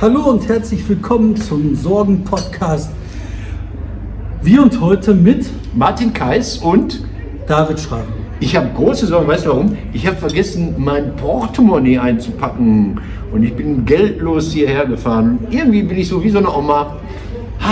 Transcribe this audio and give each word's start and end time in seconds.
Hallo 0.00 0.30
und 0.30 0.48
herzlich 0.48 0.88
willkommen 0.88 1.36
zum 1.36 1.74
Sorgen-Podcast. 1.74 2.90
Wir 4.40 4.62
und 4.62 4.80
heute 4.80 5.12
mit 5.12 5.50
Martin 5.74 6.14
Kais 6.14 6.56
und 6.56 7.04
David 7.46 7.78
Schraben. 7.78 8.10
ich 8.40 8.56
habe 8.56 8.70
große 8.74 9.06
Sorgen. 9.06 9.28
Weißt 9.28 9.44
du 9.44 9.50
warum? 9.50 9.76
Ich 9.92 10.06
habe 10.06 10.16
vergessen, 10.16 10.74
mein 10.78 11.14
Portemonnaie 11.16 11.98
einzupacken 11.98 12.98
und 13.30 13.42
ich 13.42 13.54
bin 13.54 13.84
geldlos 13.84 14.52
hierher 14.52 14.86
gefahren. 14.86 15.38
Irgendwie 15.50 15.82
bin 15.82 15.98
ich 15.98 16.08
so 16.08 16.24
wie 16.24 16.30
so 16.30 16.38
eine 16.38 16.50
Oma. 16.50 16.96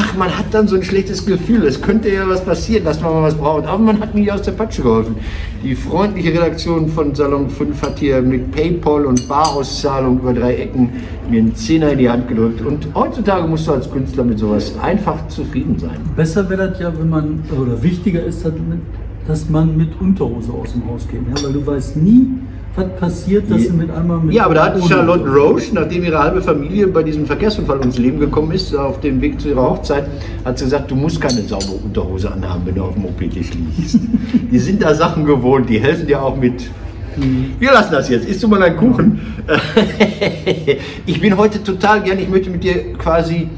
Ach, 0.00 0.14
man 0.14 0.38
hat 0.38 0.46
dann 0.52 0.68
so 0.68 0.76
ein 0.76 0.84
schlechtes 0.84 1.26
Gefühl. 1.26 1.66
Es 1.66 1.82
könnte 1.82 2.08
ja 2.08 2.28
was 2.28 2.44
passieren, 2.44 2.84
dass 2.84 3.02
man 3.02 3.14
mal 3.14 3.22
was 3.24 3.34
braucht. 3.34 3.66
Aber 3.66 3.82
man 3.82 3.98
hat 3.98 4.14
mir 4.14 4.32
aus 4.32 4.42
der 4.42 4.52
Patsche 4.52 4.80
geholfen. 4.80 5.16
Die 5.64 5.74
freundliche 5.74 6.30
Redaktion 6.30 6.88
von 6.88 7.16
Salon 7.16 7.50
5 7.50 7.82
hat 7.82 7.98
hier 7.98 8.22
mit 8.22 8.52
Paypal 8.52 9.06
und 9.06 9.26
Barauszahlung 9.26 10.20
über 10.20 10.32
drei 10.32 10.54
Ecken 10.54 10.90
mir 11.28 11.40
einen 11.40 11.56
Zehner 11.56 11.90
in 11.90 11.98
die 11.98 12.08
Hand 12.08 12.28
gedrückt. 12.28 12.60
Und 12.60 12.86
heutzutage 12.94 13.48
musst 13.48 13.66
du 13.66 13.72
als 13.72 13.90
Künstler 13.90 14.22
mit 14.22 14.38
sowas 14.38 14.72
einfach 14.80 15.26
zufrieden 15.26 15.76
sein. 15.80 15.98
Besser 16.14 16.48
wäre 16.48 16.68
das 16.68 16.78
ja, 16.78 16.92
wenn 16.96 17.08
man, 17.08 17.42
oder 17.60 17.82
wichtiger 17.82 18.22
ist 18.22 18.44
das, 18.44 18.52
dass 19.26 19.50
man 19.50 19.76
mit 19.76 20.00
Unterhose 20.00 20.52
aus 20.52 20.74
dem 20.74 20.86
Haus 20.88 21.08
geht. 21.08 21.22
Ja? 21.28 21.42
Weil 21.44 21.54
du 21.54 21.66
weißt 21.66 21.96
nie, 21.96 22.28
was 22.78 23.00
passiert, 23.00 23.50
dass 23.50 23.64
Ja. 23.64 23.70
du 23.70 23.76
mit 23.76 23.90
einmal 23.90 24.20
mit 24.20 24.34
Ja, 24.34 24.44
aber 24.44 24.54
da 24.54 24.66
hat 24.66 24.88
Charlotte 24.88 25.28
Roche, 25.28 25.74
nachdem 25.74 26.04
ihre 26.04 26.18
halbe 26.18 26.40
Familie 26.40 26.86
bei 26.86 27.02
diesem 27.02 27.26
Verkehrsunfall 27.26 27.80
ums 27.80 27.98
Leben 27.98 28.20
gekommen 28.20 28.52
ist, 28.52 28.74
auf 28.74 29.00
dem 29.00 29.20
Weg 29.20 29.40
zu 29.40 29.48
ihrer 29.48 29.62
Hochzeit, 29.70 30.04
hat 30.44 30.58
sie 30.58 30.64
gesagt, 30.64 30.90
du 30.90 30.94
musst 30.94 31.20
keine 31.20 31.42
saubere 31.42 31.72
Unterhose 31.84 32.30
anhaben, 32.32 32.62
wenn 32.64 32.74
du 32.74 32.82
auf 32.82 32.94
dem 32.94 33.04
OP-Tisch 33.04 33.50
liegst. 33.54 33.98
die 34.52 34.58
sind 34.58 34.82
da 34.82 34.94
Sachen 34.94 35.24
gewohnt, 35.24 35.68
die 35.68 35.80
helfen 35.80 36.06
dir 36.06 36.22
auch 36.22 36.36
mit. 36.36 36.70
Wir 37.58 37.72
lassen 37.72 37.90
das 37.92 38.08
jetzt. 38.08 38.28
Isst 38.28 38.42
du 38.44 38.48
mal 38.48 38.62
einen 38.62 38.76
Kuchen? 38.76 39.20
ich 41.06 41.20
bin 41.20 41.36
heute 41.36 41.62
total 41.64 42.02
gern, 42.02 42.18
ich 42.20 42.28
möchte 42.28 42.48
mit 42.48 42.62
dir 42.62 42.92
quasi 42.96 43.48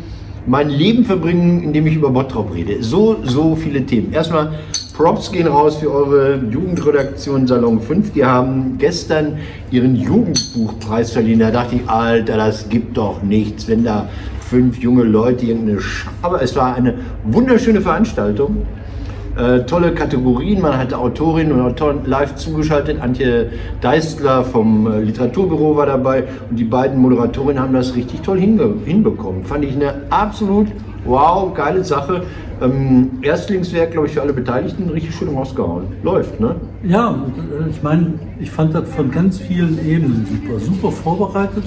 mein 0.46 0.70
Leben 0.70 1.04
verbringen, 1.04 1.62
indem 1.62 1.86
ich 1.86 1.94
über 1.96 2.08
Bottrop 2.08 2.54
rede. 2.54 2.82
So, 2.82 3.18
so 3.22 3.54
viele 3.54 3.84
Themen. 3.84 4.12
Erstmal, 4.14 4.52
Props 5.00 5.32
gehen 5.32 5.46
raus 5.46 5.78
für 5.78 5.90
eure 5.90 6.34
Jugendredaktion 6.50 7.46
Salon 7.46 7.80
5. 7.80 8.12
Die 8.12 8.22
haben 8.22 8.76
gestern 8.76 9.38
ihren 9.70 9.96
Jugendbuchpreis 9.96 11.12
verliehen. 11.12 11.38
Da 11.38 11.50
dachte 11.50 11.76
ich, 11.76 11.88
Alter, 11.88 12.36
das 12.36 12.68
gibt 12.68 12.98
doch 12.98 13.22
nichts, 13.22 13.66
wenn 13.66 13.82
da 13.82 14.10
fünf 14.40 14.76
junge 14.76 15.04
Leute 15.04 15.46
irgendeine 15.46 15.80
Sch 15.80 16.06
Aber 16.20 16.42
es 16.42 16.54
war 16.54 16.74
eine 16.74 16.96
wunderschöne 17.24 17.80
Veranstaltung. 17.80 18.66
Äh, 19.38 19.60
tolle 19.60 19.92
Kategorien. 19.92 20.60
Man 20.60 20.76
hatte 20.76 20.98
Autorinnen 20.98 21.52
und 21.52 21.62
Autoren 21.62 22.00
live 22.04 22.34
zugeschaltet. 22.34 23.00
Antje 23.00 23.52
Deistler 23.80 24.44
vom 24.44 24.86
äh, 24.86 25.00
Literaturbüro 25.00 25.76
war 25.76 25.86
dabei 25.86 26.24
und 26.50 26.58
die 26.58 26.64
beiden 26.64 27.00
Moderatorinnen 27.00 27.62
haben 27.62 27.72
das 27.72 27.96
richtig 27.96 28.20
toll 28.20 28.38
hinbekommen. 28.38 29.44
Fand 29.44 29.64
ich 29.64 29.74
eine 29.74 29.94
absolut 30.10 30.66
wow, 31.06 31.54
geile 31.54 31.84
Sache. 31.84 32.24
Ähm, 32.60 33.10
Erstlingswerk, 33.22 33.92
glaube 33.92 34.06
ich, 34.06 34.12
für 34.12 34.20
alle 34.20 34.32
Beteiligten 34.34 34.90
richtig 34.90 35.14
schön 35.14 35.28
rausgehauen. 35.28 35.84
Läuft, 36.02 36.38
ne? 36.40 36.56
Ja, 36.82 37.12
äh, 37.12 37.70
ich 37.70 37.82
meine, 37.82 38.14
ich 38.38 38.50
fand 38.50 38.74
das 38.74 38.88
von 38.90 39.10
ganz 39.10 39.38
vielen 39.38 39.78
Ebenen 39.86 40.26
super. 40.28 40.60
Super 40.60 40.90
vorbereitet. 40.92 41.64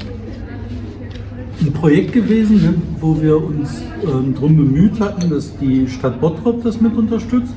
Ein 1.62 1.74
Projekt 1.74 2.12
gewesen, 2.12 2.62
ne, 2.62 2.74
wo 3.00 3.20
wir 3.22 3.38
uns 3.38 3.82
ähm, 4.04 4.34
darum 4.36 4.58
bemüht 4.58 5.00
hatten, 5.00 5.30
dass 5.30 5.58
die 5.58 5.88
Stadt 5.88 6.20
Bottrop 6.20 6.64
das 6.64 6.80
mit 6.82 6.96
unterstützt. 6.96 7.56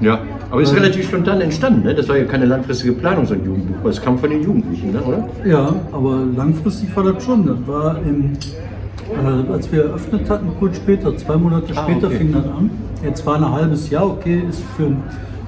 Ja. 0.00 0.18
Aber 0.50 0.60
ist 0.60 0.72
Ähm. 0.72 0.78
relativ 0.78 1.06
spontan 1.06 1.40
entstanden, 1.40 1.84
ne? 1.84 1.94
Das 1.94 2.08
war 2.08 2.18
ja 2.18 2.24
keine 2.24 2.44
langfristige 2.46 2.92
Planung, 2.94 3.24
so 3.26 3.34
ein 3.34 3.44
Jugendbuch. 3.44 3.76
Das 3.84 4.02
kam 4.02 4.18
von 4.18 4.28
den 4.28 4.42
Jugendlichen, 4.42 4.92
ne? 4.92 5.00
oder? 5.02 5.28
Ja, 5.44 5.74
aber 5.92 6.22
langfristig 6.36 6.94
war 6.96 7.04
das 7.04 7.24
schon. 7.24 7.46
Das 7.46 7.56
war 7.66 7.98
im, 8.04 8.32
äh, 9.12 9.52
als 9.52 9.70
wir 9.72 9.84
eröffnet 9.84 10.28
hatten, 10.30 10.48
kurz 10.58 10.76
später, 10.76 11.16
zwei 11.16 11.36
Monate 11.36 11.72
Ah, 11.76 11.82
später 11.84 12.06
okay. 12.08 12.16
fing 12.16 12.32
das 12.32 12.44
an. 12.46 12.70
Jetzt 13.02 13.26
war 13.26 13.36
ein 13.36 13.50
halbes 13.50 13.90
Jahr, 13.90 14.06
okay, 14.06 14.42
ist 14.48 14.62
für 14.76 14.84
ein 14.86 15.02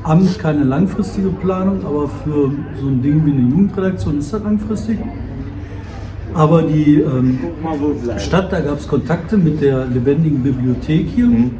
Amt 0.05 0.39
keine 0.39 0.63
langfristige 0.63 1.29
Planung, 1.31 1.81
aber 1.85 2.07
für 2.09 2.53
so 2.81 2.87
ein 2.87 3.03
Ding 3.03 3.27
wie 3.27 3.33
eine 3.33 3.41
Jugendredaktion 3.51 4.19
ist 4.19 4.33
das 4.33 4.43
langfristig. 4.43 4.99
Aber 6.35 6.63
die 6.63 7.01
ähm, 7.01 7.39
Stadt, 8.19 8.53
da 8.53 8.61
gab 8.61 8.79
es 8.79 8.87
Kontakte 8.87 9.37
mit 9.37 9.61
der 9.61 9.87
lebendigen 9.87 10.43
Bibliothek 10.43 11.09
hier. 11.15 11.27
Mhm. 11.27 11.51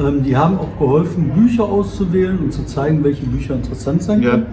Ähm, 0.00 0.22
die 0.24 0.36
haben 0.36 0.58
auch 0.58 0.78
geholfen, 0.78 1.30
Bücher 1.30 1.64
auszuwählen 1.64 2.38
und 2.38 2.52
zu 2.52 2.64
zeigen, 2.64 3.04
welche 3.04 3.24
Bücher 3.26 3.54
interessant 3.54 4.02
sein 4.02 4.22
Ja. 4.22 4.30
können. 4.32 4.46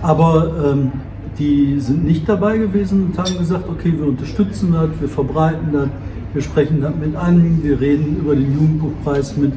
Aber 0.00 0.52
ähm, 0.72 0.92
die 1.38 1.80
sind 1.80 2.04
nicht 2.04 2.28
dabei 2.28 2.58
gewesen 2.58 3.06
und 3.06 3.18
haben 3.18 3.38
gesagt, 3.38 3.68
okay, 3.68 3.92
wir 3.96 4.06
unterstützen 4.06 4.72
das, 4.72 4.90
wir 5.00 5.08
verbreiten 5.08 5.72
das, 5.72 5.88
wir 6.32 6.42
sprechen 6.42 6.80
das 6.80 6.92
mit 6.94 7.16
an, 7.16 7.60
wir 7.62 7.80
reden 7.80 8.16
über 8.18 8.34
den 8.34 8.52
Jugendbuchpreis 8.52 9.36
mit, 9.36 9.52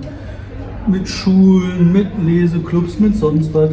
mit 0.87 1.07
Schulen, 1.07 1.91
mit 1.91 2.07
Leseclubs, 2.23 2.99
mit 2.99 3.15
sonst 3.15 3.53
was. 3.53 3.71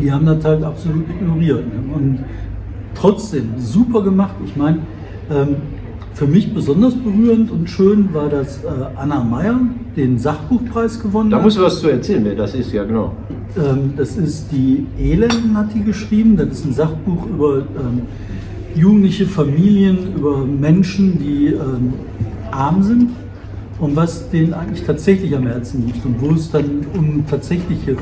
Die 0.00 0.12
haben 0.12 0.26
das 0.26 0.44
halt 0.44 0.62
absolut 0.64 1.08
ignoriert. 1.08 1.66
Ne? 1.66 1.94
Und 1.94 2.18
trotzdem 2.94 3.54
super 3.58 4.02
gemacht. 4.02 4.34
Ich 4.44 4.54
meine, 4.56 4.78
ähm, 5.30 5.56
für 6.18 6.26
mich 6.26 6.52
besonders 6.52 6.94
berührend 6.96 7.48
und 7.52 7.70
schön 7.70 8.12
war, 8.12 8.28
dass 8.28 8.64
äh, 8.64 8.66
Anna 8.96 9.22
Meyer 9.22 9.60
den 9.96 10.18
Sachbuchpreis 10.18 11.00
gewonnen 11.00 11.30
Da 11.30 11.36
hat. 11.36 11.44
musst 11.44 11.58
du 11.58 11.62
was 11.62 11.78
zu 11.78 11.88
erzählen, 11.88 12.24
wer 12.24 12.34
das 12.34 12.56
ist, 12.56 12.72
ja 12.72 12.82
genau. 12.82 13.12
Ähm, 13.56 13.92
das 13.96 14.16
ist 14.16 14.50
die 14.50 14.84
Elenden, 14.98 15.56
hat 15.56 15.72
die 15.72 15.84
geschrieben. 15.84 16.36
Das 16.36 16.48
ist 16.48 16.64
ein 16.64 16.72
Sachbuch 16.72 17.24
über 17.26 17.58
ähm, 17.58 18.02
jugendliche 18.74 19.26
Familien, 19.26 20.16
über 20.16 20.44
Menschen, 20.44 21.20
die 21.20 21.54
ähm, 21.54 21.92
arm 22.50 22.82
sind 22.82 23.10
und 23.78 23.94
was 23.94 24.28
denen 24.30 24.54
eigentlich 24.54 24.84
tatsächlich 24.84 25.36
am 25.36 25.46
Herzen 25.46 25.86
liegt 25.86 26.04
und 26.04 26.20
wo 26.20 26.34
es 26.34 26.50
dann 26.50 26.84
um 26.94 27.24
tatsächliche 27.28 27.96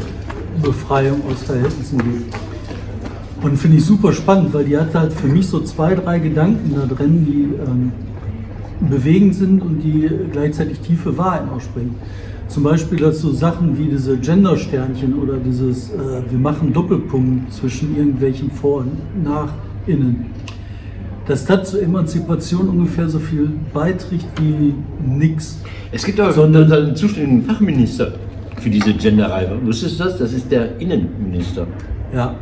Befreiung 0.62 1.20
aus 1.30 1.42
Verhältnissen 1.42 1.98
geht. 1.98 2.55
Und 3.42 3.56
finde 3.58 3.76
ich 3.76 3.84
super 3.84 4.12
spannend, 4.12 4.52
weil 4.54 4.64
die 4.64 4.76
hat 4.76 4.94
halt 4.94 5.12
für 5.12 5.26
mich 5.28 5.46
so 5.46 5.60
zwei, 5.60 5.94
drei 5.94 6.18
Gedanken 6.18 6.74
da 6.74 6.86
drin, 6.92 7.26
die 7.26 7.48
ähm, 7.62 7.92
bewegend 8.88 9.34
sind 9.34 9.60
und 9.62 9.80
die 9.80 10.08
gleichzeitig 10.32 10.80
tiefe 10.80 11.16
Wahrheiten 11.16 11.50
aussprechen. 11.50 11.94
Zum 12.48 12.62
Beispiel, 12.62 12.98
dass 12.98 13.20
so 13.20 13.32
Sachen 13.32 13.76
wie 13.76 13.86
diese 13.86 14.16
Gender-Sternchen 14.18 15.14
oder 15.18 15.36
dieses, 15.36 15.90
äh, 15.90 16.22
wir 16.30 16.38
machen 16.38 16.72
Doppelpunkt 16.72 17.52
zwischen 17.52 17.96
irgendwelchen 17.96 18.50
Vor- 18.50 18.78
und 18.78 19.24
Nach-Innen, 19.24 20.26
dass 21.26 21.44
das 21.44 21.70
zur 21.72 21.82
Emanzipation 21.82 22.68
ungefähr 22.68 23.08
so 23.08 23.18
viel 23.18 23.50
beiträgt 23.74 24.26
wie 24.40 24.74
nix. 25.06 25.58
Es 25.92 26.04
gibt 26.04 26.20
auch 26.20 26.30
Sondern- 26.30 26.70
einen 26.72 26.96
zuständigen 26.96 27.42
Fachminister 27.42 28.12
für 28.60 28.70
diese 28.70 28.94
Genderreihe. 28.94 29.58
Wusstest 29.64 29.98
du 30.00 30.04
das? 30.04 30.18
Das 30.18 30.32
ist 30.32 30.50
der 30.50 30.80
Innenminister. 30.80 31.66
Ja, 32.14 32.34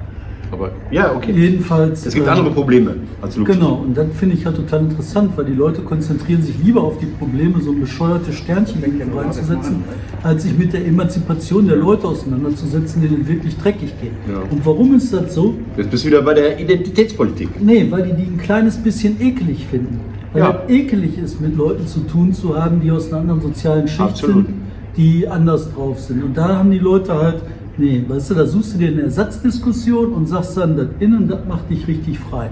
Aber 0.55 0.71
ja, 0.91 1.15
okay. 1.15 1.33
jedenfalls. 1.33 2.07
Es 2.07 2.15
gibt 2.15 2.27
äh, 2.27 2.31
andere 2.31 2.51
Probleme 2.51 2.95
als 3.21 3.37
Luxus. 3.37 3.57
Genau, 3.57 3.83
und 3.85 3.97
das 3.97 4.07
finde 4.15 4.37
ich 4.37 4.47
halt 4.47 4.57
total 4.57 4.81
interessant, 4.83 5.33
weil 5.37 5.47
die 5.47 5.55
Leute 5.55 5.83
konzentrieren 5.83 6.43
sich 6.43 6.57
lieber 6.63 6.83
auf 6.83 6.99
die 6.99 7.07
Probleme, 7.07 7.61
so 7.61 7.73
bescheuerte 7.73 8.33
Sternchen 8.33 8.83
reinzusetzen, 9.17 9.83
als 10.23 10.45
sich 10.45 10.57
mit 10.57 10.73
der 10.73 10.87
Emanzipation 10.87 11.67
der 11.67 11.77
Leute 11.77 12.07
auseinanderzusetzen, 12.07 13.03
denen 13.03 13.27
wirklich 13.27 13.57
dreckig 13.57 13.93
geht. 14.01 14.13
Ja. 14.33 14.43
Und 14.51 14.65
warum 14.65 14.95
ist 14.95 15.13
das 15.13 15.35
so? 15.35 15.55
Jetzt 15.77 15.91
bist 15.91 16.05
du 16.05 16.09
wieder 16.09 16.23
bei 16.23 16.35
der 16.35 16.61
Identitätspolitik. 16.61 17.49
Nee, 17.61 17.89
weil 17.91 18.05
die 18.05 18.13
die 18.13 18.31
ein 18.31 18.39
kleines 18.39 18.77
bisschen 18.77 19.21
ekelig 19.21 19.67
finden. 19.67 20.01
Weil 20.33 20.43
Ja. 20.43 20.63
es 20.67 20.73
ekelig 20.73 21.19
ist, 21.19 21.41
mit 21.41 21.57
Leuten 21.57 21.87
zu 21.87 22.01
tun 22.01 22.33
zu 22.33 22.57
haben, 22.57 22.81
die 22.81 22.91
aus 22.91 23.09
einer 23.09 23.21
anderen 23.23 23.41
sozialen 23.41 23.89
Schicht 23.89 24.01
Absolut. 24.01 24.47
sind, 24.47 24.49
die 24.97 25.27
anders 25.27 25.73
drauf 25.75 25.99
sind. 26.01 26.23
Und 26.23 26.37
da 26.37 26.59
haben 26.59 26.71
die 26.71 26.79
Leute 26.79 27.15
halt, 27.15 27.43
nee, 27.77 28.05
weißt 28.07 28.31
du, 28.31 28.35
da 28.35 28.47
suchst 28.47 28.75
du 28.75 28.79
dir 28.79 28.89
eine 28.89 29.03
Ersatzdiskussion 29.03 30.13
und 30.13 30.27
sagst 30.27 30.57
dann, 30.57 30.77
das 30.77 30.89
Innen, 31.01 31.29
das 31.29 31.41
macht 31.49 31.71
dich 31.71 31.87
richtig 31.87 32.19
frei. 32.19 32.51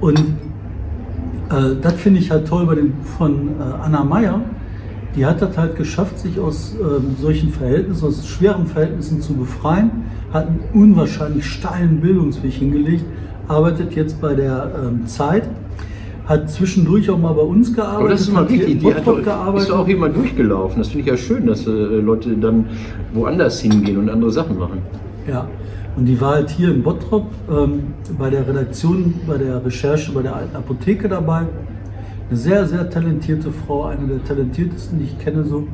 Und 0.00 0.18
äh, 0.18 1.76
das 1.80 1.94
finde 1.94 2.20
ich 2.20 2.30
halt 2.30 2.46
toll 2.48 2.66
bei 2.66 2.74
dem 2.74 2.94
von 3.18 3.48
äh, 3.48 3.62
Anna 3.82 4.04
Meyer. 4.04 4.40
Die 5.14 5.26
hat 5.26 5.42
das 5.42 5.58
halt 5.58 5.76
geschafft, 5.76 6.18
sich 6.18 6.38
aus 6.38 6.74
ähm, 6.80 7.16
solchen 7.20 7.50
Verhältnissen, 7.50 8.06
aus 8.06 8.26
schweren 8.26 8.66
Verhältnissen 8.66 9.20
zu 9.20 9.34
befreien, 9.34 9.90
hat 10.32 10.46
einen 10.46 10.60
unwahrscheinlich 10.72 11.44
steilen 11.44 12.00
Bildungsweg 12.00 12.52
hingelegt, 12.52 13.04
arbeitet 13.46 13.94
jetzt 13.94 14.20
bei 14.22 14.34
der 14.34 14.72
ähm, 14.82 15.06
Zeit, 15.06 15.48
hat 16.32 16.50
zwischendurch 16.50 17.08
auch 17.10 17.18
mal 17.18 17.32
bei 17.32 17.42
uns 17.42 17.72
gearbeitet, 17.74 18.00
Aber 18.00 18.08
das 18.08 18.20
ist 18.22 18.32
mal 18.32 18.48
wichtig. 18.48 18.70
in 18.72 18.78
Die 18.80 18.94
hat 18.94 19.06
doch, 19.06 19.22
gearbeitet. 19.22 19.68
ist 19.68 19.70
auch 19.70 19.88
jemand 19.88 20.16
durchgelaufen. 20.16 20.78
Das 20.78 20.88
finde 20.88 21.00
ich 21.00 21.06
ja 21.06 21.16
schön, 21.16 21.46
dass 21.46 21.66
äh, 21.66 21.70
Leute 21.70 22.36
dann 22.36 22.66
woanders 23.12 23.60
hingehen 23.60 23.98
und 23.98 24.08
andere 24.10 24.30
Sachen 24.30 24.58
machen. 24.58 24.82
Ja, 25.28 25.46
und 25.96 26.06
die 26.06 26.20
war 26.20 26.34
halt 26.34 26.50
hier 26.50 26.70
in 26.70 26.82
Bottrop 26.82 27.26
ähm, 27.50 27.94
bei 28.18 28.30
der 28.30 28.46
Redaktion, 28.48 29.14
bei 29.26 29.36
der 29.36 29.64
Recherche, 29.64 30.10
bei 30.12 30.22
der 30.22 30.34
alten 30.36 30.56
Apotheke 30.56 31.08
dabei. 31.08 31.46
Eine 32.28 32.38
sehr, 32.38 32.66
sehr 32.66 32.88
talentierte 32.88 33.52
Frau, 33.52 33.84
eine 33.84 34.06
der 34.06 34.24
talentiertesten, 34.24 34.98
die 34.98 35.04
ich 35.04 35.18
kenne 35.18 35.44
so. 35.44 35.66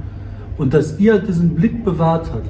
Und 0.56 0.75
dass 0.75 0.96
die 0.96 1.11
halt 1.11 1.28
diesen 1.28 1.54
Blick 1.54 1.84
bewahrt 1.84 2.32
hat. 2.32 2.43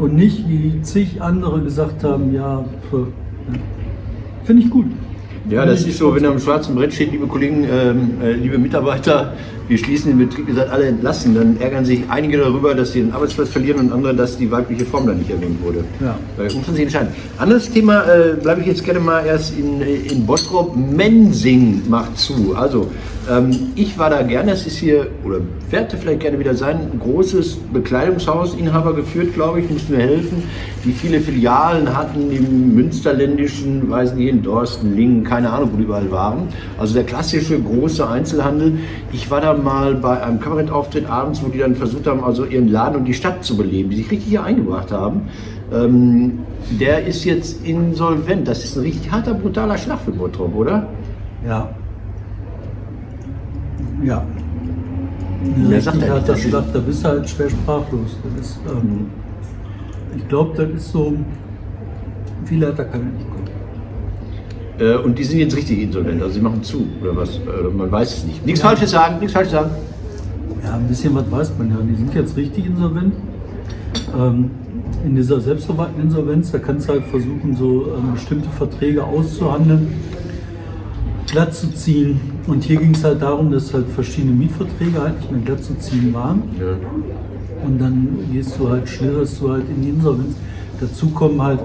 Und 0.00 0.14
nicht, 0.14 0.48
wie 0.48 0.80
zig 0.82 1.22
andere 1.22 1.60
gesagt 1.60 2.02
haben, 2.02 2.34
ja, 2.34 2.64
pf, 2.90 2.92
ja. 2.92 3.58
finde 4.44 4.62
ich 4.62 4.70
gut. 4.70 4.86
Ja, 5.48 5.64
das 5.64 5.84
ist 5.84 5.98
so, 5.98 6.14
wenn 6.14 6.24
am 6.26 6.38
schwarzen 6.38 6.74
Brett 6.74 6.92
steht, 6.92 7.12
liebe 7.12 7.26
Kollegen, 7.26 7.64
ähm, 7.64 8.10
äh, 8.22 8.32
liebe 8.32 8.58
Mitarbeiter, 8.58 9.32
wir 9.70 9.78
schließen 9.78 10.10
den 10.10 10.18
Betrieb, 10.18 10.48
ihr 10.48 10.56
seid 10.56 10.68
alle 10.68 10.86
entlassen, 10.86 11.32
dann 11.32 11.56
ärgern 11.60 11.84
sich 11.84 12.02
einige 12.08 12.38
darüber, 12.38 12.74
dass 12.74 12.90
sie 12.90 13.02
den 13.02 13.12
Arbeitsplatz 13.12 13.50
verlieren 13.50 13.78
und 13.78 13.92
andere, 13.92 14.12
dass 14.16 14.36
die 14.36 14.50
weibliche 14.50 14.84
Form 14.84 15.06
da 15.06 15.12
nicht 15.12 15.30
erwähnt 15.30 15.62
wurde. 15.62 15.84
Ja. 16.00 16.18
Da 16.36 16.42
muss 16.42 16.66
man 16.66 16.74
sich 16.74 16.82
entscheiden. 16.82 17.10
Anderes 17.38 17.70
Thema, 17.70 18.02
äh, 18.02 18.34
bleibe 18.34 18.62
ich 18.62 18.66
jetzt 18.66 18.84
gerne 18.84 18.98
mal 18.98 19.24
erst 19.24 19.56
in, 19.56 19.80
äh, 19.80 19.94
in 20.12 20.26
Bottrop. 20.26 20.76
Mensing 20.76 21.82
macht 21.88 22.18
zu. 22.18 22.56
Also, 22.56 22.88
ähm, 23.30 23.72
ich 23.76 23.96
war 23.98 24.10
da 24.10 24.22
gerne, 24.22 24.52
es 24.52 24.66
ist 24.66 24.78
hier, 24.78 25.06
oder 25.24 25.38
werde 25.70 25.96
vielleicht 25.96 26.20
gerne 26.20 26.38
wieder 26.38 26.54
sein, 26.54 26.80
ein 26.92 26.98
großes 26.98 27.58
Bekleidungshaus, 27.72 28.54
Inhaber 28.54 28.94
geführt, 28.94 29.34
glaube 29.34 29.60
ich, 29.60 29.70
mussten 29.70 29.94
mir 29.94 30.02
helfen, 30.02 30.42
die 30.84 30.92
viele 30.92 31.20
Filialen 31.20 31.96
hatten 31.96 32.32
im 32.32 32.74
Münsterländischen, 32.74 33.88
weiß 33.90 34.14
nicht, 34.14 34.28
in 34.28 34.42
Dorsten, 34.42 34.96
Lingen, 34.96 35.22
keine 35.22 35.50
Ahnung, 35.50 35.70
wo 35.72 35.76
die 35.76 35.84
überall 35.84 36.10
waren. 36.10 36.48
Also 36.78 36.94
der 36.94 37.04
klassische 37.04 37.60
große 37.60 38.08
Einzelhandel. 38.08 38.78
Ich 39.12 39.30
war 39.30 39.40
da 39.40 39.52
mal 39.62 39.94
bei 39.94 40.22
einem 40.22 40.40
Kabarettauftritt 40.40 41.08
abends, 41.08 41.42
wo 41.42 41.48
die 41.48 41.58
dann 41.58 41.74
versucht 41.74 42.06
haben, 42.06 42.22
also 42.24 42.44
ihren 42.44 42.68
Laden 42.68 42.96
und 42.96 43.04
die 43.04 43.14
Stadt 43.14 43.44
zu 43.44 43.56
beleben, 43.56 43.90
die 43.90 43.96
sich 43.96 44.10
richtig 44.10 44.28
hier 44.28 44.44
eingebracht 44.44 44.90
haben. 44.92 45.22
Ähm, 45.72 46.40
der 46.78 47.06
ist 47.06 47.24
jetzt 47.24 47.64
insolvent. 47.64 48.48
Das 48.48 48.64
ist 48.64 48.76
ein 48.76 48.82
richtig 48.82 49.10
harter, 49.10 49.34
brutaler 49.34 49.78
Schlag 49.78 50.00
für 50.00 50.12
Bottrop, 50.12 50.54
oder? 50.54 50.86
Ja. 51.46 51.68
Ja. 54.02 54.24
Wer 55.42 55.76
Ein 55.76 55.80
sagt 55.80 56.08
harter 56.08 56.36
Schlag, 56.36 56.64
da 56.72 56.78
bist 56.80 57.04
du 57.04 57.08
halt 57.08 57.28
schwer 57.28 57.50
sprachlos. 57.50 58.18
Ist, 58.38 58.58
ähm, 58.68 59.06
ich 60.16 60.28
glaube, 60.28 60.56
das 60.56 60.82
ist 60.82 60.92
so, 60.92 61.14
viel 62.44 62.60
kann 62.60 62.86
er 62.92 62.98
nicht 62.98 63.30
kommen. 63.30 63.39
Äh, 64.80 64.96
und 64.96 65.18
die 65.18 65.24
sind 65.24 65.38
jetzt 65.38 65.56
richtig 65.56 65.82
insolvent, 65.82 66.22
also 66.22 66.34
sie 66.34 66.40
machen 66.40 66.62
zu, 66.62 66.86
oder 67.02 67.14
was? 67.14 67.36
Äh, 67.36 67.40
man 67.76 67.92
weiß 67.92 68.18
es 68.18 68.24
nicht. 68.24 68.44
Nichts 68.46 68.62
Falsches 68.62 68.90
sagen, 68.90 69.18
nichts 69.18 69.34
Falsches 69.34 69.52
sagen. 69.52 69.70
Ja, 70.64 70.74
ein 70.74 70.88
bisschen 70.88 71.14
was 71.14 71.30
weiß 71.30 71.52
man 71.58 71.70
ja. 71.70 71.76
Die 71.82 71.94
sind 71.94 72.14
jetzt 72.14 72.36
richtig 72.36 72.66
insolvent. 72.66 73.14
Ähm, 74.18 74.50
in 75.04 75.16
dieser 75.16 75.40
selbstverwalteten 75.40 76.02
Insolvenz, 76.02 76.50
da 76.52 76.58
kannst 76.58 76.88
du 76.88 76.92
halt 76.94 77.04
versuchen, 77.04 77.54
so 77.56 77.86
ähm, 77.96 78.12
bestimmte 78.14 78.48
Verträge 78.50 79.04
auszuhandeln, 79.04 79.88
glatt 81.26 81.54
zu 81.54 81.72
ziehen. 81.72 82.20
Und 82.46 82.64
hier 82.64 82.78
ging 82.78 82.94
es 82.94 83.04
halt 83.04 83.22
darum, 83.22 83.50
dass 83.50 83.72
halt 83.72 83.86
verschiedene 83.88 84.32
Mietverträge 84.32 85.00
halt 85.00 85.18
nicht 85.20 85.30
mehr 85.30 85.40
glatt 85.42 85.62
zu 85.62 85.74
ziehen 85.78 86.12
waren. 86.14 86.42
Ja. 86.58 86.76
Und 87.66 87.78
dann 87.78 88.18
gehst 88.32 88.58
du 88.58 88.68
halt, 88.68 88.88
schlitterst 88.88 89.40
du 89.40 89.50
halt 89.50 89.64
in 89.68 89.82
die 89.82 89.90
Insolvenz. 89.90 90.36
Dazu 90.80 91.08
kommen 91.10 91.40
halt 91.42 91.60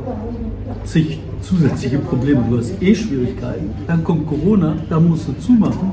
zig 0.84 1.20
zusätzliche 1.46 2.00
Probleme. 2.00 2.44
Du 2.50 2.58
hast 2.58 2.82
eh 2.82 2.96
Schwierigkeiten. 2.96 3.70
Dann 3.88 4.04
kommt 4.04 4.28
Corona, 4.28 4.76
dann 4.90 5.08
musst 5.08 5.28
du 5.28 5.34
zumachen. 5.34 5.92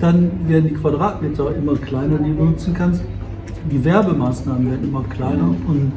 Dann 0.00 0.30
werden 0.48 0.68
die 0.68 0.74
Quadratmeter 0.74 1.54
immer 1.54 1.76
kleiner, 1.76 2.18
die 2.18 2.34
du 2.34 2.44
nutzen 2.44 2.74
kannst. 2.74 3.02
Die 3.70 3.84
Werbemaßnahmen 3.84 4.70
werden 4.70 4.88
immer 4.88 5.02
kleiner 5.04 5.48
und 5.66 5.92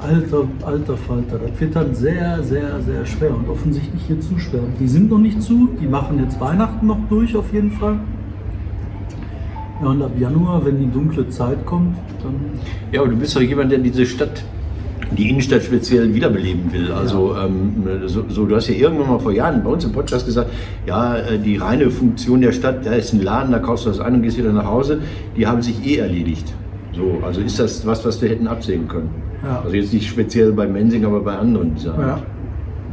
alter, 0.00 0.44
alter 0.64 0.96
Falter. 0.96 1.38
Das 1.38 1.60
wird 1.60 1.76
dann 1.76 1.94
sehr, 1.94 2.42
sehr, 2.42 2.80
sehr 2.82 3.06
schwer 3.06 3.34
und 3.36 3.48
offensichtlich 3.48 4.02
hier 4.06 4.20
zu 4.20 4.38
schwer. 4.38 4.62
Die 4.80 4.88
sind 4.88 5.10
noch 5.10 5.18
nicht 5.18 5.42
zu, 5.42 5.68
die 5.80 5.86
machen 5.86 6.18
jetzt 6.22 6.40
Weihnachten 6.40 6.86
noch 6.86 6.98
durch 7.08 7.36
auf 7.36 7.52
jeden 7.52 7.70
Fall. 7.70 7.98
Ja, 9.82 9.88
und 9.88 10.02
ab 10.02 10.12
Januar, 10.18 10.64
wenn 10.64 10.78
die 10.78 10.90
dunkle 10.90 11.28
Zeit 11.28 11.64
kommt, 11.66 11.96
dann 12.22 12.34
Ja, 12.92 13.00
aber 13.00 13.10
du 13.10 13.16
bist 13.16 13.34
doch 13.36 13.40
jemand, 13.40 13.72
der 13.72 13.78
diese 13.78 14.06
Stadt, 14.06 14.44
die 15.16 15.30
Innenstadt 15.30 15.62
speziell 15.62 16.14
wiederbeleben 16.14 16.72
will. 16.72 16.92
Also 16.92 17.36
ähm, 17.36 17.84
so, 18.06 18.24
so, 18.28 18.46
du 18.46 18.56
hast 18.56 18.68
ja 18.68 18.74
irgendwann 18.74 19.08
mal 19.08 19.18
vor 19.18 19.32
Jahren 19.32 19.62
bei 19.62 19.70
uns 19.70 19.84
im 19.84 19.92
Podcast 19.92 20.26
gesagt, 20.26 20.50
ja, 20.86 21.16
äh, 21.16 21.38
die 21.38 21.56
reine 21.56 21.90
Funktion 21.90 22.40
der 22.40 22.52
Stadt, 22.52 22.84
da 22.84 22.92
ist 22.92 23.12
ein 23.12 23.22
Laden, 23.22 23.52
da 23.52 23.58
kaufst 23.58 23.86
du 23.86 23.90
das 23.90 24.00
ein 24.00 24.14
und 24.14 24.22
gehst 24.22 24.38
wieder 24.38 24.52
nach 24.52 24.66
Hause, 24.66 25.00
die 25.36 25.46
haben 25.46 25.62
sich 25.62 25.84
eh 25.86 25.96
erledigt. 25.96 26.52
So, 26.92 27.18
also 27.24 27.40
ist 27.40 27.58
das 27.58 27.86
was, 27.86 28.04
was 28.04 28.20
wir 28.22 28.28
hätten 28.28 28.46
absehen 28.46 28.86
können. 28.88 29.10
Ja. 29.42 29.60
Also 29.62 29.76
jetzt 29.76 29.92
nicht 29.92 30.08
speziell 30.08 30.52
bei 30.52 30.66
Mensing, 30.66 31.04
aber 31.04 31.20
bei 31.20 31.36
anderen 31.36 31.74
dieser 31.74 31.98
Ja, 31.98 32.22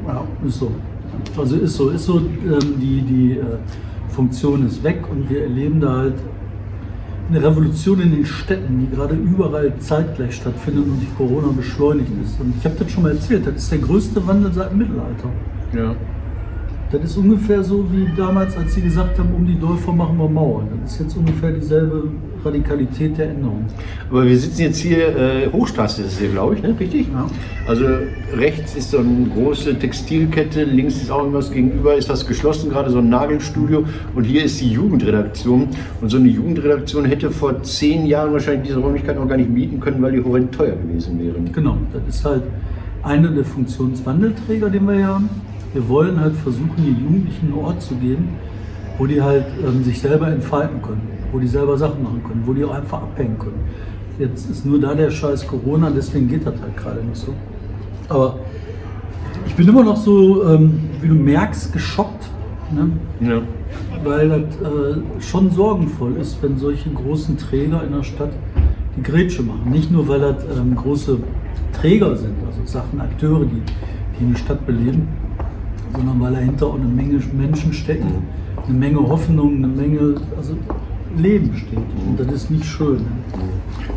ja 0.08 0.24
ist 0.46 0.60
so. 0.60 0.72
Also 1.38 1.56
ist 1.58 1.76
so, 1.76 1.90
ist 1.90 2.06
so, 2.06 2.18
ähm, 2.18 2.80
die, 2.82 3.02
die 3.02 3.32
äh, 3.34 3.44
Funktion 4.10 4.66
ist 4.66 4.84
weg 4.84 5.04
und 5.10 5.30
wir 5.30 5.44
erleben 5.44 5.80
da 5.80 5.98
halt 5.98 6.16
eine 7.32 7.44
Revolution 7.44 8.02
in 8.02 8.12
den 8.12 8.26
Städten, 8.26 8.82
die 8.82 8.94
gerade 8.94 9.16
überall 9.16 9.74
zeitgleich 9.80 10.36
stattfindet 10.36 10.84
und 10.84 11.02
durch 11.02 11.16
Corona 11.18 11.48
beschleunigt 11.56 12.12
ist. 12.24 12.40
Und 12.42 12.56
ich 12.58 12.66
habe 12.66 12.76
das 12.78 12.92
schon 12.92 13.04
mal 13.04 13.14
erzählt, 13.14 13.48
das 13.48 13.56
ist 13.56 13.72
der 13.72 13.80
größte 13.80 14.28
Wandel 14.28 14.52
seit 14.52 14.72
dem 14.72 14.80
Mittelalter. 14.80 15.30
Ja. 15.74 15.96
Das 16.92 17.02
ist 17.04 17.16
ungefähr 17.16 17.64
so 17.64 17.86
wie 17.90 18.06
damals, 18.18 18.58
als 18.58 18.74
sie 18.74 18.82
gesagt 18.82 19.18
haben, 19.18 19.34
um 19.34 19.46
die 19.46 19.58
Dörfer 19.58 19.94
machen 19.94 20.18
wir 20.18 20.28
Mauern. 20.28 20.68
Das 20.84 20.94
ist 20.94 21.00
jetzt 21.00 21.16
ungefähr 21.16 21.52
dieselbe 21.52 22.10
Radikalität 22.44 23.18
der 23.18 23.30
Änderung. 23.30 23.66
Aber 24.10 24.26
wir 24.26 24.38
sitzen 24.38 24.64
jetzt 24.64 24.80
hier, 24.80 25.16
äh, 25.16 25.50
Hochstraße 25.54 26.02
ist 26.02 26.14
es 26.14 26.20
hier, 26.20 26.30
glaube 26.30 26.56
ich, 26.56 26.64
ne? 26.64 26.76
richtig? 26.78 27.08
Ja. 27.08 27.28
Also 27.66 27.86
rechts 28.36 28.76
ist 28.76 28.92
so 28.92 28.98
eine 28.98 29.26
große 29.34 29.80
Textilkette, 29.80 30.66
links 30.66 30.98
ist 30.98 31.10
auch 31.10 31.20
irgendwas 31.20 31.52
gegenüber, 31.52 31.96
ist 31.96 32.10
was 32.10 32.28
geschlossen, 32.28 32.70
gerade 32.70 32.90
so 32.90 32.98
ein 32.98 33.08
Nagelstudio. 33.08 33.86
Und 34.14 34.26
hier 34.26 34.44
ist 34.44 34.60
die 34.60 34.72
Jugendredaktion. 34.72 35.70
Und 36.02 36.10
so 36.10 36.18
eine 36.18 36.28
Jugendredaktion 36.28 37.06
hätte 37.06 37.32
vor 37.32 37.64
zehn 37.64 38.06
Jahren 38.06 38.34
wahrscheinlich 38.34 38.68
diese 38.68 38.80
Räumlichkeit 38.80 39.18
auch 39.18 39.28
gar 39.30 39.38
nicht 39.38 39.50
mieten 39.50 39.80
können, 39.80 40.02
weil 40.02 40.12
die 40.12 40.22
horrend 40.22 40.54
teuer 40.54 40.76
gewesen 40.76 41.18
wären. 41.20 41.50
Genau, 41.54 41.78
das 41.94 42.16
ist 42.16 42.26
halt 42.26 42.44
einer 43.02 43.30
der 43.30 43.46
Funktionswandelträger, 43.46 44.70
den 44.70 44.86
wir 44.88 44.96
hier 44.96 45.08
haben. 45.08 45.30
Wir 45.74 45.88
wollen 45.88 46.20
halt 46.20 46.36
versuchen, 46.36 46.76
den 46.78 47.00
Jugendlichen 47.02 47.54
einen 47.54 47.64
Ort 47.64 47.82
zu 47.82 47.96
geben, 47.96 48.30
wo 48.98 49.06
die 49.06 49.22
halt 49.22 49.46
ähm, 49.66 49.84
sich 49.84 50.00
selber 50.00 50.28
entfalten 50.28 50.82
können, 50.82 51.02
wo 51.32 51.40
die 51.40 51.48
selber 51.48 51.78
Sachen 51.78 52.04
machen 52.04 52.22
können, 52.24 52.44
wo 52.46 52.54
die 52.54 52.64
auch 52.66 52.74
einfach 52.74 53.02
abhängen 53.02 53.40
können. 53.40 53.60
Jetzt 54.20 54.50
ist 54.50 54.66
nur 54.66 54.80
da 54.80 54.94
der 54.94 55.10
scheiß 55.10 55.48
Corona, 55.48 55.90
deswegen 55.90 56.28
geht 56.28 56.46
das 56.46 56.54
halt 56.62 56.76
gerade 56.76 57.04
nicht 57.04 57.18
so. 57.18 57.34
Aber 58.10 58.40
ich 59.48 59.56
bin 59.56 59.68
immer 59.68 59.84
noch 59.84 59.98
so, 59.98 60.44
ähm, 60.46 60.90
wie 61.02 61.08
du 61.08 61.16
merkst, 61.16 61.72
geschockt, 61.74 62.30
ne? 62.72 62.92
Ja. 63.20 63.42
weil 64.04 64.30
das 64.30 64.40
äh, 64.40 65.22
schon 65.22 65.50
sorgenvoll 65.52 66.18
ist, 66.18 66.42
wenn 66.44 66.58
solche 66.58 66.90
großen 66.90 67.38
Träger 67.38 67.84
in 67.84 67.94
der 67.94 68.04
Stadt 68.04 68.32
die 68.98 69.04
Grätsche 69.04 69.42
machen. 69.42 69.72
Nicht 69.72 69.92
nur, 69.92 70.08
weil 70.08 70.20
das 70.20 70.44
ähm, 70.58 70.76
große 70.76 71.18
Träger 71.74 72.16
sind, 72.16 72.36
also 72.46 72.60
Sachen, 72.66 73.00
Akteure, 73.00 73.46
die, 73.46 73.62
die 74.20 74.26
eine 74.26 74.36
Stadt 74.36 74.66
beleben, 74.66 75.08
sondern 75.96 76.20
weil 76.20 76.34
dahinter 76.34 76.68
auch 76.68 76.76
eine 76.76 76.86
Menge 76.86 77.20
Menschen 77.38 77.74
stecken, 77.74 78.24
eine 78.68 78.78
Menge 78.78 79.00
Hoffnung, 79.00 79.58
eine 79.58 79.68
Menge 79.68 80.16
also 80.38 80.56
Leben 81.18 81.52
steht. 81.56 81.78
Und 81.78 82.20
das 82.20 82.34
ist 82.34 82.52
nicht 82.52 82.66
schön. 82.66 83.02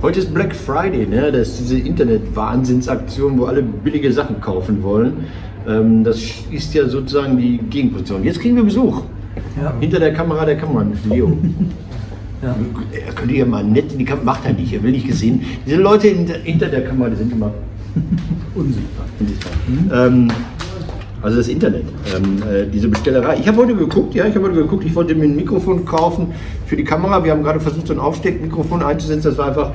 Heute 0.02 0.20
ist 0.20 0.34
Black 0.34 0.54
Friday, 0.54 1.06
ne? 1.06 1.30
das 1.32 1.48
ist 1.48 1.60
diese 1.60 1.78
Internet-Wahnsinnsaktion, 1.78 3.38
wo 3.38 3.44
alle 3.44 3.62
billige 3.62 4.12
Sachen 4.12 4.40
kaufen 4.40 4.82
wollen. 4.82 5.12
Ähm, 5.66 6.04
das 6.04 6.20
ist 6.50 6.74
ja 6.74 6.88
sozusagen 6.88 7.36
die 7.38 7.58
Gegenposition. 7.58 8.24
Jetzt 8.24 8.40
kriegen 8.40 8.56
wir 8.56 8.64
Besuch. 8.64 9.02
Ja. 9.60 9.72
Hinter 9.80 10.00
der 10.00 10.12
Kamera 10.12 10.44
der 10.44 10.56
Kameramann, 10.56 10.92
Leo. 11.08 11.36
Ja. 12.42 12.54
Er 12.92 13.12
könnte 13.14 13.34
ja 13.34 13.46
mal 13.46 13.64
nett 13.64 13.92
in 13.92 14.00
die 14.00 14.04
Kamera, 14.04 14.26
macht 14.26 14.44
er 14.44 14.52
nicht, 14.52 14.70
er 14.70 14.82
will 14.82 14.90
nicht 14.90 15.06
gesehen. 15.06 15.40
Diese 15.64 15.76
Leute 15.76 16.08
hinter, 16.08 16.34
hinter 16.34 16.66
der 16.66 16.84
Kamera, 16.84 17.08
die 17.08 17.16
sind 17.16 17.32
immer 17.32 17.50
Unsichtbar. 18.54 19.06
unsichtbar. 19.18 20.06
Ähm, 20.06 20.28
also 21.24 21.38
das 21.38 21.48
Internet, 21.48 21.84
ähm, 22.14 22.42
äh, 22.42 22.66
diese 22.66 22.88
Bestellerei. 22.88 23.38
Ich 23.40 23.48
habe 23.48 23.56
heute 23.56 23.74
geguckt, 23.74 24.14
ja, 24.14 24.26
ich 24.26 24.34
habe 24.34 24.44
heute 24.44 24.56
geguckt, 24.56 24.84
ich 24.84 24.94
wollte 24.94 25.14
mir 25.14 25.24
ein 25.24 25.34
Mikrofon 25.34 25.86
kaufen 25.86 26.34
für 26.66 26.76
die 26.76 26.84
Kamera. 26.84 27.24
Wir 27.24 27.32
haben 27.32 27.42
gerade 27.42 27.60
versucht, 27.60 27.86
so 27.86 27.94
ein 27.94 27.98
Aufsteckmikrofon 27.98 28.82
einzusetzen. 28.82 29.28
Das 29.28 29.38
war 29.38 29.48
einfach, 29.48 29.72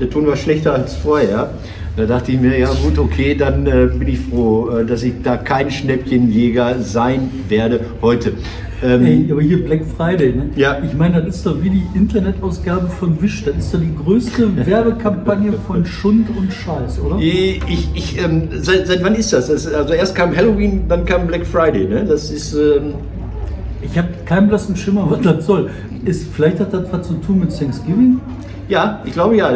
der 0.00 0.08
Ton 0.08 0.26
war 0.26 0.34
schlechter 0.34 0.72
als 0.72 0.96
vorher. 0.96 1.50
Da 1.98 2.06
dachte 2.06 2.30
ich 2.30 2.40
mir, 2.40 2.56
ja 2.56 2.68
gut, 2.68 2.96
okay, 2.96 3.34
dann 3.34 3.66
äh, 3.66 3.86
bin 3.92 4.06
ich 4.06 4.20
froh, 4.20 4.68
äh, 4.70 4.86
dass 4.86 5.02
ich 5.02 5.14
da 5.24 5.36
kein 5.36 5.68
Schnäppchenjäger 5.68 6.80
sein 6.80 7.28
werde 7.48 7.80
heute. 8.00 8.34
Ähm, 8.84 9.04
Ey, 9.04 9.28
aber 9.32 9.42
hier 9.42 9.64
Black 9.64 9.80
Friday, 9.96 10.32
ne? 10.32 10.50
Ja. 10.54 10.80
Ich 10.84 10.94
meine, 10.94 11.20
das 11.20 11.38
ist 11.38 11.46
doch 11.46 11.60
wie 11.60 11.70
die 11.70 11.82
Internetausgabe 11.96 12.86
von 12.86 13.20
Wish. 13.20 13.42
Das 13.42 13.56
ist 13.56 13.74
doch 13.74 13.80
die 13.80 13.92
größte 13.92 14.48
Werbekampagne 14.66 15.54
von 15.66 15.84
Schund 15.84 16.28
und 16.36 16.52
Scheiß, 16.52 17.00
oder? 17.00 17.18
Ich, 17.18 17.88
ich, 17.92 18.22
ähm, 18.22 18.48
seit, 18.60 18.86
seit 18.86 19.02
wann 19.02 19.16
ist 19.16 19.32
das? 19.32 19.48
das? 19.48 19.66
Also 19.66 19.92
erst 19.92 20.14
kam 20.14 20.36
Halloween, 20.36 20.84
dann 20.88 21.04
kam 21.04 21.26
Black 21.26 21.44
Friday, 21.44 21.88
ne? 21.88 22.04
Das 22.04 22.30
ist, 22.30 22.54
ähm, 22.54 22.94
Ich 23.82 23.98
habe 23.98 24.06
keinen 24.24 24.46
blassen 24.46 24.76
Schimmer, 24.76 25.10
was 25.10 25.20
das 25.22 25.44
soll. 25.44 25.68
Ist, 26.04 26.28
vielleicht 26.32 26.60
hat 26.60 26.72
das 26.72 26.92
was 26.92 27.08
zu 27.08 27.14
tun 27.14 27.40
mit 27.40 27.58
Thanksgiving? 27.58 28.20
Ja, 28.68 29.02
ich 29.04 29.12
glaube 29.12 29.36
ja, 29.36 29.50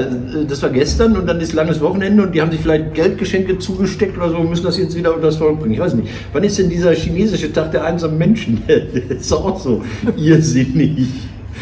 das 0.48 0.62
war 0.62 0.70
gestern 0.70 1.16
und 1.16 1.26
dann 1.26 1.38
ist 1.40 1.52
langes 1.52 1.80
Wochenende 1.80 2.22
und 2.22 2.34
die 2.34 2.40
haben 2.40 2.50
sich 2.50 2.60
vielleicht 2.60 2.94
Geldgeschenke 2.94 3.58
zugesteckt 3.58 4.16
oder 4.16 4.30
so 4.30 4.36
und 4.38 4.48
müssen 4.48 4.64
das 4.64 4.78
jetzt 4.78 4.96
wieder 4.96 5.14
unter 5.14 5.26
das 5.26 5.36
Volk 5.36 5.60
bringen. 5.60 5.74
Ich 5.74 5.80
weiß 5.80 5.94
nicht. 5.94 6.08
Wann 6.32 6.42
ist 6.44 6.58
denn 6.58 6.70
dieser 6.70 6.92
chinesische 6.92 7.52
Tag 7.52 7.72
der 7.72 7.84
einsamen 7.84 8.18
Menschen? 8.18 8.62
Das 9.08 9.18
ist 9.26 9.32
auch 9.32 9.58
so 9.58 9.82
irrsinnig. 10.16 11.08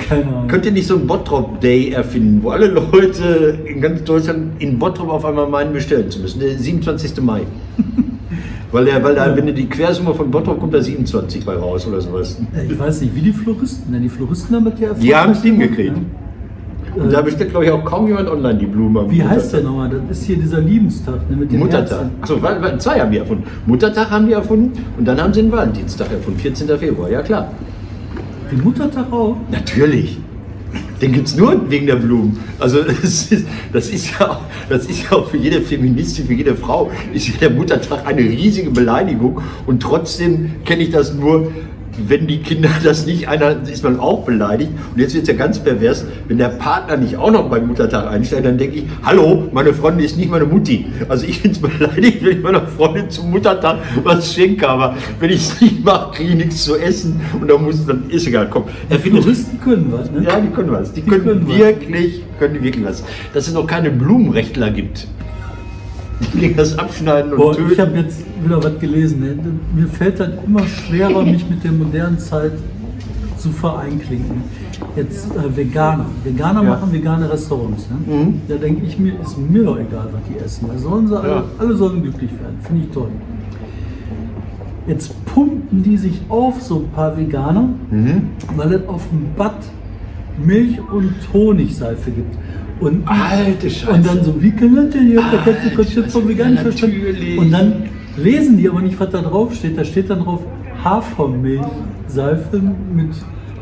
Keine 0.09 0.27
Ahnung. 0.27 0.49
Könnt 0.49 0.65
ihr 0.67 0.73
nicht 0.73 0.87
so 0.87 0.95
einen 0.95 1.07
Bottrop 1.07 1.61
Day 1.61 1.91
erfinden, 1.91 2.43
wo 2.43 2.51
alle 2.51 2.69
Leute 2.69 3.59
in 3.67 3.81
ganz 3.81 4.05
Deutschland 4.05 4.61
in 4.61 4.79
Bottrop 4.79 5.09
auf 5.11 5.25
einmal 5.25 5.49
meinen, 5.49 5.73
bestellen 5.73 6.11
zu 6.11 6.21
müssen? 6.21 6.41
Der 6.41 6.57
27. 6.59 7.21
Mai. 7.21 7.43
Weil, 8.73 8.85
der, 8.85 9.03
weil 9.03 9.17
da, 9.17 9.37
wenn 9.37 9.47
du 9.47 9.53
die 9.53 9.69
Quersumme 9.69 10.15
von 10.15 10.31
Bottrop 10.31 10.61
kommt 10.61 10.73
da 10.73 10.81
27 10.81 11.45
bei 11.45 11.55
raus 11.55 11.89
oder 11.89 12.01
sowas. 12.01 12.39
Ich 12.69 12.79
weiß 12.79 13.01
nicht, 13.01 13.17
wie 13.17 13.21
die 13.21 13.33
Floristen, 13.33 13.93
denn 13.93 14.03
die 14.03 14.09
Floristen 14.09 14.55
haben 14.55 14.65
das 14.67 14.79
ja 14.79 14.95
Die 14.95 15.13
haben 15.13 15.33
es 15.33 15.43
hingekriegt. 15.43 15.95
gemacht, 15.95 16.03
ne? 16.03 16.30
Und 16.97 17.13
da 17.13 17.23
bestellt, 17.23 17.51
glaube 17.51 17.67
ich, 17.67 17.71
auch 17.71 17.85
kaum 17.85 18.07
jemand 18.09 18.29
online 18.29 18.59
die 18.59 18.67
Blumen. 18.67 19.11
Wie 19.11 19.23
heißt 19.23 19.53
der 19.53 19.63
nochmal? 19.63 19.91
Das 20.09 20.19
ist 20.19 20.25
hier 20.25 20.37
dieser 20.37 20.61
Liebenstag 20.61 21.29
ne, 21.31 21.37
mit 21.37 21.53
den 21.53 21.61
Muttertag. 21.61 22.07
Achso, 22.21 22.39
zwei 22.79 23.01
haben 23.01 23.13
die 23.13 23.19
erfunden. 23.19 23.45
Muttertag 23.67 24.11
haben 24.11 24.27
die 24.27 24.33
erfunden 24.33 24.73
und 24.99 25.07
dann 25.07 25.21
haben 25.21 25.33
sie 25.33 25.43
den 25.43 25.53
Valentinstag 25.53 26.11
erfunden, 26.11 26.41
14. 26.41 26.69
Februar, 26.79 27.11
ja 27.11 27.23
klar. 27.23 27.53
Den 28.51 28.63
Muttertag 28.65 29.13
auch? 29.13 29.37
Natürlich. 29.51 30.19
Den 31.01 31.13
gibt 31.13 31.29
es 31.29 31.37
nur 31.37 31.71
wegen 31.71 31.87
der 31.87 31.97
Blumen. 31.97 32.39
Also 32.59 32.83
das 33.03 33.33
ist, 33.33 33.45
das, 33.73 33.89
ist 33.89 34.19
ja 34.19 34.31
auch, 34.31 34.41
das 34.69 34.87
ist 34.87 35.05
ja 35.05 35.17
auch 35.17 35.29
für 35.29 35.37
jede 35.37 35.63
Feministin, 35.63 36.27
für 36.27 36.35
jede 36.35 36.55
Frau, 36.55 36.91
ist 37.13 37.41
der 37.41 37.51
Muttertag 37.51 38.07
eine 38.07 38.21
riesige 38.21 38.71
Beleidigung. 38.71 39.41
Und 39.67 39.83
trotzdem 39.83 40.63
kenne 40.65 40.83
ich 40.83 40.91
das 40.91 41.15
nur, 41.15 41.51
wenn 42.09 42.27
die 42.27 42.39
Kinder 42.39 42.69
das 42.85 43.07
nicht, 43.07 43.29
einer 43.29 43.63
ist 43.69 43.83
man 43.85 43.99
auch 43.99 44.25
beleidigt. 44.25 44.71
Und 44.95 45.01
jetzt 45.01 45.15
wird 45.15 45.25
es 45.25 45.29
ja 45.29 45.35
ganz 45.35 45.59
pervers, 45.59 46.05
wenn 46.29 46.39
der 46.39 46.49
Partner 46.49 46.97
nicht 46.97 47.17
auch 47.17 47.31
noch 47.31 47.49
beim 47.51 47.67
Muttertag 47.67 48.07
einsteigt, 48.07 48.45
dann 48.47 48.59
denke 48.59 48.79
ich, 48.79 48.85
hallo, 49.03 49.49
meine 49.53 49.73
Freundin 49.75 50.05
ist 50.05 50.17
nicht 50.17 50.31
meine 50.31 50.45
Mutti. 50.45 50.87
Also 51.09 51.27
ich 51.27 51.43
bin 51.43 51.53
beleidigt, 51.61 52.25
wenn 52.25 52.39
ich 52.39 52.43
meiner 52.43 52.67
Freundin 52.67 53.11
zum 53.11 53.31
Muttertag 53.31 53.79
was 54.05 54.35
schenke, 54.35 54.69
aber 54.69 54.97
wenn 55.19 55.31
ich 55.31 55.41
es 55.41 55.61
nicht 55.61 55.85
mache, 55.85 56.13
kriege 56.17 56.31
ich 56.31 56.37
nichts 56.37 56.65
zu 56.65 56.77
essen 56.77 57.21
und 57.41 57.49
dann 57.51 57.63
muss 57.65 57.87
dann 57.87 58.09
ist 58.09 58.27
egal, 58.27 58.49
komm. 58.51 58.65
Die 58.91 58.97
Floristen 58.99 59.61
können 59.61 59.87
was, 59.91 60.11
ne? 60.11 60.25
Ja, 60.25 60.41
die 60.41 60.49
können 60.49 60.73
was. 60.73 60.93
Die, 60.93 61.03
Die 61.03 61.09
können, 61.09 61.25
können 61.25 61.49
was. 61.49 61.59
wirklich, 61.59 62.23
können 62.39 62.55
die 62.55 62.63
wirklich 62.63 62.85
was. 62.85 63.05
Dass 63.35 63.49
es 63.49 63.55
noch 63.55 63.67
keine 63.67 63.91
Blumenrechtler 63.91 64.71
gibt. 64.71 65.07
Gegen 66.39 66.57
das 66.57 66.79
Abschneiden 66.79 67.33
und 67.33 67.39
Boah, 67.39 67.55
Töten. 67.57 67.73
ich 67.73 67.81
habe 67.81 67.97
jetzt 67.97 68.23
wieder 68.45 68.63
was 68.63 68.79
gelesen. 68.79 69.21
Ne? 69.21 69.37
Mir 69.75 69.89
fällt 69.89 70.21
dann 70.21 70.35
immer 70.47 70.67
schwerer, 70.67 71.23
mich 71.25 71.49
mit 71.49 71.65
der 71.65 71.73
modernen 71.73 72.19
Zeit 72.19 72.53
zu 73.39 73.49
vereinklinken. 73.51 74.43
Jetzt 74.97 75.31
äh, 75.35 75.57
Veganer. 75.57 76.07
Veganer 76.25 76.63
Ja. 76.63 76.69
machen 76.71 76.93
vegane 76.93 77.31
Restaurants. 77.31 77.89
Ne? 77.91 78.15
Mhm. 78.15 78.41
Da 78.49 78.57
denke 78.57 78.85
ich 78.87 78.99
mir, 78.99 79.15
ist 79.21 79.37
mir 79.39 79.65
doch 79.65 79.79
egal, 79.79 80.09
was 80.13 80.21
die 80.29 80.39
essen. 80.45 80.69
Da 80.73 80.79
sollen 80.79 81.09
sie 81.09 81.19
alle, 81.19 81.29
Ja. 81.29 81.45
alle 81.59 81.75
sollen 81.77 82.03
glücklich 82.03 82.31
werden. 82.33 82.59
Finde 82.61 82.83
ich 82.85 82.91
toll. 82.91 83.09
Jetzt 84.87 85.25
pumpen 85.27 85.83
die 85.83 85.97
sich 85.97 86.21
auf, 86.29 86.61
so 86.61 86.77
ein 86.81 86.89
paar 86.91 87.17
Veganer, 87.17 87.69
Mhm. 87.91 88.23
weil 88.57 88.73
es 88.75 88.89
auf 88.89 89.03
dem 89.11 89.35
Bad 89.37 89.57
Milch 90.43 90.79
und 90.93 91.13
Honigseife 91.33 92.11
gibt. 92.11 92.35
Und, 92.81 93.07
Alte 93.07 93.69
Scheiße. 93.69 93.93
und 93.93 94.07
dann 94.07 94.25
so, 94.25 94.43
wie 94.43 94.51
kann 94.53 94.75
das 94.75 94.91
denn? 94.91 95.17
Hab 95.23 95.33
das 95.33 95.45
ganze 95.45 95.63
Alter 95.63 95.77
Konzept 95.77 96.11
von 96.11 96.29
vegan 96.29 96.55
ja, 96.57 96.63
verstanden. 96.63 97.39
Und 97.39 97.51
dann 97.51 97.73
lesen 98.17 98.57
die 98.57 98.69
aber 98.69 98.81
nicht, 98.81 98.99
was 98.99 99.11
da 99.11 99.21
drauf 99.21 99.55
steht. 99.55 99.77
Da 99.77 99.85
steht 99.85 100.09
dann 100.09 100.21
drauf 100.21 100.41
Hafermilchseife 100.83 102.63
mit 102.95 103.11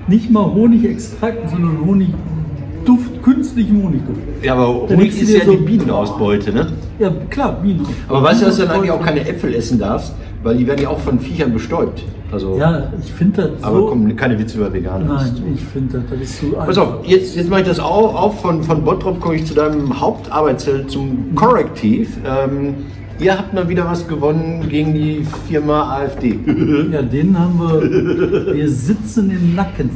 nicht 0.07 0.31
mal 0.31 0.45
Honigextrakt, 0.55 1.51
sondern 1.51 1.85
Honigduft, 1.85 3.23
künstlichen 3.23 3.83
Honigduft. 3.83 4.21
ja, 4.43 4.55
aber 4.55 4.89
Honig 4.89 5.15
du 5.17 5.23
ist 5.23 5.35
ja 5.35 5.45
so, 5.45 5.51
die 5.53 5.65
Bienenausbeute, 5.65 6.53
ne? 6.53 6.69
Ja, 6.99 7.13
klar, 7.29 7.61
Bienen. 7.61 7.87
Aber 8.09 8.23
weißt 8.23 8.43
du, 8.43 8.47
dass 8.47 8.57
du 8.57 8.63
dann 8.63 8.77
eigentlich 8.77 8.91
auch 8.91 9.03
keine 9.05 9.29
Äpfel 9.29 9.55
essen 9.55 9.79
darfst? 9.79 10.15
Weil 10.43 10.57
die 10.57 10.67
werden 10.67 10.83
ja 10.83 10.89
auch 10.89 11.01
von 11.01 11.19
Viechern 11.19 11.53
bestäubt. 11.53 12.05
Also, 12.31 12.57
Ja, 12.59 12.93
ich 13.03 13.13
finde 13.13 13.51
das 13.55 13.65
aber 13.65 13.79
so... 13.79 13.87
komm, 13.87 14.15
keine 14.17 14.39
Witze 14.39 14.59
über 14.59 14.73
Veganer. 14.73 15.05
Nein, 15.15 15.43
ich 15.55 15.63
finde 15.65 15.99
das, 16.01 16.11
das 16.11 16.21
ist 16.21 16.41
so 16.41 16.49
Pass 16.53 16.79
auf, 16.79 17.05
jetzt, 17.07 17.35
jetzt 17.35 17.49
mache 17.49 17.63
ich 17.63 17.67
das 17.67 17.81
auch. 17.81 18.15
Auch 18.15 18.35
von, 18.35 18.63
von 18.63 18.85
Bottrop 18.85 19.19
komme 19.21 19.37
ich 19.37 19.47
zu 19.47 19.55
deinem 19.55 19.99
Hauptarbeitsfeld, 19.99 20.91
zum 20.91 21.35
Korrektiv. 21.35 22.19
Ähm, 22.27 22.75
ihr 23.19 23.37
habt 23.37 23.55
mal 23.55 23.67
wieder 23.69 23.87
was 23.87 24.07
gewonnen 24.07 24.67
gegen 24.69 24.93
die 24.95 25.27
Firma 25.49 25.97
AfD. 25.97 26.39
Ja, 26.93 27.03
den 27.03 27.37
haben 27.39 27.59
wir. 27.59 28.55
Wir 28.55 28.69
sitzen 28.69 29.31
im 29.31 29.55
Nacken. 29.55 29.91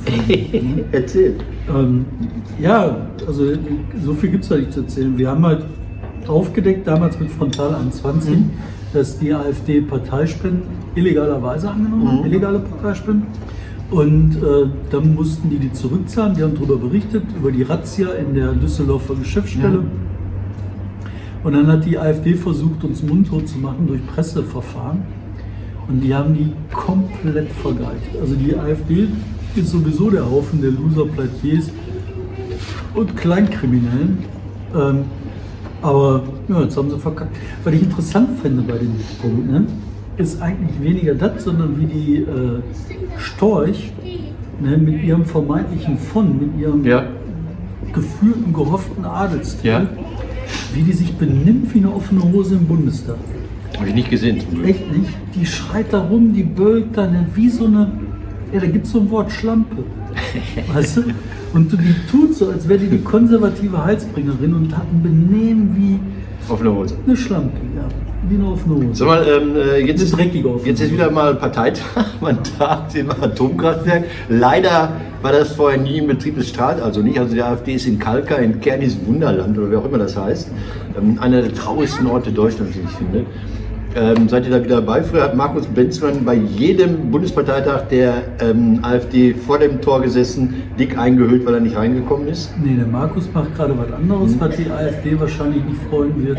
Erzähl. 0.93 1.37
ähm, 1.69 2.07
ja, 2.59 2.97
also 3.27 3.45
so 4.03 4.15
viel 4.15 4.31
gibt 4.31 4.45
es 4.45 4.49
da 4.49 4.57
nicht 4.57 4.73
zu 4.73 4.81
erzählen. 4.81 5.17
Wir 5.19 5.29
haben 5.31 5.45
halt 5.45 5.65
aufgedeckt, 6.27 6.87
damals 6.87 7.19
mit 7.21 7.31
Frontal 7.31 7.75
21, 7.75 8.37
dass 8.93 9.19
die 9.19 9.33
AfD 9.33 9.81
Parteispenden 9.81 10.63
illegalerweise 10.95 11.71
angenommen 11.71 12.19
hat, 12.19 12.27
illegale 12.27 12.59
Parteispenden. 12.59 13.27
Und 13.91 14.37
äh, 14.37 14.69
dann 14.91 15.15
mussten 15.15 15.51
die 15.51 15.59
die 15.59 15.73
zurückzahlen. 15.73 16.35
Die 16.35 16.43
haben 16.43 16.55
darüber 16.55 16.77
berichtet, 16.77 17.25
über 17.37 17.53
die 17.53 17.63
Razzia 17.63 18.13
in 18.15 18.35
der 18.35 18.53
Düsseldorfer 18.53 19.15
Geschäftsstelle. 19.15 19.85
Und 21.45 21.53
dann 21.53 21.67
hat 21.67 21.85
die 21.85 21.99
AfD 21.99 22.35
versucht, 22.35 22.85
uns 22.85 23.03
mundtot 23.03 23.49
zu 23.49 23.59
machen 23.59 23.87
durch 23.87 24.07
Presseverfahren. 24.07 25.03
Und 25.89 26.01
die 26.01 26.15
haben 26.15 26.33
die 26.33 26.53
komplett 26.73 27.51
vergeigt. 27.53 28.17
Also 28.19 28.35
die 28.35 28.57
AfD 28.57 29.09
ist 29.57 29.71
sowieso 29.71 30.09
der 30.09 30.25
Haufen 30.25 30.63
der 30.63 30.71
Loser-Platiers 30.71 31.71
und 32.95 33.17
Kleinkriminellen. 33.17 34.19
Ähm, 34.75 35.05
aber 35.83 36.23
ja, 36.49 36.62
jetzt 36.62 36.77
haben 36.77 36.91
sie 36.91 36.99
verkackt. 36.99 37.37
Was 37.65 37.75
ich 37.75 37.83
interessant 37.83 38.31
finde 38.41 38.62
bei 38.62 38.79
dem 38.79 38.95
Punkt, 39.21 39.51
ne, 39.51 39.67
ist 40.17 40.41
eigentlich 40.43 40.81
weniger 40.81 41.15
das, 41.15 41.45
sondern 41.45 41.79
wie 41.81 41.87
die 41.87 42.17
äh, 42.17 42.61
Storch 43.19 43.93
ne, 44.61 44.77
mit 44.79 45.03
ihrem 45.03 45.25
vermeintlichen 45.25 45.99
von, 45.99 46.39
mit 46.39 46.59
ihrem 46.61 46.85
Ja. 46.85 47.05
gefühlten, 47.93 48.53
gehofften 48.53 49.05
Adelstitel, 49.05 49.67
Ja. 49.69 49.87
wie 50.75 50.83
die 50.83 50.93
sich 50.93 51.15
benimmt 51.15 51.75
wie 51.75 51.79
eine 51.79 51.93
offene 51.95 52.23
Hose 52.33 52.55
im 52.57 52.67
Bundestag. 52.67 53.17
Habe 53.79 53.89
ich 53.89 53.95
nicht 53.95 54.11
gesehen. 54.11 54.37
Echt 54.65 54.93
nicht? 54.97 55.11
Die 55.35 55.47
schreit 55.47 55.93
da 55.93 56.03
rum, 56.03 56.33
die 56.33 56.43
bölkt 56.43 56.97
da 56.97 57.07
ne, 57.07 57.27
wie 57.35 57.49
so 57.49 57.65
eine, 57.67 57.91
ja, 58.53 58.61
da 58.61 58.67
gibt 58.67 58.87
es 58.87 58.93
so 58.93 59.01
ein 59.01 59.11
Wort 59.11 59.33
Schlampe. 59.33 59.83
Weißt 60.75 60.99
du? 60.99 61.03
Und 61.53 61.73
die 61.73 61.95
tut 62.11 62.35
so, 62.35 62.49
als 62.49 62.69
wäre 62.69 62.79
die 62.79 62.89
die 62.89 63.03
konservative 63.03 63.85
Heilsbringerin 63.85 64.55
und 64.55 64.77
hat 64.77 64.87
ein 64.93 65.03
Benehmen 65.03 65.77
wie 65.77 66.53
Offene 66.53 66.75
Hose. 66.75 66.97
eine 67.07 67.17
Schlampe, 67.17 67.57
ja. 67.77 67.83
Wie 68.29 68.35
eine 68.37 68.47
offene 68.47 68.75
Hose. 68.77 68.95
Sag 68.95 69.07
mal, 69.07 69.27
ähm, 69.27 69.57
äh, 69.57 69.79
jetzt, 69.79 70.15
Eine 70.15 70.29
ist, 70.29 70.67
jetzt 70.67 70.81
ist 70.81 70.93
wieder 70.93 71.11
mal 71.11 71.35
Parteitag, 71.35 72.07
man 72.21 72.39
tagt 72.59 72.95
im 72.95 73.11
Atomkraftwerk. 73.11 74.05
Leider 74.29 74.93
war 75.21 75.33
das 75.33 75.53
vorher 75.53 75.81
nie 75.81 75.99
im 75.99 76.07
Betrieb 76.07 76.37
des 76.37 76.49
Staates, 76.49 76.83
also 76.83 77.01
nicht. 77.01 77.19
Also 77.19 77.35
die 77.35 77.43
AfD 77.43 77.75
ist 77.75 77.87
in 77.87 77.99
Kalka, 77.99 78.37
in 78.37 78.61
Kernis 78.61 78.97
Wunderland 79.07 79.57
oder 79.59 79.71
wie 79.71 79.77
auch 79.77 79.85
immer 79.85 79.99
das 79.99 80.17
heißt. 80.17 80.51
Ähm, 80.97 81.19
einer 81.21 81.43
der 81.43 81.55
traurigsten 81.55 82.07
Orte 82.07 82.33
Deutschlands, 82.33 82.77
wie 82.77 82.83
ich 82.83 82.91
finde. 82.91 83.27
Ähm, 83.95 84.29
seid 84.29 84.45
ihr 84.47 84.51
da 84.51 84.65
wieder 84.65 84.77
dabei? 84.77 85.03
Früher 85.03 85.25
hat 85.25 85.37
Markus 85.37 85.67
Benzmann 85.67 86.25
bei 86.25 86.35
jedem 86.35 87.11
Bundesparteitag 87.11 87.89
der 87.91 88.23
ähm, 88.41 88.79
AfD 88.83 89.35
vor 89.35 89.59
dem 89.59 89.81
Tor 89.83 90.01
gesessen, 90.01 90.63
dick 90.79 90.97
eingehüllt, 90.97 91.45
weil 91.45 91.55
er 91.55 91.61
nicht 91.61 91.77
reingekommen 91.77 92.29
ist. 92.29 92.51
Nee, 92.63 92.77
der 92.77 92.87
Markus 92.87 93.29
macht 93.35 93.55
gerade 93.55 93.77
was 93.77 93.93
anderes, 93.93 94.35
was 94.41 94.57
die 94.57 94.71
AfD 94.71 95.19
wahrscheinlich 95.21 95.63
nicht 95.65 95.81
freuen 95.91 96.25
wird. 96.27 96.39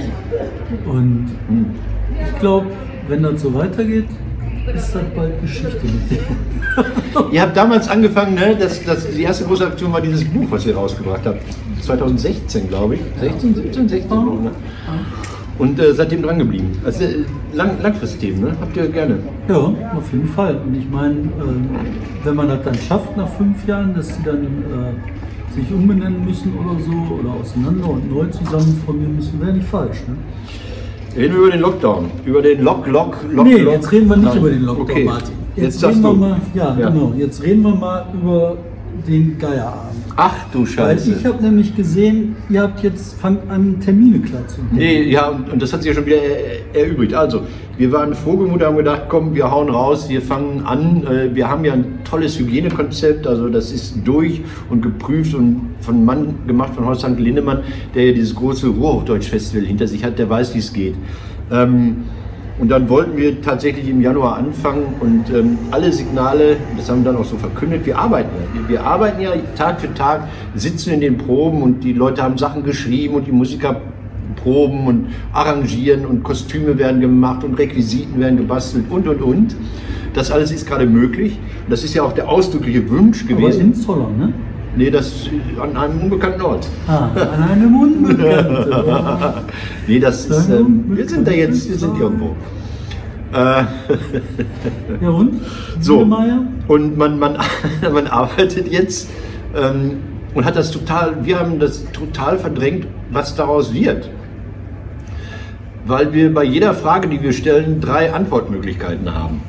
Und 0.88 1.28
ich 2.34 2.40
glaube, 2.40 2.68
wenn 3.08 3.22
das 3.22 3.42
so 3.42 3.54
weitergeht, 3.54 4.06
ist 4.74 4.96
das 4.96 5.04
bald 5.16 5.40
Geschichte 5.42 5.82
mit 5.84 6.10
denen. 6.12 7.32
Ihr 7.32 7.42
habt 7.42 7.56
damals 7.56 7.88
angefangen, 7.88 8.34
ne, 8.36 8.56
das, 8.60 8.84
das, 8.84 9.08
die 9.12 9.22
erste 9.24 9.44
große 9.46 9.68
Aktion 9.68 9.92
war 9.94 10.02
dieses 10.02 10.24
Buch, 10.24 10.46
was 10.50 10.66
ihr 10.66 10.74
rausgebracht 10.76 11.22
habt. 11.26 11.42
2016, 11.82 12.70
glaube 12.70 12.96
ich. 12.96 13.02
16, 13.20 13.56
17, 13.56 13.90
16, 13.90 14.10
Ja. 14.10 14.24
ne? 14.24 14.52
Und 15.60 15.80
äh, 15.80 15.94
seitdem 15.94 16.24
dran 16.24 16.40
geblieben. 16.40 16.72
Also 16.84 17.04
äh, 17.04 17.26
lang, 17.54 17.82
Langfristthemen, 17.82 18.42
ne? 18.42 18.52
Habt 18.60 18.76
ihr 18.76 18.88
gerne. 18.88 19.20
Ja, 19.48 19.56
auf 19.56 20.12
jeden 20.12 20.28
Fall. 20.28 20.60
Und 20.66 20.76
ich 20.76 20.90
meine, 20.90 21.16
ähm, 21.16 21.70
wenn 22.24 22.36
man 22.36 22.48
das 22.48 22.64
dann 22.64 22.76
schafft 22.76 23.16
nach 23.16 23.30
fünf 23.30 23.68
Jahren, 23.68 23.94
dass 23.94 24.08
sie 24.08 24.24
dann 24.24 24.44
äh, 24.44 25.54
sich 25.54 25.72
umbenennen 25.72 26.26
müssen 26.26 26.54
oder 26.58 26.80
so 26.80 27.14
oder 27.20 27.34
auseinander 27.40 27.90
und 27.90 28.12
neu 28.12 28.26
zusammen 28.28 28.82
formieren 28.86 29.16
müssen, 29.16 29.40
wäre 29.40 29.54
nicht 29.54 29.68
falsch. 29.68 29.98
Ne? 30.08 30.16
Reden 31.16 31.34
wir 31.36 31.42
über 31.42 31.52
den 31.52 31.62
Lockdown. 31.62 32.06
Über 32.26 32.42
den 32.42 32.64
Lock, 32.64 32.88
Lock, 32.88 33.18
Lock, 33.32 33.46
nee, 33.46 33.58
Lock. 33.58 33.74
jetzt 33.74 33.92
reden 33.92 34.10
wir 34.10 34.18
nicht 34.18 34.30
Nein. 34.30 34.38
über 34.40 34.50
den 34.50 34.62
Lockdown, 34.64 34.90
okay. 34.90 35.04
Martin. 35.04 35.34
Jetzt, 35.56 35.82
Jetzt, 35.82 35.86
reden 35.86 36.02
wir 36.02 36.10
du. 36.10 36.16
mal, 36.16 36.42
ja, 36.56 36.74
genau. 36.74 37.14
Jetzt 37.16 37.44
reden 37.44 37.62
wir 37.62 37.76
mal 37.76 38.06
über 38.12 38.58
den 39.08 39.38
Geierabend. 39.38 40.04
Ach 40.16 40.36
du 40.52 40.60
Weil 40.60 40.68
Scheiße. 40.68 41.16
ich 41.20 41.26
habe 41.26 41.42
nämlich 41.44 41.76
gesehen, 41.76 42.36
ihr 42.50 42.62
habt 42.62 42.84
jetzt 42.84 43.20
fangt 43.20 43.50
an 43.50 43.80
Termine 43.80 44.20
klar 44.20 44.48
zu 44.48 44.62
machen. 44.62 44.78
Nee, 44.78 45.04
ja, 45.10 45.28
und, 45.30 45.62
das 45.62 45.74
hat 45.74 45.82
sich 45.82 45.90
ja 45.90 45.96
schon 45.96 46.06
wieder 46.06 46.18
er- 46.18 46.82
erübrigt. 46.86 47.14
Also, 47.14 47.42
wir 47.78 47.92
waren 47.92 48.14
frohgemut, 48.14 48.62
haben 48.62 48.78
gedacht, 48.78 49.04
komm, 49.10 49.34
wir 49.34 49.50
hauen 49.50 49.70
raus, 49.70 50.08
wir 50.08 50.22
fangen 50.22 50.62
an. 50.66 51.04
Äh, 51.08 51.34
Wir 51.36 51.50
haben 51.50 51.66
ja 51.66 51.74
ein 51.74 51.86
tolles 52.04 52.38
Hygienekonzept, 52.38 53.26
also 53.26 53.50
das 53.50 53.72
ist 53.72 53.96
durch 54.06 54.42
und 54.70 54.82
geprüft 54.84 55.34
und 55.34 55.70
von 55.82 55.96
einem 55.96 56.06
Mann 56.06 56.36
gemacht, 56.46 56.76
von 56.76 56.86
Horst 56.86 57.02
St. 57.02 57.18
Lindemann, 57.20 57.62
der 57.96 58.06
ja 58.08 58.14
dieses 58.14 58.36
große 58.36 58.68
Ruhrhochdeutsch-Festival 58.68 59.66
hinter 59.66 59.88
sich 59.88 60.04
hat, 60.04 60.20
der 60.20 60.30
weiß, 60.30 60.54
wie 60.54 60.60
es 60.60 60.72
geht. 60.72 60.94
Ähm, 61.52 62.04
und 62.60 62.70
dann 62.70 62.88
wollten 62.88 63.18
wir 63.18 63.42
tatsächlich 63.42 63.90
im 63.90 64.02
Januar 64.02 64.38
anfangen 64.38 64.86
und 65.00 65.30
ähm, 65.34 65.58
alle 65.72 65.92
Signale, 65.92 66.58
das 66.78 66.90
haben 66.90 67.04
wir 67.04 67.12
dann 67.12 67.22
auch 67.22 67.26
so 67.26 67.38
verkündet, 67.38 67.86
wir 67.86 67.98
arbeiten 67.98 68.30
ja. 68.56 68.70
Wir, 68.70 68.84
arbeiten 68.84 69.22
ja 69.22 69.32
Tag 69.56 69.82
für 69.82 69.94
Tag, 69.94 70.28
sitzen 70.56 70.94
in 70.94 71.02
den 71.02 71.18
Proben 71.18 71.62
und 71.64 71.84
die 71.84 71.94
Leute 71.94 72.22
haben 72.22 72.38
Sachen 72.38 72.64
geschrieben 72.64 73.16
und 73.16 73.28
die 73.28 73.32
Musiker 73.32 73.82
proben 74.36 74.88
und 74.88 75.08
arrangieren 75.32 76.06
und 76.06 76.24
Kostüme 76.24 76.78
werden 76.78 77.02
gemacht 77.02 77.44
und 77.44 77.56
Requisiten 77.56 78.20
werden 78.20 78.38
gebastelt 78.38 78.86
und 78.90 79.08
und 79.08 79.22
und. 79.22 79.56
Das 80.14 80.30
alles 80.32 80.52
ist 80.52 80.68
gerade 80.68 80.86
möglich. 80.86 81.40
Das 81.70 81.84
ist 81.84 81.96
ja 81.96 82.04
auch 82.04 82.14
der 82.14 82.30
ausdrückliche 82.30 82.88
Wunsch 82.90 83.24
Aber 83.24 83.36
gewesen. 83.36 83.62
in 83.62 83.74
Zollern, 83.74 84.18
ne? 84.18 84.34
Nee, 84.76 84.90
das 84.90 85.30
an 85.62 85.78
einem 85.78 86.02
unbekannten 86.02 86.42
Ort. 86.42 86.68
Ah, 86.88 87.10
an 87.14 87.44
einem 87.44 87.80
Unbekannten. 87.80 88.66
nee, 89.88 90.00
das 90.00 90.26
ist, 90.26 90.50
ähm, 90.50 90.86
wir 90.88 91.08
sind 91.08 91.28
da 91.28 91.32
jetzt, 91.32 91.70
wir 91.70 91.78
sind 91.78 92.00
irgendwo. 92.00 92.36
Äh, 93.34 93.64
Ja 95.02 95.10
und? 95.10 95.42
so, 95.80 96.00
Wiedemeyer? 96.00 96.44
und 96.68 96.98
man, 96.98 97.20
man, 97.20 97.38
man 97.94 98.08
arbeitet 98.08 98.72
jetzt 98.72 99.10
ähm, 99.56 99.98
und 100.34 100.46
hat 100.46 100.56
das 100.56 100.72
total, 100.72 101.24
wir 101.24 101.40
haben 101.40 101.60
das 101.60 101.86
total 101.92 102.40
verdrängt, 102.40 102.88
was 103.12 103.36
daraus 103.36 103.74
wird. 103.74 104.10
Weil 105.86 106.14
wir 106.14 106.34
bei 106.34 106.44
jeder 106.44 106.74
Frage, 106.74 107.10
die 107.10 107.22
wir 107.22 107.34
stellen, 107.34 107.82
drei 107.82 108.12
Antwortmöglichkeiten 108.14 109.14
haben. 109.14 109.42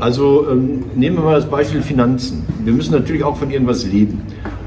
Also 0.00 0.46
ähm, 0.50 0.84
nehmen 0.94 1.16
wir 1.16 1.24
mal 1.24 1.36
das 1.36 1.46
Beispiel 1.46 1.80
Finanzen. 1.80 2.44
Wir 2.64 2.72
müssen 2.72 2.92
natürlich 2.92 3.24
auch 3.24 3.36
von 3.36 3.50
irgendwas 3.50 3.86
leben. 3.86 4.22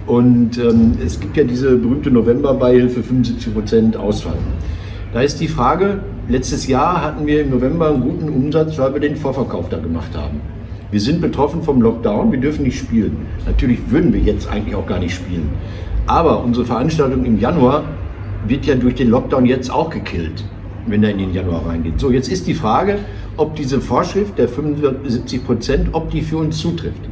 Und 0.09 0.57
ähm, 0.57 0.97
es 1.05 1.19
gibt 1.19 1.37
ja 1.37 1.43
diese 1.43 1.75
berühmte 1.75 2.09
November-Beihilfe 2.09 3.01
75% 3.01 3.95
Ausfall. 3.95 4.39
Da 5.13 5.21
ist 5.21 5.39
die 5.39 5.47
Frage, 5.47 5.99
letztes 6.27 6.65
Jahr 6.65 7.03
hatten 7.03 7.27
wir 7.27 7.43
im 7.43 7.51
November 7.51 7.89
einen 7.89 8.01
guten 8.01 8.27
Umsatz, 8.27 8.79
weil 8.79 8.91
wir 8.93 9.01
den 9.01 9.15
Vorverkauf 9.15 9.69
da 9.69 9.77
gemacht 9.77 10.09
haben. 10.17 10.41
Wir 10.89 10.99
sind 10.99 11.21
betroffen 11.21 11.61
vom 11.61 11.79
Lockdown, 11.79 12.31
wir 12.31 12.39
dürfen 12.39 12.63
nicht 12.63 12.79
spielen. 12.79 13.17
Natürlich 13.45 13.77
würden 13.91 14.11
wir 14.11 14.19
jetzt 14.19 14.49
eigentlich 14.49 14.73
auch 14.73 14.87
gar 14.87 14.97
nicht 14.97 15.13
spielen. 15.13 15.47
Aber 16.07 16.43
unsere 16.43 16.65
Veranstaltung 16.65 17.23
im 17.23 17.39
Januar 17.39 17.83
wird 18.47 18.65
ja 18.65 18.73
durch 18.73 18.95
den 18.95 19.09
Lockdown 19.09 19.45
jetzt 19.45 19.71
auch 19.71 19.91
gekillt, 19.91 20.43
wenn 20.87 21.03
er 21.03 21.11
in 21.11 21.19
den 21.19 21.33
Januar 21.35 21.67
reingeht. 21.67 21.99
So, 21.99 22.09
jetzt 22.09 22.31
ist 22.31 22.47
die 22.47 22.55
Frage, 22.55 22.97
ob 23.37 23.55
diese 23.55 23.79
Vorschrift 23.79 24.39
der 24.39 24.49
75 24.49 25.45
Prozent, 25.45 25.89
ob 25.91 26.09
die 26.09 26.23
für 26.23 26.37
uns 26.37 26.57
zutrifft. 26.57 27.07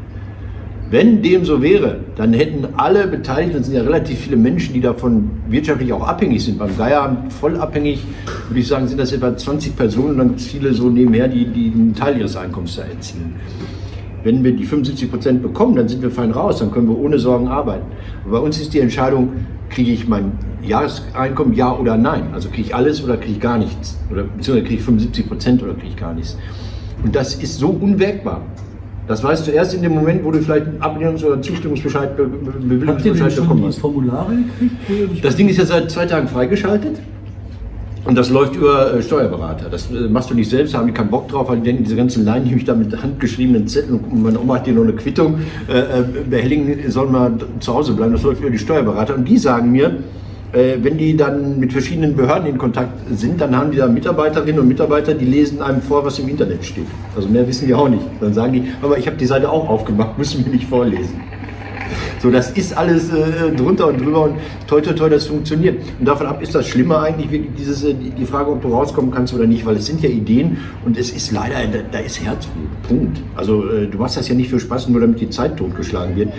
Wenn 0.89 1.21
dem 1.21 1.43
so 1.43 1.61
wäre, 1.61 1.99
dann 2.15 2.31
hätten 2.31 2.65
alle 2.77 3.07
Beteiligten, 3.07 3.57
das 3.57 3.67
sind 3.67 3.75
ja 3.75 3.81
relativ 3.81 4.19
viele 4.19 4.37
Menschen, 4.37 4.73
die 4.73 4.79
davon 4.79 5.31
wirtschaftlich 5.49 5.91
auch 5.91 6.07
abhängig 6.07 6.45
sind. 6.45 6.59
Beim 6.59 6.77
Geierabend 6.77 7.33
voll 7.33 7.57
abhängig, 7.57 8.05
würde 8.47 8.61
ich 8.61 8.67
sagen, 8.67 8.87
sind 8.87 8.97
das 8.97 9.11
etwa 9.11 9.35
20 9.35 9.75
Personen 9.75 10.11
und 10.11 10.17
dann 10.19 10.27
gibt 10.29 10.39
es 10.39 10.47
viele 10.47 10.73
so 10.73 10.89
nebenher, 10.89 11.27
die, 11.27 11.45
die 11.45 11.73
einen 11.73 11.93
Teil 11.93 12.17
ihres 12.17 12.37
Einkommens 12.37 12.77
da 12.77 12.83
erzielen. 12.83 13.35
Wenn 14.23 14.45
wir 14.45 14.53
die 14.53 14.63
75 14.63 15.11
Prozent 15.11 15.41
bekommen, 15.41 15.75
dann 15.75 15.89
sind 15.89 16.01
wir 16.01 16.09
fein 16.09 16.31
raus, 16.31 16.59
dann 16.59 16.71
können 16.71 16.87
wir 16.87 16.97
ohne 16.97 17.19
Sorgen 17.19 17.49
arbeiten. 17.49 17.85
Aber 18.23 18.39
bei 18.39 18.45
uns 18.45 18.57
ist 18.57 18.73
die 18.73 18.79
Entscheidung, 18.79 19.33
kriege 19.69 19.91
ich 19.91 20.07
mein 20.07 20.31
Jahreseinkommen, 20.63 21.53
ja 21.53 21.77
oder 21.77 21.97
nein? 21.97 22.29
Also 22.33 22.47
kriege 22.47 22.61
ich 22.61 22.75
alles 22.75 23.03
oder 23.03 23.17
kriege 23.17 23.33
ich 23.33 23.39
gar 23.41 23.57
nichts? 23.57 23.99
Oder 24.09 24.23
beziehungsweise 24.23 24.63
kriege 24.63 24.79
ich 24.79 24.85
75 24.85 25.27
Prozent 25.27 25.63
oder 25.63 25.73
kriege 25.73 25.89
ich 25.89 25.97
gar 25.97 26.13
nichts? 26.13 26.37
Und 27.03 27.13
das 27.13 27.35
ist 27.35 27.57
so 27.57 27.69
unwägbar. 27.69 28.41
Das 29.07 29.23
weißt 29.23 29.47
du 29.47 29.51
erst 29.51 29.73
in 29.73 29.81
dem 29.81 29.93
Moment, 29.95 30.23
wo 30.25 30.31
du 30.31 30.39
vielleicht 30.39 30.65
einen 30.67 30.81
Ablehnungs- 30.81 31.23
oder 31.23 31.41
Zustimmungsbescheid, 31.41 32.17
Be- 32.17 32.25
Be- 32.25 32.51
Bewilligungsbescheid 32.51 33.35
bekommen 33.35 33.65
hast. 33.65 33.77
Formulare 33.79 34.33
gekriegt? 34.59 35.23
Das 35.23 35.35
Ding 35.35 35.47
ist 35.47 35.57
ja 35.57 35.65
seit 35.65 35.89
zwei 35.89 36.05
Tagen 36.05 36.27
freigeschaltet. 36.27 36.97
Und 38.03 38.15
das 38.17 38.29
läuft 38.29 38.55
über 38.55 38.93
äh, 38.95 39.01
Steuerberater. 39.01 39.69
Das 39.69 39.89
äh, 39.91 40.07
machst 40.09 40.29
du 40.29 40.33
nicht 40.33 40.49
selbst, 40.49 40.73
da 40.73 40.77
haben 40.79 40.87
die 40.87 40.93
keinen 40.93 41.09
Bock 41.09 41.27
drauf, 41.27 41.49
weil 41.49 41.57
die 41.57 41.63
denken, 41.63 41.83
diese 41.83 41.95
ganzen 41.97 42.23
Leinen, 42.25 42.47
die 42.47 42.55
mich 42.55 42.63
da 42.65 42.73
mit 42.73 42.95
handgeschriebenen 43.01 43.67
Zetteln 43.67 43.99
und 43.99 44.23
meine 44.23 44.39
Oma 44.39 44.55
hat 44.55 44.65
hier 44.65 44.73
noch 44.73 44.83
eine 44.83 44.93
Quittung, 44.93 45.39
äh, 45.69 45.79
äh, 45.79 46.03
behelligen, 46.29 46.89
sollen 46.89 47.11
mal 47.11 47.33
zu 47.59 47.73
Hause 47.73 47.93
bleiben. 47.93 48.13
Das 48.13 48.23
läuft 48.23 48.39
über 48.41 48.49
die 48.49 48.59
Steuerberater. 48.59 49.15
Und 49.15 49.27
die 49.27 49.37
sagen 49.37 49.71
mir, 49.73 49.97
wenn 50.53 50.97
die 50.97 51.15
dann 51.15 51.59
mit 51.59 51.73
verschiedenen 51.73 52.15
Behörden 52.15 52.47
in 52.47 52.57
Kontakt 52.57 52.93
sind, 53.11 53.41
dann 53.41 53.55
haben 53.55 53.71
die 53.71 53.77
da 53.77 53.87
Mitarbeiterinnen 53.87 54.61
und 54.61 54.67
Mitarbeiter, 54.67 55.13
die 55.13 55.25
lesen 55.25 55.61
einem 55.61 55.81
vor, 55.81 56.05
was 56.05 56.19
im 56.19 56.29
Internet 56.29 56.63
steht. 56.63 56.87
Also 57.15 57.27
mehr 57.27 57.47
wissen 57.47 57.67
die 57.67 57.73
auch 57.73 57.89
nicht. 57.89 58.03
Dann 58.21 58.33
sagen 58.33 58.53
die, 58.53 58.63
aber 58.81 58.97
ich 58.97 59.07
habe 59.07 59.17
die 59.17 59.25
Seite 59.25 59.49
auch 59.49 59.67
aufgemacht, 59.67 60.17
müssen 60.17 60.45
wir 60.45 60.53
nicht 60.53 60.67
vorlesen. 60.67 61.19
So, 62.19 62.31
das 62.31 62.51
ist 62.51 62.75
alles 62.75 63.09
äh, 63.13 63.51
drunter 63.55 63.87
und 63.87 64.01
drüber 64.01 64.23
und 64.23 64.35
toi 64.65 64.81
toi 64.81 64.93
toi, 64.93 65.09
das 65.09 65.27
funktioniert. 65.27 65.83
Und 65.99 66.07
davon 66.07 66.25
ab 66.25 66.41
ist 66.41 66.55
das 66.55 66.67
Schlimmer 66.67 67.01
eigentlich 67.01 67.31
wirklich 67.31 67.51
dieses, 67.55 67.83
äh, 67.83 67.93
die, 67.93 68.25
Frage, 68.25 68.51
ob 68.51 68.61
du 68.61 68.69
rauskommen 68.69 69.11
kannst 69.11 69.33
oder 69.33 69.45
nicht, 69.45 69.65
weil 69.65 69.75
es 69.75 69.85
sind 69.85 70.01
ja 70.01 70.09
Ideen 70.09 70.57
und 70.83 70.97
es 70.97 71.11
ist 71.11 71.31
leider, 71.31 71.55
da, 71.71 71.79
da 71.91 71.99
ist 71.99 72.23
Herzblut. 72.23 72.69
Punkt. 72.87 73.21
Also 73.35 73.69
äh, 73.69 73.87
du 73.87 73.97
machst 73.97 74.17
das 74.17 74.27
ja 74.27 74.35
nicht 74.35 74.49
für 74.49 74.59
Spaß, 74.59 74.89
nur 74.89 75.01
damit 75.01 75.21
die 75.21 75.29
Zeit 75.29 75.57
totgeschlagen 75.57 76.15
wird. 76.15 76.29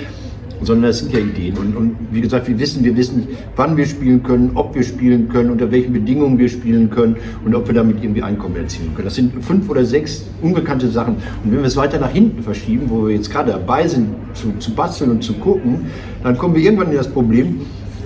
Sondern 0.63 0.91
das 0.91 0.99
sind 0.99 1.13
ja 1.13 1.21
Ideen. 1.21 1.57
Und, 1.57 1.77
und 1.77 1.97
wie 2.11 2.21
gesagt, 2.21 2.49
wir 2.49 2.59
wissen, 2.59 2.85
wir 2.85 2.97
wissen, 2.97 3.29
wann 3.57 3.77
wir 3.77 3.87
spielen 3.87 4.23
können, 4.23 4.51
ob 4.55 4.75
wir 4.75 4.83
spielen 4.83 5.29
können, 5.29 5.51
unter 5.51 5.71
welchen 5.71 5.93
Bedingungen 5.93 6.39
wir 6.39 6.49
spielen 6.49 6.91
können 6.91 7.17
und 7.45 7.55
ob 7.55 7.67
wir 7.69 7.75
damit 7.75 8.03
irgendwie 8.03 8.23
Einkommen 8.23 8.57
erzielen 8.57 8.95
können. 8.95 9.07
Das 9.07 9.15
sind 9.15 9.45
fünf 9.45 9.69
oder 9.71 9.85
sechs 9.85 10.25
unbekannte 10.43 10.89
Sachen. 10.89 11.15
Und 11.45 11.53
wenn 11.53 11.59
wir 11.59 11.67
es 11.67 11.77
weiter 11.77 11.99
nach 11.99 12.11
hinten 12.11 12.43
verschieben, 12.43 12.87
wo 12.89 13.07
wir 13.07 13.15
jetzt 13.15 13.31
gerade 13.31 13.53
dabei 13.53 13.87
sind, 13.87 14.09
zu, 14.35 14.53
zu 14.59 14.75
basteln 14.75 15.11
und 15.11 15.23
zu 15.23 15.35
gucken, 15.35 15.87
dann 16.23 16.37
kommen 16.37 16.55
wir 16.55 16.63
irgendwann 16.63 16.91
in 16.91 16.97
das 16.97 17.09
Problem, 17.09 17.61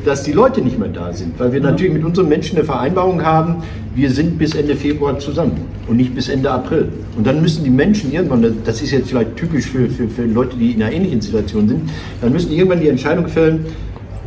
dass 0.04 0.22
die 0.22 0.32
Leute 0.32 0.60
nicht 0.60 0.78
mehr 0.78 0.88
da 0.88 1.12
sind. 1.12 1.38
Weil 1.38 1.52
wir 1.52 1.60
natürlich 1.60 1.92
mit 1.92 2.04
unseren 2.04 2.28
Menschen 2.28 2.56
eine 2.56 2.64
Vereinbarung 2.64 3.24
haben, 3.24 3.62
wir 3.94 4.10
sind 4.10 4.38
bis 4.38 4.54
Ende 4.54 4.74
Februar 4.74 5.18
zusammen 5.18 5.52
und 5.88 5.96
nicht 5.96 6.14
bis 6.14 6.28
Ende 6.28 6.50
April. 6.50 6.88
Und 7.16 7.26
dann 7.26 7.42
müssen 7.42 7.64
die 7.64 7.70
Menschen 7.70 8.12
irgendwann, 8.12 8.44
das 8.64 8.82
ist 8.82 8.90
jetzt 8.90 9.08
vielleicht 9.08 9.36
typisch 9.36 9.66
für, 9.66 9.88
für, 9.88 10.08
für 10.08 10.24
Leute, 10.24 10.56
die 10.56 10.72
in 10.72 10.82
einer 10.82 10.92
ähnlichen 10.92 11.20
Situation 11.20 11.68
sind, 11.68 11.90
dann 12.20 12.32
müssen 12.32 12.50
die 12.50 12.56
irgendwann 12.56 12.80
die 12.80 12.88
Entscheidung 12.88 13.28
fällen, 13.28 13.66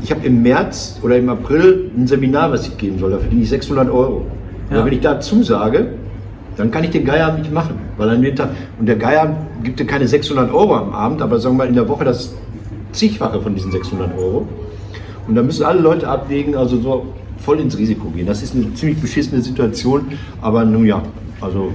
ich 0.03 0.11
habe 0.11 0.25
im 0.25 0.43
März 0.43 0.99
oder 1.01 1.17
im 1.17 1.29
April 1.29 1.89
ein 1.97 2.05
Seminar, 2.05 2.51
was 2.51 2.67
ich 2.67 2.77
geben 2.77 2.99
soll, 2.99 3.11
da 3.11 3.17
verdiene 3.17 3.41
ich 3.41 3.49
600 3.49 3.89
Euro. 3.89 4.25
Ja. 4.69 4.85
Wenn 4.85 4.93
ich 4.93 5.01
da 5.01 5.19
zusage, 5.19 5.87
dann 6.57 6.71
kann 6.71 6.83
ich 6.83 6.91
den 6.91 7.05
Geier 7.05 7.35
nicht 7.37 7.51
machen. 7.51 7.79
Weil 7.97 8.09
an 8.09 8.21
dem 8.21 8.35
Tag, 8.35 8.49
und 8.79 8.87
der 8.87 8.97
Geier 8.97 9.35
gibt 9.63 9.79
dir 9.79 9.85
keine 9.85 10.07
600 10.07 10.53
Euro 10.53 10.75
am 10.75 10.93
Abend, 10.93 11.21
aber 11.21 11.39
sagen 11.39 11.55
wir 11.55 11.63
mal 11.63 11.67
in 11.67 11.75
der 11.75 11.87
Woche 11.87 12.05
das 12.05 12.33
zigfache 12.91 13.41
von 13.41 13.55
diesen 13.55 13.71
600 13.71 14.17
Euro. 14.17 14.47
Und 15.27 15.35
da 15.35 15.43
müssen 15.43 15.63
alle 15.63 15.79
Leute 15.79 16.07
abwägen, 16.07 16.55
also 16.55 16.79
so 16.79 17.05
voll 17.37 17.59
ins 17.59 17.77
Risiko 17.77 18.09
gehen. 18.09 18.27
Das 18.27 18.41
ist 18.41 18.55
eine 18.55 18.73
ziemlich 18.73 18.99
beschissene 18.99 19.41
Situation, 19.41 20.05
aber 20.41 20.65
nun 20.65 20.85
ja, 20.85 21.01
also 21.41 21.71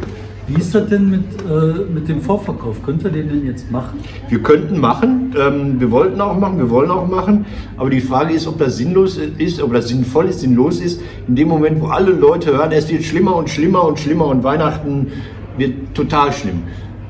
Wie 0.47 0.61
ist 0.61 0.75
das 0.75 0.89
denn 0.89 1.11
mit, 1.11 1.25
äh, 1.49 1.93
mit 1.93 2.09
dem 2.09 2.21
Vorverkauf? 2.21 2.83
Könnt 2.85 3.05
ihr 3.05 3.11
den 3.11 3.29
denn 3.29 3.47
jetzt 3.47 3.71
machen? 3.71 3.99
wir 4.29 4.43
könnten 4.43 4.79
machen, 4.81 5.35
ähm, 5.39 5.81
wir 5.81 5.91
wollten 5.91 6.21
auch 6.21 6.39
machen, 6.39 6.59
wir 6.59 6.71
wollen 6.71 6.91
auch 6.91 7.07
machen, 7.09 7.45
aber 7.77 7.91
die 7.91 8.01
Frage 8.01 8.35
ist, 8.35 8.47
ob 8.47 8.59
das 8.59 8.77
sinnlos 8.77 9.17
ist, 9.17 9.61
ob 9.61 9.73
das 9.73 9.89
sinnvoll 9.89 10.27
ist, 10.27 10.41
sinnlos 10.41 10.81
ist, 10.81 11.01
in 11.27 11.35
dem 11.35 11.49
Moment, 11.49 11.81
wo 11.81 11.87
alle 11.87 12.13
Leute 12.13 12.53
hören, 12.53 12.73
es 12.73 12.91
wird 12.91 13.03
schlimmer 13.03 13.37
und 13.37 13.51
schlimmer 13.51 13.85
und 13.85 13.99
schlimmer 13.99 14.27
und 14.27 14.45
Weihnachten 14.45 15.09
wird 15.59 15.95
total 15.95 16.33
schlimm. 16.33 16.63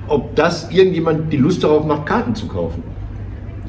Ob 0.09 0.35
das 0.35 0.71
irgendjemand 0.71 1.33
die 1.33 1.37
Lust 1.37 1.63
darauf 1.63 1.87
macht, 1.87 2.07
Karten 2.07 2.35
zu 2.35 2.47
kaufen. 2.47 2.83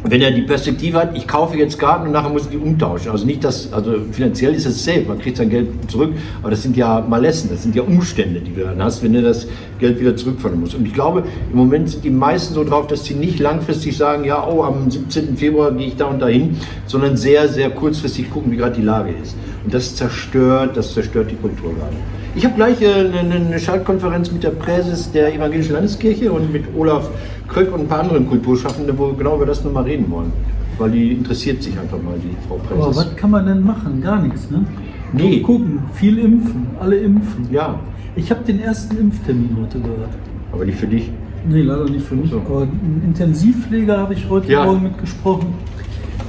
Wenn 0.04 0.22
er 0.22 0.32
die 0.32 0.42
Perspektive 0.42 0.98
hat, 0.98 1.16
ich 1.16 1.28
kaufe 1.28 1.56
jetzt 1.58 1.78
Karten 1.78 2.08
und 2.08 2.14
nachher 2.14 2.30
muss 2.30 2.46
ich 2.46 2.50
die 2.50 2.58
umtauschen. 2.58 3.12
Also 3.12 3.26
nicht 3.26 3.44
das, 3.44 3.72
also 3.72 3.98
finanziell 4.12 4.56
ist 4.56 4.66
es 4.66 4.84
safe, 4.84 5.04
man 5.08 5.20
kriegt 5.20 5.38
sein 5.38 5.50
Geld 5.50 5.70
zurück, 5.92 6.14
aber 6.42 6.50
das 6.50 6.64
sind 6.64 6.76
ja 6.76 7.06
Malessen, 7.08 7.52
das 7.52 7.62
sind 7.62 7.76
ja 7.76 7.84
Umstände, 7.84 8.40
die 8.40 8.54
du 8.54 8.62
dann 8.62 8.82
hast, 8.84 9.04
wenn 9.04 9.14
du 9.14 9.22
das 9.22 9.48
Geld 9.80 10.00
wieder 10.00 10.16
zurückfahren 10.16 10.60
musst. 10.60 10.74
Und 10.74 10.88
ich 10.88 10.94
glaube, 10.94 11.24
im 11.52 11.58
Moment 11.58 11.90
sind 11.90 12.04
die 12.04 12.10
meisten 12.10 12.56
so 12.56 12.64
drauf, 12.64 12.88
dass 12.88 13.06
sie 13.06 13.14
nicht 13.14 13.40
langfristig 13.40 13.96
sagen, 13.96 14.24
ja, 14.24 14.44
oh, 14.48 14.64
am 14.64 14.90
17. 14.90 15.38
Februar 15.38 15.72
gehe 15.72 15.88
ich 15.88 15.98
da 15.98 16.06
und 16.06 16.20
dahin, 16.20 16.58
sondern 16.88 17.16
sehr, 17.16 17.48
sehr 17.48 17.70
kurzfristig 17.70 18.32
gucken, 18.32 18.52
wie 18.52 18.58
gerade 18.58 18.76
die 18.76 18.82
Lage 18.82 19.14
ist. 19.22 19.36
Und 19.64 19.72
das 19.72 19.96
zerstört, 19.96 20.78
das 20.78 20.94
zerstört 20.96 21.30
die 21.30 21.36
Kultur 21.36 21.76
gerade. 21.76 21.96
Ich 22.34 22.46
habe 22.46 22.56
gleich 22.56 22.82
äh, 22.82 23.10
eine, 23.18 23.60
Schaltkonferenz 23.60 24.32
mit 24.32 24.44
der 24.44 24.52
Präses 24.52 25.12
der 25.12 25.34
Evangelischen 25.36 25.74
Landeskirche 25.74 26.32
und 26.32 26.52
mit 26.52 26.64
Olaf 26.78 27.10
Kröck 27.48 27.74
und 27.74 27.82
ein 27.82 27.88
paar 27.88 28.00
anderen 28.02 28.28
Kulturschaffenden, 28.28 28.98
wo 28.98 29.08
wir 29.08 29.18
genau 29.18 29.36
über 29.36 29.46
das 29.46 29.64
nochmal 29.64 29.84
reden 29.84 30.10
wollen. 30.10 30.32
Weil 30.78 30.92
die 30.92 31.12
interessiert 31.12 31.62
sich 31.62 31.78
einfach 31.78 32.02
mal, 32.02 32.16
die 32.18 32.36
Frau 32.48 32.56
Aber 32.56 32.86
Präses. 32.86 32.98
was 33.06 33.16
kann 33.18 33.32
man 33.32 33.46
denn 33.46 33.62
machen? 33.64 34.02
Gar 34.02 34.22
nichts, 34.22 34.50
ne? 34.50 34.64
Nee. 35.12 35.38
Nur 35.38 35.42
Gucken, 35.44 35.80
viel 35.94 36.18
impfen, 36.20 36.68
alle 36.80 36.96
impfen. 36.98 37.48
Ja, 37.52 37.80
Ich 38.16 38.32
habe 38.32 38.44
den 38.46 38.62
ersten 38.62 38.98
Impftermin 38.98 39.58
heute 39.62 39.80
gehört. 39.80 40.10
aber 40.54 40.66
nicht 40.66 40.78
für 40.78 40.88
dich. 40.88 41.12
Nee, 41.50 41.62
leider 41.64 41.86
nicht 41.90 42.06
für 42.06 42.16
mich. 42.16 42.30
So. 42.32 42.38
Aber 42.38 42.62
einen 42.62 43.02
Intensivpfleger 43.08 43.98
habe 43.98 44.14
ich 44.14 44.30
heute 44.30 44.50
Ja. 44.52 44.66
Morgen 44.66 44.84
mitgesprochen. 44.84 45.48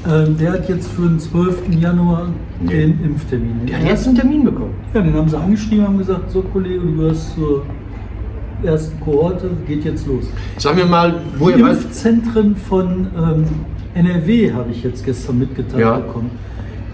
Ähm, 0.04 0.36
der 0.36 0.52
hat 0.54 0.68
jetzt 0.68 0.90
für 0.90 1.02
den 1.02 1.18
12. 1.20 1.70
Januar 1.80 2.28
Nee. 2.60 2.72
den 2.72 3.04
Impftermin. 3.04 3.66
Der 3.68 3.78
hat 3.78 3.86
jetzt 3.86 4.06
einen 4.08 4.16
Termin 4.16 4.44
bekommen. 4.44 4.74
Ja, 4.94 5.00
den 5.00 5.14
haben 5.14 5.28
sie 5.28 5.38
angeschrieben, 5.38 5.84
haben 5.86 5.98
gesagt, 5.98 6.30
so 6.30 6.42
Kollege, 6.42 6.80
du 6.80 6.96
gehörst 6.96 7.34
zur 7.34 7.62
ersten 8.64 8.98
Kohorte, 9.00 9.50
geht 9.66 9.84
jetzt 9.84 10.06
los. 10.06 10.24
Sag 10.58 10.74
mir 10.76 10.86
mal, 10.86 11.14
wo 11.38 11.50
Die 11.50 11.60
ihr. 11.60 11.70
Impfzentren 11.70 12.56
von 12.56 13.06
ähm, 13.16 13.44
NRW 13.94 14.52
habe 14.52 14.70
ich 14.72 14.82
jetzt 14.82 15.04
gestern 15.04 15.38
mitgeteilt 15.38 15.80
Ja. 15.80 15.98
bekommen. 15.98 16.30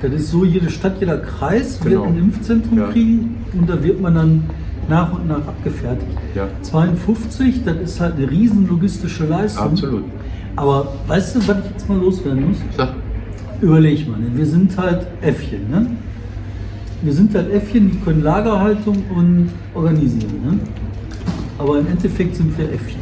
Das 0.02 0.12
ist 0.12 0.30
so, 0.30 0.44
jede 0.44 0.70
Stadt, 0.70 0.94
jeder 1.00 1.18
Kreis 1.18 1.80
Genau. 1.80 2.02
wird 2.02 2.06
ein 2.12 2.18
Impfzentrum 2.18 2.78
Ja. 2.78 2.88
kriegen 2.88 3.36
und 3.58 3.68
da 3.68 3.82
wird 3.82 4.00
man 4.00 4.14
dann 4.14 4.42
nach 4.88 5.12
und 5.12 5.28
nach 5.28 5.46
abgefertigt. 5.46 6.06
Ja. 6.34 6.48
52, 6.62 7.64
das 7.64 7.76
ist 7.82 8.00
halt 8.00 8.16
eine 8.16 8.30
riesen 8.30 8.68
logistische 8.68 9.24
Leistung. 9.26 9.64
Absolut. 9.72 10.04
Aber 10.58 10.92
weißt 11.06 11.36
du, 11.36 11.48
was 11.48 11.58
ich 11.64 11.70
jetzt 11.70 11.88
mal 11.88 11.98
loswerden 11.98 12.48
muss? 12.48 12.58
Sag. 12.76 12.94
Überleg 13.60 14.08
mal, 14.08 14.18
ne? 14.18 14.26
wir 14.34 14.46
sind 14.46 14.76
halt 14.76 15.06
Äffchen, 15.20 15.70
ne? 15.70 15.86
wir 17.02 17.12
sind 17.12 17.34
halt 17.34 17.50
Äffchen, 17.52 17.90
die 17.90 17.98
können 17.98 18.22
Lagerhaltung 18.22 18.96
und 19.14 19.50
organisieren. 19.74 20.40
Ne? 20.44 20.58
Aber 21.58 21.78
im 21.78 21.86
Endeffekt 21.86 22.36
sind 22.36 22.56
wir 22.58 22.72
Äffchen. 22.72 23.00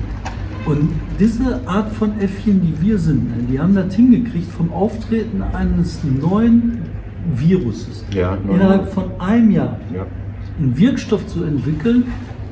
Und 0.67 0.91
diese 1.21 1.61
Art 1.67 1.93
von 1.93 2.19
Äffchen, 2.21 2.61
die 2.61 2.75
wir 2.87 2.99
sind, 2.99 3.31
ne, 3.31 3.45
die 3.51 3.61
haben 3.61 3.75
das 3.75 3.95
hingekriegt 3.95 4.51
vom 4.51 4.73
Auftreten 4.73 5.43
eines 5.43 6.01
neuen 6.03 6.79
Viruses. 7.35 8.05
Ja, 8.13 8.37
innerhalb 8.49 8.93
von 8.93 9.05
einem 9.21 9.51
Jahr 9.53 9.79
Ja. 9.95 10.07
einen 10.59 10.77
Wirkstoff 10.77 11.27
zu 11.27 11.45
entwickeln, 11.45 12.05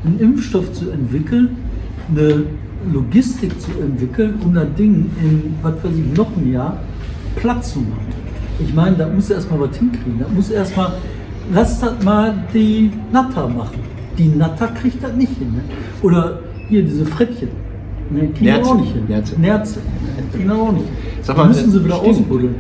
einen 0.05 0.21
Impfstoff 0.21 0.73
zu 0.73 0.91
entwickeln, 0.91 1.57
eine 2.11 2.45
Logistik 2.93 3.61
zu 3.61 3.71
entwickeln, 3.81 4.35
um 4.45 4.55
das 4.55 4.67
Ding 4.77 5.11
in, 5.23 5.55
was 5.63 5.75
weiß 5.83 5.93
ich, 5.97 6.17
noch 6.17 6.37
ein 6.37 6.53
Jahr 6.53 6.79
platt 7.37 7.65
zu 7.65 7.81
machen. 7.81 8.13
Ich 8.59 8.73
meine, 8.75 8.97
da 8.97 9.09
muss 9.09 9.31
erstmal 9.31 9.61
was 9.61 9.77
hinkriegen. 9.77 10.21
Da 10.21 10.27
muss 10.29 10.51
erstmal, 10.51 10.93
lass 11.53 11.81
das 11.81 12.03
mal 12.05 12.35
die 12.53 12.93
Natter 13.13 13.49
machen. 13.49 13.81
Die 14.17 14.29
Natter 14.29 14.69
kriegt 14.69 15.03
das 15.03 15.13
nicht 15.15 15.37
hin. 15.39 15.53
Ne? 15.53 15.63
Oder 16.03 16.39
hier 16.69 16.83
diese 16.83 17.05
Frettchen. 17.05 17.49
Ne, 18.11 18.29
kriegen 18.29 18.45
Nerze. 18.45 18.71
auch 18.71 18.81
nicht 18.81 18.93
hin. 18.93 19.05
Nerze. 19.09 19.41
Nerze. 19.41 19.81
Kriegen 20.33 20.51
auch 20.51 20.73
nicht 20.73 20.85
hin. 20.85 20.95
Sag 21.23 21.37
mal, 21.37 21.49
müssen 21.49 21.71
sie 21.71 21.85
wieder 21.85 21.97
stimmt. 21.97 22.11
ausbuddeln. 22.11 22.55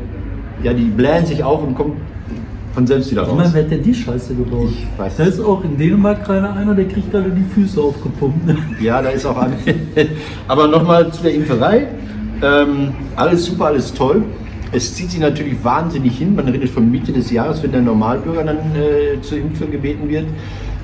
Ja, 0.63 0.73
die 0.73 0.85
blähen 0.85 1.27
sich 1.27 1.45
auf 1.45 1.63
und 1.63 1.75
kommen 1.75 1.97
von 2.75 2.87
selbst 2.87 3.11
wieder 3.11 3.23
Ich 3.23 3.29
raus. 3.29 3.37
meine, 3.37 3.55
wer 3.55 3.63
hat 3.63 3.71
denn 3.71 3.83
die 3.83 3.95
Scheiße 3.95 4.35
gebaut? 4.35 4.69
Ich 4.71 4.87
weiß 4.99 5.17
Da 5.17 5.25
ist 5.25 5.41
auch 5.41 5.63
in 5.65 5.77
Dänemark 5.79 6.25
keiner 6.27 6.55
einer, 6.55 6.75
der 6.75 6.87
kriegt 6.87 7.15
alle 7.15 7.31
die 7.31 7.45
Füße 7.55 7.81
aufgepumpt. 7.81 8.47
Ne? 8.47 8.57
Ja, 8.81 9.01
da 9.01 9.11
ist 9.11 9.25
auch 9.25 9.37
an. 9.37 9.53
Aber 10.49 10.67
nochmal 10.69 11.11
zu 11.13 11.23
der 11.23 11.35
Impferei. 11.35 11.87
Ähm, 12.43 12.93
alles 13.17 13.45
super, 13.47 13.67
alles 13.67 13.93
toll. 13.95 14.23
Es 14.73 14.93
zieht 14.95 15.11
sich 15.13 15.21
natürlich 15.21 15.63
wahnsinnig 15.63 16.19
hin. 16.19 16.35
Man 16.35 16.49
redet 16.49 16.69
von 16.69 16.91
Mitte 16.91 17.13
des 17.13 17.31
Jahres, 17.31 17.63
wenn 17.63 17.71
der 17.71 17.81
Normalbürger 17.83 18.43
dann 18.43 18.57
äh, 18.75 19.21
zur 19.23 19.39
Impfung 19.39 19.71
gebeten 19.71 20.09
wird. 20.09 20.27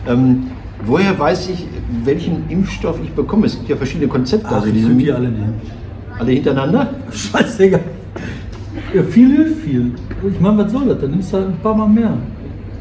Ähm, 0.09 0.45
woher 0.87 1.19
weiß 1.19 1.51
ich, 1.51 1.67
welchen 2.05 2.49
Impfstoff 2.49 2.99
ich 3.03 3.11
bekomme? 3.11 3.47
Es 3.47 3.57
gibt 3.57 3.69
ja 3.69 3.75
verschiedene 3.77 4.07
Konzepte. 4.09 4.47
Ach, 4.49 4.61
also 4.61 4.71
die 4.71 4.81
sind 4.83 4.99
die 4.99 5.11
alle 5.11 5.29
nehmen. 5.29 5.55
alle 6.19 6.31
hintereinander. 6.31 6.95
Scheißegal. 7.11 7.81
Ja, 8.93 9.03
viel 9.05 9.37
hilft 9.37 9.63
viel. 9.63 9.93
Ich 10.29 10.41
meine, 10.41 10.59
was 10.59 10.73
soll 10.73 10.87
das? 10.87 11.01
Dann 11.01 11.11
nimmst 11.13 11.33
du 11.33 11.37
halt 11.37 11.49
ein 11.49 11.59
paar 11.63 11.75
Mal 11.77 11.87
mehr. 11.89 12.13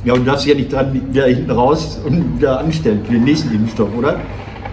Ja, 0.05 0.13
und 0.13 0.21
du 0.21 0.25
darfst 0.25 0.45
ja 0.47 0.55
nicht 0.55 0.71
dran 0.71 0.93
wieder 0.93 1.25
hinten 1.25 1.51
raus 1.51 1.99
und 2.05 2.37
wieder 2.37 2.59
anstellen 2.59 3.01
für 3.05 3.13
den 3.13 3.25
nächsten 3.25 3.53
Impfstoff, 3.53 3.89
oder? 3.97 4.19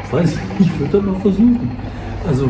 Ich 0.05 0.13
weiß 0.13 0.23
nicht, 0.25 0.71
ich 0.71 0.79
würde 0.81 0.99
das 0.99 1.03
mal 1.03 1.21
versuchen. 1.21 1.71
Also, 2.27 2.49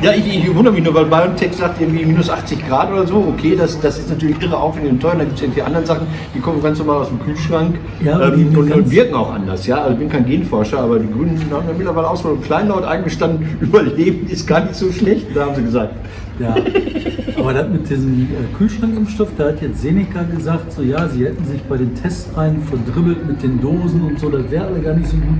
Ja, 0.00 0.12
ich, 0.12 0.26
ich 0.28 0.54
wundere 0.54 0.74
mich 0.74 0.84
nur, 0.84 0.94
weil 0.94 1.06
BioNTech 1.06 1.54
sagt 1.54 1.80
irgendwie 1.80 2.04
minus 2.06 2.30
80 2.30 2.64
Grad 2.68 2.92
oder 2.92 3.04
so. 3.04 3.16
Okay, 3.36 3.56
das, 3.56 3.80
das 3.80 3.98
ist 3.98 4.10
natürlich 4.10 4.40
irre 4.40 4.56
aufwendig 4.56 4.92
und 4.92 5.00
teuer. 5.00 5.14
Da 5.16 5.24
gibt 5.24 5.36
es 5.36 5.42
irgendwie 5.42 5.62
andere 5.62 5.84
Sachen, 5.84 6.06
die 6.34 6.38
kommen 6.38 6.62
ganz 6.62 6.78
normal 6.78 6.98
aus 6.98 7.08
dem 7.08 7.18
Kühlschrank 7.20 7.80
Ja, 8.00 8.28
ähm, 8.28 8.56
und, 8.56 8.70
und 8.70 8.90
wirken 8.92 9.14
auch 9.14 9.32
anders. 9.32 9.66
Ja, 9.66 9.78
also 9.78 9.94
ich 9.94 9.98
bin 9.98 10.08
kein 10.08 10.24
Genforscher, 10.24 10.78
aber 10.78 11.00
die 11.00 11.10
Grünen 11.10 11.36
haben 11.50 11.66
ja 11.66 11.74
mittlerweile 11.76 12.08
Auswahl 12.08 12.32
und 12.32 12.44
Kleinlaut 12.44 12.84
eingestanden, 12.84 13.44
Überleben 13.60 14.28
ist 14.28 14.46
gar 14.46 14.60
nicht 14.60 14.76
so 14.76 14.92
schlecht, 14.92 15.26
da 15.34 15.46
haben 15.46 15.56
sie 15.56 15.62
gesagt. 15.62 15.94
Ja. 16.40 16.56
Aber 17.38 17.52
das 17.52 17.68
mit 17.68 17.88
diesem 17.88 18.22
äh, 18.22 18.56
Kühlschrankimpfstoff, 18.56 19.28
da 19.36 19.48
hat 19.48 19.62
jetzt 19.62 19.80
Seneca 19.80 20.22
gesagt, 20.22 20.72
so 20.72 20.82
ja, 20.82 21.08
sie 21.08 21.24
hätten 21.24 21.44
sich 21.44 21.62
bei 21.62 21.76
den 21.76 21.94
Testreihen 21.94 22.62
verdribbelt 22.62 23.26
mit 23.26 23.42
den 23.42 23.60
Dosen 23.60 24.02
und 24.02 24.18
so, 24.18 24.28
das 24.28 24.50
wäre 24.50 24.66
alle 24.66 24.80
gar 24.80 24.94
nicht 24.94 25.08
so 25.08 25.16
gut. 25.16 25.38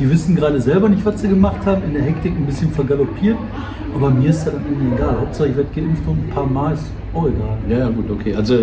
Die 0.00 0.10
wissen 0.10 0.34
gerade 0.34 0.60
selber 0.60 0.88
nicht, 0.88 1.04
was 1.04 1.20
sie 1.20 1.28
gemacht 1.28 1.64
haben, 1.66 1.82
in 1.84 1.94
der 1.94 2.02
Hektik 2.02 2.32
ein 2.36 2.46
bisschen 2.46 2.70
vergaloppiert. 2.70 3.36
Aber 3.94 4.10
mir 4.10 4.30
ist 4.30 4.44
das 4.44 4.54
am 4.54 4.62
Ende 4.66 4.96
egal. 4.96 5.20
Hauptsache, 5.20 5.48
ich 5.48 5.56
werde 5.56 5.70
geimpft 5.72 6.02
und 6.08 6.18
ein 6.18 6.30
paar 6.30 6.46
Mal 6.46 6.74
ist 6.74 6.90
auch 7.14 7.28
egal. 7.28 7.58
Ja, 7.68 7.78
ja, 7.78 7.88
gut, 7.90 8.10
okay. 8.10 8.34
Also 8.34 8.58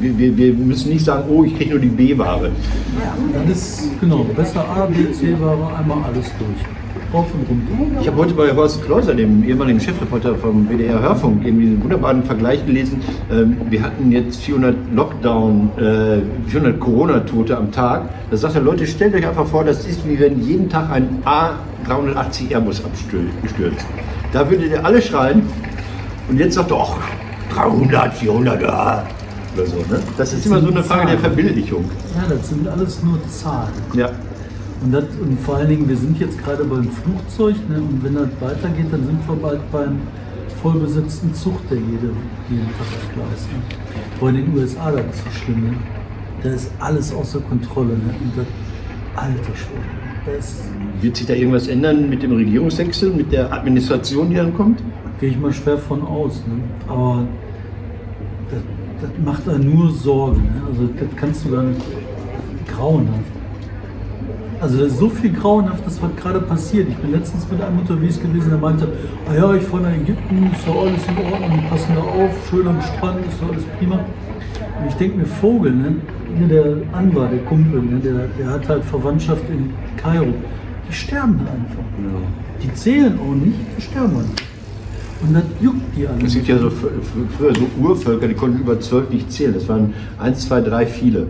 wir, 0.00 0.16
wir, 0.16 0.36
wir 0.36 0.54
müssen 0.54 0.92
nicht 0.92 1.04
sagen, 1.04 1.24
oh, 1.28 1.42
ich 1.42 1.56
kriege 1.56 1.70
nur 1.70 1.80
die 1.80 1.88
B-Ware. 1.88 2.52
Das 3.48 3.58
ist 3.58 4.00
genau 4.00 4.24
besser 4.36 4.60
A, 4.60 4.86
B, 4.86 5.10
C 5.10 5.34
Ware, 5.40 5.76
einmal 5.76 5.98
alles 6.04 6.30
durch. 6.38 6.85
Rauf 7.16 7.28
und 7.32 7.48
runter. 7.48 8.00
Ich 8.02 8.06
habe 8.08 8.18
heute 8.18 8.34
bei 8.34 8.54
Horst 8.54 8.84
Kleuser, 8.84 9.14
dem 9.14 9.42
ehemaligen 9.42 9.80
Chefreporter 9.80 10.34
vom 10.34 10.68
WDR 10.68 11.00
Hörfunk, 11.00 11.46
irgendwie 11.46 11.68
einen 11.68 11.82
wunderbaren 11.82 12.22
Vergleich 12.22 12.66
gelesen. 12.66 13.00
Ähm, 13.32 13.56
wir 13.70 13.82
hatten 13.82 14.12
jetzt 14.12 14.42
400 14.42 14.76
Lockdown, 14.94 15.70
äh, 15.78 16.50
400 16.50 16.78
Corona-Tote 16.78 17.56
am 17.56 17.72
Tag. 17.72 18.10
Da 18.30 18.36
sagt 18.36 18.54
er, 18.54 18.60
Leute, 18.60 18.86
stellt 18.86 19.14
euch 19.14 19.26
einfach 19.26 19.46
vor, 19.46 19.64
das 19.64 19.86
ist 19.86 20.06
wie 20.06 20.20
wenn 20.20 20.42
jeden 20.42 20.68
Tag 20.68 20.90
ein 20.90 21.22
A380 21.24 22.50
Airbus 22.50 22.82
abstürzt. 22.84 23.86
Da 24.32 24.50
würdet 24.50 24.70
ihr 24.70 24.84
alle 24.84 25.00
schreien. 25.00 25.42
Und 26.28 26.38
jetzt 26.38 26.56
sagt 26.56 26.70
er, 26.70 26.80
ach, 26.80 26.98
300, 27.54 28.12
400, 28.12 28.60
ja. 28.60 29.06
Oder 29.54 29.66
so, 29.66 29.76
ne? 29.76 30.02
Das 30.18 30.34
ist 30.34 30.44
immer 30.44 30.60
so 30.60 30.68
eine 30.68 30.82
Frage 30.82 31.12
der 31.12 31.18
Verbildlichung. 31.18 31.86
Ja, 32.14 32.24
das 32.28 32.50
sind 32.50 32.68
alles 32.68 33.02
nur 33.02 33.18
Zahlen. 33.30 33.72
Ja. 33.94 34.10
Und, 34.82 34.92
das, 34.92 35.04
und 35.20 35.40
vor 35.40 35.56
allen 35.56 35.68
Dingen, 35.68 35.88
wir 35.88 35.96
sind 35.96 36.18
jetzt 36.18 36.38
gerade 36.42 36.64
beim 36.64 36.88
Flugzeug 36.90 37.56
ne, 37.68 37.78
und 37.78 38.04
wenn 38.04 38.14
das 38.14 38.28
weitergeht, 38.40 38.86
dann 38.90 39.04
sind 39.04 39.26
wir 39.26 39.36
bald 39.36 39.60
beim 39.72 40.00
vollbesetzten 40.62 41.34
Zug, 41.34 41.66
der 41.68 41.78
jede, 41.78 42.10
jeden 42.50 42.68
Tag 42.76 42.86
abgleist. 43.02 43.48
Ne. 43.52 43.58
Wo 44.20 44.28
in 44.28 44.36
den 44.36 44.56
USA, 44.56 44.90
das 44.90 45.16
ist 45.16 45.24
so 45.24 45.30
schlimm. 45.30 45.62
Ne. 45.62 45.74
Da 46.42 46.50
ist 46.50 46.70
alles 46.78 47.12
außer 47.14 47.40
Kontrolle. 47.40 47.94
Ne. 47.94 48.14
Und 48.22 48.36
das, 48.36 48.46
alter 49.16 49.56
Schwede, 49.56 51.00
Wird 51.00 51.16
sich 51.16 51.26
da 51.26 51.34
irgendwas 51.34 51.68
ändern 51.68 52.08
mit 52.08 52.22
dem 52.22 52.32
Regierungswechsel, 52.32 53.12
mit 53.12 53.32
der 53.32 53.52
Administration, 53.52 54.28
die 54.28 54.36
dann 54.36 54.54
kommt? 54.54 54.82
gehe 55.18 55.30
ich 55.30 55.38
mal 55.38 55.52
schwer 55.52 55.78
von 55.78 56.02
aus. 56.02 56.42
Ne. 56.46 56.62
Aber 56.88 57.26
das, 58.50 58.60
das 59.00 59.24
macht 59.24 59.46
da 59.46 59.58
nur 59.58 59.90
Sorgen. 59.90 60.42
Ne. 60.42 60.62
Also 60.68 60.86
das 60.86 61.16
kannst 61.16 61.44
du 61.44 61.50
gar 61.50 61.62
nicht 61.62 61.80
grauenhaft. 62.68 63.35
Also 64.60 64.78
das 64.78 64.92
ist 64.92 64.98
so 64.98 65.08
viel 65.08 65.32
Grauenhaftes, 65.32 66.00
was 66.02 66.10
gerade 66.16 66.40
passiert. 66.40 66.88
Ich 66.88 66.96
bin 66.96 67.12
letztens 67.12 67.46
mit 67.50 67.60
einem 67.60 67.78
unterwegs 67.78 68.18
gewesen, 68.20 68.48
der 68.50 68.58
meinte, 68.58 68.88
ah 69.28 69.34
ja, 69.34 69.54
ich 69.54 69.62
fahre 69.64 69.82
nach 69.84 69.92
Ägypten, 69.94 70.50
ist 70.52 70.66
doch 70.66 70.80
alles 70.82 71.02
in 71.06 71.32
Ordnung, 71.32 71.60
die 71.60 71.68
passen 71.68 71.92
da 71.94 72.00
auf, 72.00 72.30
schön 72.48 72.66
am 72.66 72.80
Strand, 72.80 73.18
ist 73.28 73.40
doch 73.40 73.50
alles 73.52 73.64
prima. 73.78 73.96
Und 73.96 74.88
ich 74.88 74.94
denke 74.94 75.18
mir, 75.18 75.26
Vogel, 75.26 75.72
ne? 75.74 75.96
hier 76.38 76.48
der 76.48 76.76
Anwar, 76.92 77.28
der 77.28 77.40
Kumpel, 77.40 77.82
ne? 77.82 77.98
der, 77.98 78.28
der 78.38 78.50
hat 78.54 78.68
halt 78.68 78.84
Verwandtschaft 78.84 79.42
in 79.50 79.70
Kairo. 79.96 80.32
Die 80.88 80.92
sterben 80.94 81.40
da 81.44 81.52
einfach. 81.52 81.84
Die 82.62 82.72
zählen 82.74 83.18
auch 83.18 83.34
nicht, 83.34 83.58
die 83.76 83.82
sterben 83.82 84.16
einfach. 84.16 84.44
Und 85.22 85.34
das 85.34 85.42
juckt 85.60 85.80
die 85.96 86.06
alle. 86.06 86.24
Es 86.24 86.34
gibt 86.34 86.46
ja 86.48 86.58
so 86.58 86.66
fr- 86.68 86.70
fr- 86.70 87.28
früher 87.38 87.54
so 87.54 87.66
Urvölker, 87.82 88.28
die 88.28 88.34
konnten 88.34 88.60
über 88.60 88.78
zwölf 88.80 89.08
nicht 89.10 89.32
zählen. 89.32 89.54
Das 89.54 89.68
waren 89.68 89.94
eins, 90.18 90.46
zwei, 90.46 90.60
drei, 90.60 90.86
viele. 90.86 91.28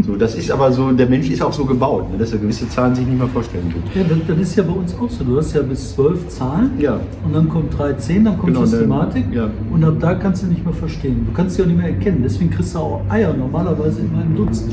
So, 0.00 0.16
das 0.16 0.34
ist 0.34 0.50
aber 0.50 0.72
so, 0.72 0.90
der 0.90 1.06
Mensch 1.06 1.28
ist 1.30 1.42
auch 1.42 1.52
so 1.52 1.66
gebaut, 1.66 2.10
ne, 2.10 2.16
dass 2.18 2.32
er 2.32 2.38
gewisse 2.38 2.66
Zahlen 2.68 2.94
sich 2.94 3.06
nicht 3.06 3.18
mehr 3.18 3.28
vorstellen 3.28 3.70
kann. 3.70 3.82
Ja, 3.94 4.02
das, 4.08 4.18
das 4.26 4.38
ist 4.38 4.56
ja 4.56 4.62
bei 4.62 4.72
uns 4.72 4.94
auch 4.94 5.10
so. 5.10 5.22
Du 5.22 5.36
hast 5.36 5.54
ja 5.54 5.60
bis 5.62 5.94
zwölf 5.94 6.26
Zahlen 6.28 6.70
Ja. 6.78 6.98
und 7.24 7.34
dann 7.34 7.46
kommt 7.48 7.76
13, 7.78 8.24
dann 8.24 8.38
kommt 8.38 8.54
Genau, 8.54 8.64
Systematik 8.64 9.24
dann- 9.26 9.32
ja. 9.34 9.50
und 9.70 9.84
ab 9.84 9.94
da 10.00 10.14
kannst 10.14 10.42
du 10.44 10.46
nicht 10.46 10.64
mehr 10.64 10.72
verstehen. 10.74 11.26
Du 11.26 11.32
kannst 11.32 11.56
sie 11.56 11.62
auch 11.62 11.66
nicht 11.66 11.76
mehr 11.76 11.88
erkennen. 11.90 12.20
Deswegen 12.24 12.50
kriegst 12.50 12.74
du 12.74 12.78
auch 12.78 13.02
Eier 13.10 13.34
normalerweise 13.34 14.00
immer 14.00 14.22
im 14.22 14.34
Dutzend. 14.34 14.72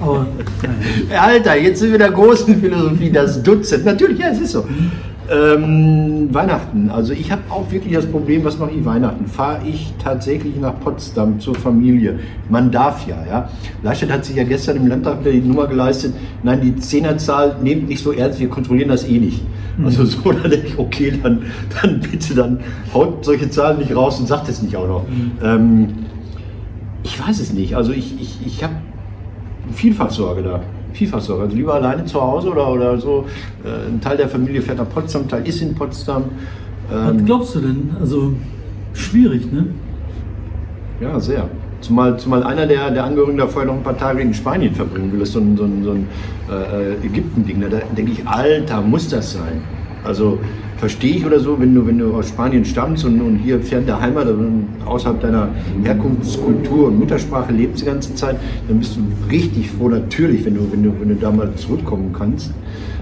Aber. 0.00 0.26
Alter, 1.20 1.56
jetzt 1.56 1.78
sind 1.78 1.88
wir 1.90 1.94
in 1.96 2.00
der 2.00 2.10
großen 2.10 2.56
Philosophie, 2.60 3.10
das 3.10 3.42
Dutzend. 3.42 3.84
Natürlich, 3.84 4.18
ja, 4.18 4.28
es 4.30 4.40
ist 4.40 4.52
so. 4.52 4.64
Ähm, 5.28 6.28
Weihnachten. 6.32 6.90
Also 6.90 7.12
ich 7.12 7.32
habe 7.32 7.42
auch 7.48 7.70
wirklich 7.70 7.94
das 7.94 8.06
Problem, 8.06 8.44
was 8.44 8.58
mache 8.58 8.70
ich 8.70 8.84
Weihnachten? 8.84 9.26
Fahre 9.26 9.66
ich 9.66 9.92
tatsächlich 10.02 10.56
nach 10.60 10.78
Potsdam 10.80 11.40
zur 11.40 11.54
Familie? 11.54 12.20
Man 12.48 12.70
darf 12.70 13.06
ja, 13.08 13.24
ja. 13.28 13.48
Laschet 13.82 14.10
hat 14.10 14.24
sich 14.24 14.36
ja 14.36 14.44
gestern 14.44 14.76
im 14.76 14.86
Landtag 14.86 15.20
wieder 15.20 15.32
die 15.32 15.40
Nummer 15.40 15.66
geleistet, 15.66 16.14
nein, 16.42 16.60
die 16.60 16.76
Zehnerzahl 16.76 17.56
nehmt 17.62 17.88
nicht 17.88 18.02
so 18.02 18.12
ernst, 18.12 18.38
wir 18.38 18.48
kontrollieren 18.48 18.88
das 18.88 19.08
eh 19.08 19.18
nicht. 19.18 19.42
Also 19.84 20.04
so, 20.04 20.32
da 20.42 20.48
denke 20.48 20.68
ich, 20.68 20.78
okay, 20.78 21.12
dann, 21.22 21.42
dann 21.80 22.00
bitte, 22.00 22.34
dann 22.34 22.60
haut 22.94 23.24
solche 23.24 23.50
Zahlen 23.50 23.78
nicht 23.78 23.94
raus 23.94 24.20
und 24.20 24.26
sagt 24.26 24.48
es 24.48 24.62
nicht 24.62 24.76
auch 24.76 24.86
noch. 24.86 25.04
Ähm, 25.42 25.88
ich 27.02 27.20
weiß 27.20 27.40
es 27.40 27.52
nicht. 27.52 27.76
Also 27.76 27.92
ich, 27.92 28.20
ich, 28.20 28.38
ich 28.44 28.64
habe 28.64 28.74
Vielfachsorge 29.72 30.42
da. 30.42 30.60
Vielfachsorge. 30.96 31.44
Also 31.44 31.56
lieber 31.56 31.74
alleine 31.74 32.04
zu 32.04 32.20
Hause 32.20 32.50
oder, 32.50 32.68
oder 32.68 32.98
so. 32.98 33.26
Äh, 33.64 33.88
ein 33.88 34.00
Teil 34.00 34.16
der 34.16 34.28
Familie 34.28 34.62
fährt 34.62 34.78
nach 34.78 34.88
Potsdam, 34.88 35.22
ein 35.22 35.28
Teil 35.28 35.46
ist 35.46 35.60
in 35.60 35.74
Potsdam. 35.74 36.24
was 36.88 37.10
Ähm, 37.10 37.24
glaubst 37.26 37.54
du 37.54 37.60
denn? 37.60 37.90
Also 38.00 38.32
schwierig, 38.94 39.52
ne? 39.52 39.66
ja, 41.00 41.20
sehr. 41.20 41.48
Zumal, 41.82 42.18
zumal 42.18 42.42
einer 42.42 42.66
der, 42.66 42.90
der 42.90 43.04
Angehörigen 43.04 43.36
da 43.36 43.46
vorher 43.46 43.70
noch 43.70 43.78
ein 43.78 43.82
paar 43.82 43.98
Tage 43.98 44.22
in 44.22 44.32
Spanien 44.32 44.74
verbringen 44.74 45.12
will. 45.12 45.20
Das 45.20 45.28
ist 45.28 45.34
so 45.34 45.40
ein, 45.40 45.56
so 45.56 45.64
ein, 45.64 45.84
so 45.84 45.90
ein 45.90 46.08
äh, 46.50 47.06
Ägypten-Ding. 47.06 47.60
Da 47.60 47.68
denke 47.96 48.12
ich, 48.12 48.26
Alter, 48.26 48.80
muss 48.80 49.08
das 49.08 49.34
sein? 49.34 49.60
Also 50.02 50.38
verstehe 50.76 51.16
ich 51.16 51.26
oder 51.26 51.40
so, 51.40 51.58
wenn 51.58 51.74
du, 51.74 51.86
wenn 51.86 51.98
du 51.98 52.14
aus 52.14 52.28
Spanien 52.28 52.64
stammst 52.64 53.04
und, 53.04 53.20
und 53.20 53.36
hier 53.36 53.60
fern 53.60 53.86
der 53.86 54.00
Heimat, 54.00 54.26
also 54.26 54.44
außerhalb 54.84 55.20
deiner 55.20 55.48
Herkunftskultur 55.82 56.88
und 56.88 56.98
Muttersprache 56.98 57.52
lebst 57.52 57.82
die 57.82 57.86
ganze 57.86 58.14
Zeit, 58.14 58.36
dann 58.68 58.78
bist 58.78 58.96
du 58.96 59.00
richtig 59.30 59.70
froh, 59.70 59.88
natürlich, 59.88 60.44
wenn 60.44 60.54
du, 60.54 60.70
wenn 60.70 60.82
du, 60.82 60.92
wenn 61.00 61.08
du 61.08 61.14
da 61.14 61.30
mal 61.30 61.54
zurückkommen 61.54 62.12
kannst. 62.16 62.52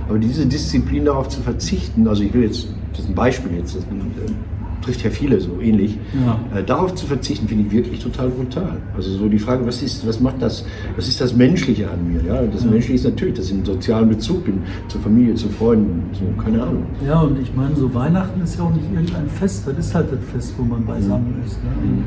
Aber 0.08 0.18
diese 0.18 0.46
Disziplin 0.46 1.06
darauf 1.06 1.28
zu 1.28 1.40
verzichten, 1.40 2.06
also 2.06 2.22
ich 2.22 2.32
will 2.34 2.44
jetzt, 2.44 2.68
das 2.92 3.00
ist 3.00 3.08
ein 3.08 3.14
Beispiel 3.14 3.56
jetzt, 3.58 3.76
das, 3.76 3.82
äh, 3.84 4.32
trifft 4.84 5.04
ja 5.04 5.10
viele 5.10 5.40
so 5.40 5.60
ähnlich. 5.60 5.98
Ja. 6.24 6.58
Äh, 6.58 6.64
darauf 6.64 6.94
zu 6.94 7.06
verzichten, 7.06 7.48
finde 7.48 7.64
ich 7.66 7.72
wirklich 7.72 8.00
total 8.00 8.28
brutal. 8.28 8.76
Also 8.96 9.10
so 9.10 9.28
die 9.28 9.38
Frage, 9.38 9.66
was 9.66 9.82
ist, 9.82 10.06
was 10.06 10.20
macht 10.20 10.40
das, 10.40 10.64
was 10.96 11.08
ist 11.08 11.20
das 11.20 11.34
Menschliche 11.34 11.90
an 11.90 12.12
mir? 12.12 12.22
Ja, 12.24 12.42
das 12.42 12.64
Menschliche 12.64 12.94
ist 12.94 13.04
natürlich, 13.04 13.34
dass 13.34 13.46
ich 13.46 13.54
einen 13.54 13.64
sozialen 13.64 14.08
Bezug 14.08 14.44
bin, 14.44 14.62
zur 14.88 15.00
Familie, 15.00 15.34
zu 15.34 15.48
Freunden, 15.48 16.04
so, 16.12 16.42
keine 16.42 16.62
Ahnung. 16.62 16.86
Ja, 17.06 17.20
und 17.20 17.40
ich 17.40 17.54
meine, 17.54 17.74
so 17.76 17.92
Weihnachten 17.94 18.40
ist 18.42 18.58
ja 18.58 18.64
auch 18.64 18.74
nicht 18.74 18.86
irgendein 18.92 19.28
Fest, 19.28 19.66
das 19.66 19.78
ist 19.78 19.94
halt 19.94 20.12
das 20.12 20.24
Fest, 20.32 20.54
wo 20.56 20.62
man 20.62 20.84
beisammen 20.84 21.42
ist. 21.44 21.62
Ne? 21.62 21.70
Mhm. 21.70 22.04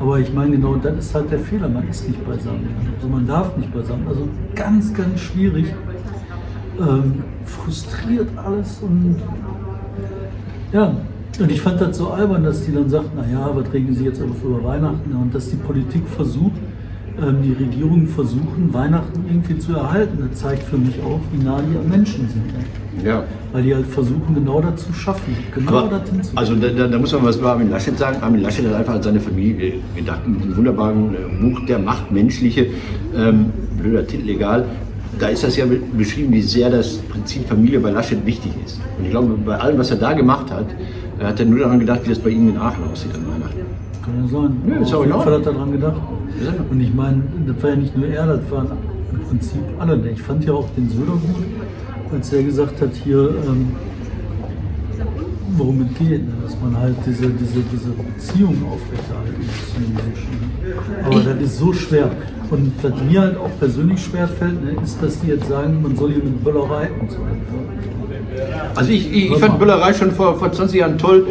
Aber 0.00 0.18
ich 0.18 0.32
meine, 0.32 0.52
genau 0.52 0.74
das 0.74 0.96
ist 0.98 1.14
halt 1.14 1.30
der 1.30 1.38
Fehler, 1.38 1.68
man 1.68 1.88
ist 1.88 2.08
nicht 2.08 2.26
beisammen. 2.26 2.68
Also 2.96 3.08
man 3.08 3.26
darf 3.26 3.56
nicht 3.56 3.72
beisammen. 3.72 4.06
Also 4.08 4.28
ganz, 4.54 4.92
ganz 4.92 5.20
schwierig. 5.20 5.66
Ähm, 6.80 7.22
frustriert 7.44 8.28
alles 8.36 8.80
und 8.82 9.16
ja, 10.72 10.96
und 11.40 11.50
ich 11.50 11.60
fand 11.60 11.80
das 11.80 11.96
so 11.98 12.08
albern, 12.10 12.44
dass 12.44 12.64
die 12.64 12.72
dann 12.72 12.88
sagt, 12.88 13.14
naja, 13.16 13.50
was 13.54 13.72
regen 13.72 13.94
sie 13.94 14.04
jetzt 14.04 14.22
auf 14.22 14.42
über 14.44 14.62
Weihnachten 14.64 15.12
und 15.14 15.34
dass 15.34 15.50
die 15.50 15.56
Politik 15.56 16.02
versucht, 16.06 16.52
ähm, 17.20 17.42
die 17.42 17.52
Regierungen 17.52 18.06
versuchen, 18.06 18.72
Weihnachten 18.72 19.24
irgendwie 19.28 19.58
zu 19.58 19.74
erhalten. 19.74 20.28
Das 20.28 20.40
zeigt 20.40 20.64
für 20.64 20.76
mich 20.76 21.00
auch, 21.02 21.20
wie 21.32 21.42
nah 21.42 21.60
die 21.60 21.76
am 21.76 21.88
Menschen 21.88 22.28
sind. 22.28 22.42
Ja. 23.04 23.24
Weil 23.52 23.62
die 23.62 23.74
halt 23.74 23.86
versuchen, 23.86 24.34
genau 24.34 24.60
das 24.60 24.84
zu 24.84 24.92
schaffen. 24.92 25.36
Genau 25.54 25.78
Aber, 25.78 25.98
das 25.98 26.10
hinzukriegen. 26.10 26.38
also 26.38 26.54
da, 26.56 26.68
da, 26.68 26.88
da 26.88 26.98
muss 26.98 27.12
man 27.12 27.24
was 27.24 27.36
über 27.36 27.52
Armin 27.52 27.70
Laschet 27.70 27.98
sagen. 27.98 28.18
Armin 28.20 28.42
Laschet 28.42 28.66
hat 28.66 28.74
einfach 28.74 28.94
an 28.94 29.02
seine 29.02 29.20
Familie 29.20 29.74
gedacht. 29.94 30.20
In 30.26 30.38
diesem 30.38 30.56
wunderbaren 30.56 31.14
äh, 31.14 31.40
Buch 31.40 31.60
Der 31.66 31.78
Macht 31.78 32.10
Menschliche, 32.10 32.66
ähm, 33.16 33.46
blöder 33.78 34.06
Titel, 34.06 34.28
egal. 34.28 34.66
Da 35.18 35.28
ist 35.28 35.44
das 35.44 35.56
ja 35.56 35.64
be- 35.66 35.80
beschrieben, 35.96 36.32
wie 36.32 36.42
sehr 36.42 36.70
das 36.70 36.96
Prinzip 36.98 37.46
Familie 37.48 37.78
bei 37.80 37.90
Laschet 37.90 38.24
wichtig 38.26 38.52
ist. 38.64 38.80
Und 38.98 39.04
ich 39.04 39.10
glaube, 39.10 39.36
bei 39.44 39.56
allem, 39.58 39.78
was 39.78 39.90
er 39.90 39.96
da 39.96 40.12
gemacht 40.12 40.50
hat, 40.50 40.66
hat 41.22 41.38
er 41.40 41.46
nur 41.46 41.60
daran 41.60 41.78
gedacht, 41.78 42.00
wie 42.04 42.08
das 42.10 42.18
bei 42.18 42.30
ihm 42.30 42.48
in 42.48 42.56
Aachen 42.58 42.82
aussieht 42.90 43.14
an 43.14 43.20
Weihnachten. 43.26 43.60
Kann 44.04 44.14
ja 44.22 44.28
sein. 44.28 44.56
Ja, 44.68 44.80
ist 44.82 44.92
auch 44.94 45.04
in 45.04 45.12
Ordnung. 45.12 45.34
hat 45.34 45.46
er 45.46 45.52
daran 45.52 45.72
gedacht. 45.72 46.00
Und 46.70 46.80
ich 46.80 46.92
meine, 46.92 47.22
das 47.46 47.62
war 47.62 47.70
ja 47.70 47.76
nicht 47.76 47.96
nur 47.96 48.08
er, 48.08 48.26
das 48.26 48.50
waren 48.50 48.68
im 49.12 49.20
Prinzip 49.28 49.60
alle. 49.78 50.00
Ich 50.12 50.20
fand 50.22 50.44
ja 50.44 50.52
auch 50.52 50.68
den 50.76 50.88
Söder 50.90 51.12
gut, 51.12 51.44
als 52.12 52.32
er 52.32 52.42
gesagt 52.42 52.80
hat, 52.82 52.90
hier, 53.04 53.30
ähm, 53.46 53.68
worum 55.56 55.82
es 55.82 55.98
geht, 55.98 56.26
ne? 56.26 56.32
dass 56.42 56.56
man 56.60 56.76
halt 56.76 56.96
diese, 57.06 57.28
diese, 57.28 57.60
diese 57.72 57.90
Beziehung 57.90 58.56
den 58.56 59.33
Menschen. 59.80 60.44
Aber 61.04 61.20
das 61.20 61.42
ist 61.42 61.58
so 61.58 61.72
schwer. 61.72 62.10
Und 62.50 62.72
was 62.82 62.92
mir 63.08 63.20
halt 63.20 63.36
auch 63.36 63.50
persönlich 63.58 64.02
schwer 64.02 64.28
fällt, 64.28 64.62
ne, 64.62 64.76
ist, 64.82 65.02
dass 65.02 65.20
die 65.20 65.28
jetzt 65.28 65.48
sagen, 65.48 65.82
man 65.82 65.96
soll 65.96 66.12
hier 66.12 66.22
mit 66.22 66.44
Böllerei 66.44 66.90
und 67.00 67.10
so. 67.10 67.18
Also 68.74 68.90
ich, 68.90 69.12
ich, 69.12 69.30
ich 69.30 69.38
fand 69.38 69.58
Böllerei 69.58 69.94
schon 69.94 70.10
vor, 70.10 70.36
vor 70.36 70.50
20 70.50 70.80
Jahren 70.80 70.98
toll, 70.98 71.26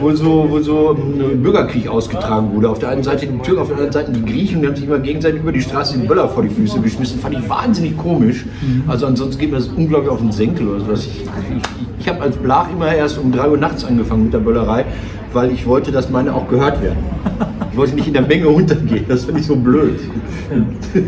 wo 0.00 0.12
so, 0.12 0.46
wo 0.48 0.60
so 0.60 0.96
ein 0.96 1.42
Bürgerkrieg 1.42 1.88
ausgetragen 1.88 2.54
wurde. 2.54 2.70
Auf 2.70 2.78
der 2.78 2.90
einen 2.90 3.02
Seite 3.02 3.26
die 3.26 3.38
Türken, 3.38 3.60
auf 3.60 3.68
der 3.68 3.76
anderen 3.76 3.92
Seite 3.92 4.12
die 4.12 4.24
Griechen, 4.24 4.62
die 4.62 4.68
haben 4.68 4.76
sich 4.76 4.86
immer 4.86 4.98
gegenseitig 4.98 5.40
über 5.40 5.52
die 5.52 5.60
Straße 5.60 5.98
den 5.98 6.06
Böller 6.06 6.28
vor 6.28 6.42
die 6.42 6.48
Füße 6.48 6.80
geschmissen. 6.80 7.20
Fand 7.20 7.38
ich 7.38 7.48
wahnsinnig 7.48 7.96
komisch. 7.96 8.46
Also 8.86 9.06
ansonsten 9.06 9.40
geht 9.40 9.50
mir 9.50 9.58
das 9.58 9.68
unglaublich 9.68 10.10
auf 10.10 10.20
den 10.20 10.32
Senkel 10.32 10.68
oder 10.68 10.80
sowas. 10.80 11.06
Ich, 11.06 11.22
ich, 11.22 11.62
ich 12.00 12.08
habe 12.08 12.22
als 12.22 12.36
Blach 12.36 12.70
immer 12.70 12.94
erst 12.94 13.18
um 13.18 13.32
3 13.32 13.50
Uhr 13.50 13.58
nachts 13.58 13.84
angefangen 13.84 14.24
mit 14.24 14.34
der 14.34 14.38
Böllerei, 14.38 14.86
weil 15.32 15.50
ich 15.50 15.66
wollte, 15.66 15.92
dass 15.92 16.08
meine 16.08 16.34
auch 16.34 16.48
gehört 16.48 16.82
werden. 16.82 16.98
Ich 17.78 17.80
wollte 17.82 17.94
nicht 17.94 18.08
in 18.08 18.14
der 18.14 18.22
Menge 18.26 18.48
untergehen, 18.48 19.04
das 19.06 19.24
finde 19.24 19.38
ich 19.40 19.46
so 19.46 19.54
blöd. 19.54 20.00
Ja. 20.50 21.00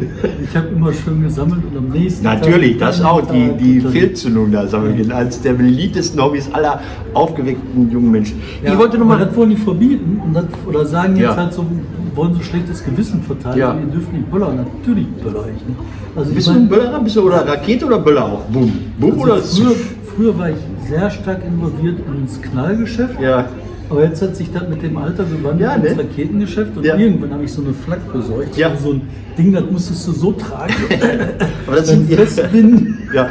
Ich 0.45 0.57
habe 0.57 0.69
immer 0.69 0.93
schön 0.93 1.21
gesammelt 1.21 1.63
und 1.69 1.77
am 1.77 1.89
nächsten 1.89 2.23
Natürlich, 2.23 2.79
Tag- 2.79 2.91
das 2.91 3.03
auch, 3.03 3.23
die, 3.23 3.51
die. 3.61 3.81
Fehlzündung 3.81 4.53
da 4.53 4.69
sammeln 4.69 4.97
gehen, 4.97 5.11
als 5.11 5.43
der 5.43 5.55
beliebtesten 5.55 6.23
Hobbys 6.23 6.49
aller 6.53 6.81
aufgeweckten 7.13 7.91
jungen 7.91 8.13
Menschen. 8.13 8.41
Ja, 8.63 8.71
ich 8.75 8.79
wollte 8.79 8.99
nur 8.99 9.09
aber 9.09 9.19
mal. 9.19 9.27
das 9.27 9.35
wollen 9.37 9.51
die 9.51 9.57
verbieten 9.57 10.21
das, 10.33 10.45
oder 10.65 10.87
sagen 10.87 11.17
jetzt 11.17 11.25
Ja. 11.31 11.37
halt 11.39 11.53
so, 11.53 11.67
wollen 12.15 12.35
so 12.35 12.41
schlechtes 12.41 12.85
Gewissen 12.85 13.21
verteilen, 13.21 13.59
Ja. 13.59 13.75
ihr 13.77 13.93
dürft 13.93 14.13
nicht 14.13 14.31
böllern. 14.31 14.55
Natürlich 14.59 15.09
böller 15.09 15.47
ich 15.49 15.67
nicht. 15.67 15.81
Also 16.15 16.33
Bist 16.33 16.47
ich 16.47 16.53
du 16.55 16.61
ein 16.61 16.69
mein, 16.69 16.79
Böller? 16.79 17.01
Bist 17.01 17.17
du 17.17 17.23
oder 17.23 17.49
Rakete 17.49 17.85
oder 17.87 17.99
Böller 17.99 18.25
auch? 18.27 18.43
Boom. 18.45 18.73
Boom 18.97 19.11
also 19.11 19.23
oder 19.25 19.37
früher, 19.41 19.75
früher 20.15 20.39
war 20.39 20.51
ich 20.51 20.57
sehr 20.89 21.11
stark 21.11 21.41
involviert 21.45 21.97
ins 22.17 22.41
Knallgeschäft. 22.41 23.21
Ja. 23.21 23.47
Aber 23.91 24.05
jetzt 24.05 24.23
hat 24.23 24.37
sich 24.37 24.53
das 24.53 24.69
mit 24.69 24.83
dem 24.83 24.97
Alter 24.97 25.25
gewandelt 25.25 25.61
Ja, 25.61 25.77
ne? 25.77 25.89
ins 25.89 25.99
Raketengeschäft 25.99 26.77
und 26.77 26.85
Ja. 26.85 26.97
irgendwann 26.97 27.33
habe 27.35 27.43
ich 27.45 27.53
so 27.53 27.61
eine 27.63 27.75
Flak 27.75 28.13
besorgt. 28.13 28.57
Ja. 28.57 28.71
So 28.77 28.93
ein 28.93 29.03
Ding, 29.37 29.53
das 29.53 29.65
musstest 29.69 30.07
du 30.07 30.13
so 30.13 30.33
tragen. 30.33 30.73
Aber 31.67 31.77
das 31.77 31.89
sind 31.89 32.13
festbinden. 32.13 32.97
Ja. 33.13 33.29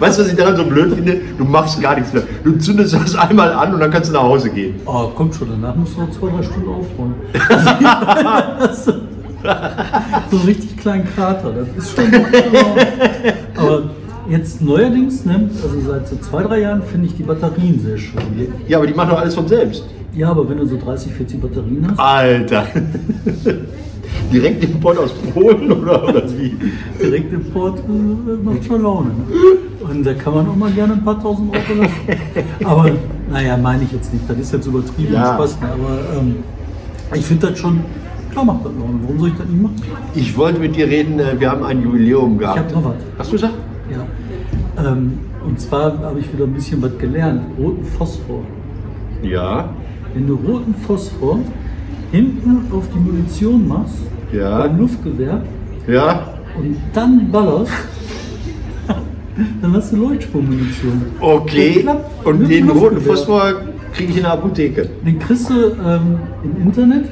weißt 0.00 0.18
du, 0.18 0.22
was 0.24 0.28
ich 0.32 0.36
daran 0.36 0.56
so 0.56 0.64
blöd 0.64 0.92
finde? 0.94 1.20
Du 1.38 1.44
machst 1.44 1.80
gar 1.80 1.94
nichts 1.94 2.12
mehr. 2.12 2.24
Du 2.42 2.58
zündest 2.58 2.92
das 2.92 3.14
einmal 3.14 3.52
an 3.52 3.72
und 3.74 3.78
dann 3.78 3.92
kannst 3.92 4.10
du 4.10 4.14
nach 4.14 4.24
Hause 4.24 4.50
gehen. 4.50 4.74
Oh, 4.84 5.06
kommt 5.14 5.32
schon, 5.36 5.48
danach 5.48 5.76
musst 5.76 5.96
du 5.96 6.00
noch 6.00 6.10
zwei, 6.10 6.28
drei 6.28 6.42
Stunden 6.42 6.68
aufräumen. 6.70 7.14
so 10.30 10.36
einen 10.38 10.44
richtig 10.46 10.76
kleinen 10.78 11.04
Krater, 11.14 11.52
das 11.52 11.68
ist 11.84 11.94
schon. 11.96 12.06
Aber 13.56 13.82
jetzt 14.30 14.62
neuerdings, 14.62 15.24
ne, 15.24 15.50
also 15.62 15.80
seit 15.86 16.08
so 16.08 16.16
zwei, 16.16 16.42
drei 16.42 16.60
Jahren, 16.60 16.82
finde 16.82 17.06
ich 17.08 17.16
die 17.16 17.22
Batterien 17.24 17.80
sehr 17.80 17.98
schön. 17.98 18.20
Ja, 18.68 18.78
aber 18.78 18.86
die 18.86 18.94
machen 18.94 19.10
doch 19.10 19.18
alles 19.20 19.34
von 19.34 19.48
selbst. 19.48 19.84
Ja, 20.14 20.30
aber 20.30 20.48
wenn 20.48 20.58
du 20.58 20.66
so 20.66 20.76
30, 20.76 21.12
40 21.12 21.40
Batterien 21.40 21.86
hast, 21.90 21.98
Alter. 21.98 22.66
Direkt 24.32 24.62
Import 24.64 24.98
aus 24.98 25.12
Polen 25.34 25.70
oder, 25.72 26.08
oder 26.08 26.22
wie? 26.38 26.54
direkt 27.00 27.32
im 27.32 27.44
Port, 27.50 27.78
äh, 27.80 28.44
macht 28.44 28.64
schon 28.64 28.82
Laune. 28.82 29.08
Ne? 29.08 29.88
Und 29.88 30.04
da 30.06 30.14
kann 30.14 30.34
man 30.34 30.48
auch 30.48 30.56
mal 30.56 30.70
gerne 30.70 30.94
ein 30.94 31.04
paar 31.04 31.20
tausend 31.20 31.52
Euro 31.52 31.82
lassen. 31.82 31.94
Aber 32.64 32.90
naja, 33.30 33.56
meine 33.56 33.84
ich 33.84 33.92
jetzt 33.92 34.12
nicht, 34.12 34.28
das 34.28 34.36
ist 34.38 34.52
jetzt 34.52 34.66
übertrieben 34.66 35.12
Ja. 35.14 35.34
Spaß. 35.34 35.60
Ne? 35.60 35.68
Aber 35.72 36.18
ähm, 36.20 36.36
ich 37.14 37.24
finde 37.24 37.48
das 37.50 37.58
schon, 37.58 37.80
klar 38.32 38.44
macht 38.44 38.64
das 38.64 38.72
Laune. 38.72 38.98
Warum 39.02 39.18
soll 39.18 39.28
ich 39.28 39.34
das 39.36 39.46
nicht 39.46 39.62
machen? 39.62 39.76
Ich 40.14 40.36
wollte 40.36 40.60
mit 40.60 40.76
dir 40.76 40.86
reden, 40.88 41.18
äh, 41.18 41.38
wir 41.38 41.50
haben 41.50 41.64
ein 41.64 41.82
Jubiläum 41.82 42.38
gehabt. 42.38 42.58
hab 42.58 42.72
noch 42.72 42.84
was. 42.84 42.94
Hast 43.18 43.28
du 43.28 43.32
gesagt? 43.32 43.54
Ja. 43.90 44.06
Ähm, 44.86 45.18
und 45.46 45.60
zwar 45.60 45.98
habe 45.98 46.20
ich 46.20 46.32
wieder 46.32 46.44
ein 46.44 46.52
bisschen 46.52 46.80
was 46.82 46.96
gelernt. 46.98 47.42
Roten 47.58 47.84
Phosphor. 47.84 48.42
Ja. 49.22 49.70
Wenn 50.14 50.26
du 50.26 50.34
roten 50.34 50.74
Phosphor 50.74 51.38
hinten 52.12 52.66
auf 52.72 52.84
die 52.94 52.98
Munition 52.98 53.66
machst, 53.68 53.96
Ja. 54.32 54.58
beim 54.58 54.78
Luftgewehr, 54.78 55.42
Ja. 55.86 56.34
und 56.58 56.76
dann 56.92 57.30
ballerst, 57.30 57.72
dann 59.62 59.72
hast 59.72 59.92
du 59.92 59.96
Leuchtspurmunition. 59.96 61.02
Okay. 61.20 61.84
Und 62.24 62.40
mit 62.40 62.50
den 62.50 62.70
roten. 62.70 63.00
Phosphor 63.00 63.52
kriege 63.92 64.10
ich 64.10 64.16
in 64.16 64.22
der 64.22 64.32
Apotheke. 64.32 64.88
Den 65.06 65.18
kriegst 65.18 65.48
du 65.50 65.54
ähm, 65.54 66.18
im 66.42 66.62
Internet. 66.62 67.08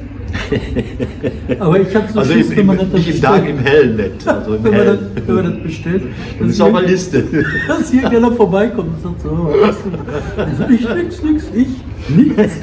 Aber 1.59 1.79
ich 1.79 1.95
habe 1.95 2.11
so 2.11 2.19
Also 2.19 2.33
Schiss, 2.33 2.49
im, 2.51 2.57
wenn 2.57 2.65
man 2.65 2.79
im, 2.79 2.91
das 2.91 2.99
nicht 2.99 3.15
im 3.15 3.21
Dark, 3.21 3.49
im 3.49 3.59
hellen 3.59 3.95
Netz. 3.95 4.27
Also 4.27 4.55
im 4.55 4.63
wenn, 4.63 4.71
man 4.71 4.85
das, 4.85 4.99
hellen. 4.99 5.11
wenn 5.25 5.35
man 5.35 5.45
das 5.45 5.63
bestellt. 5.63 6.03
Das 6.39 6.49
ist 6.49 6.61
auf 6.61 6.71
der 6.71 6.81
Liste. 6.81 7.23
dass 7.67 7.91
hier 7.91 8.09
gerne 8.09 8.31
vorbeikommt 8.31 8.89
und 8.95 9.01
sagt 9.01 9.21
so, 9.21 9.29
oh, 9.29 9.53
was 9.61 9.69
hast 9.69 9.85
du? 9.85 10.41
Also 10.41 10.63
ich 10.73 11.03
nix, 11.03 11.23
nix, 11.23 11.43
ich 11.53 12.15
nichts. 12.15 12.61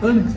Gar 0.00 0.12
nichts. 0.12 0.34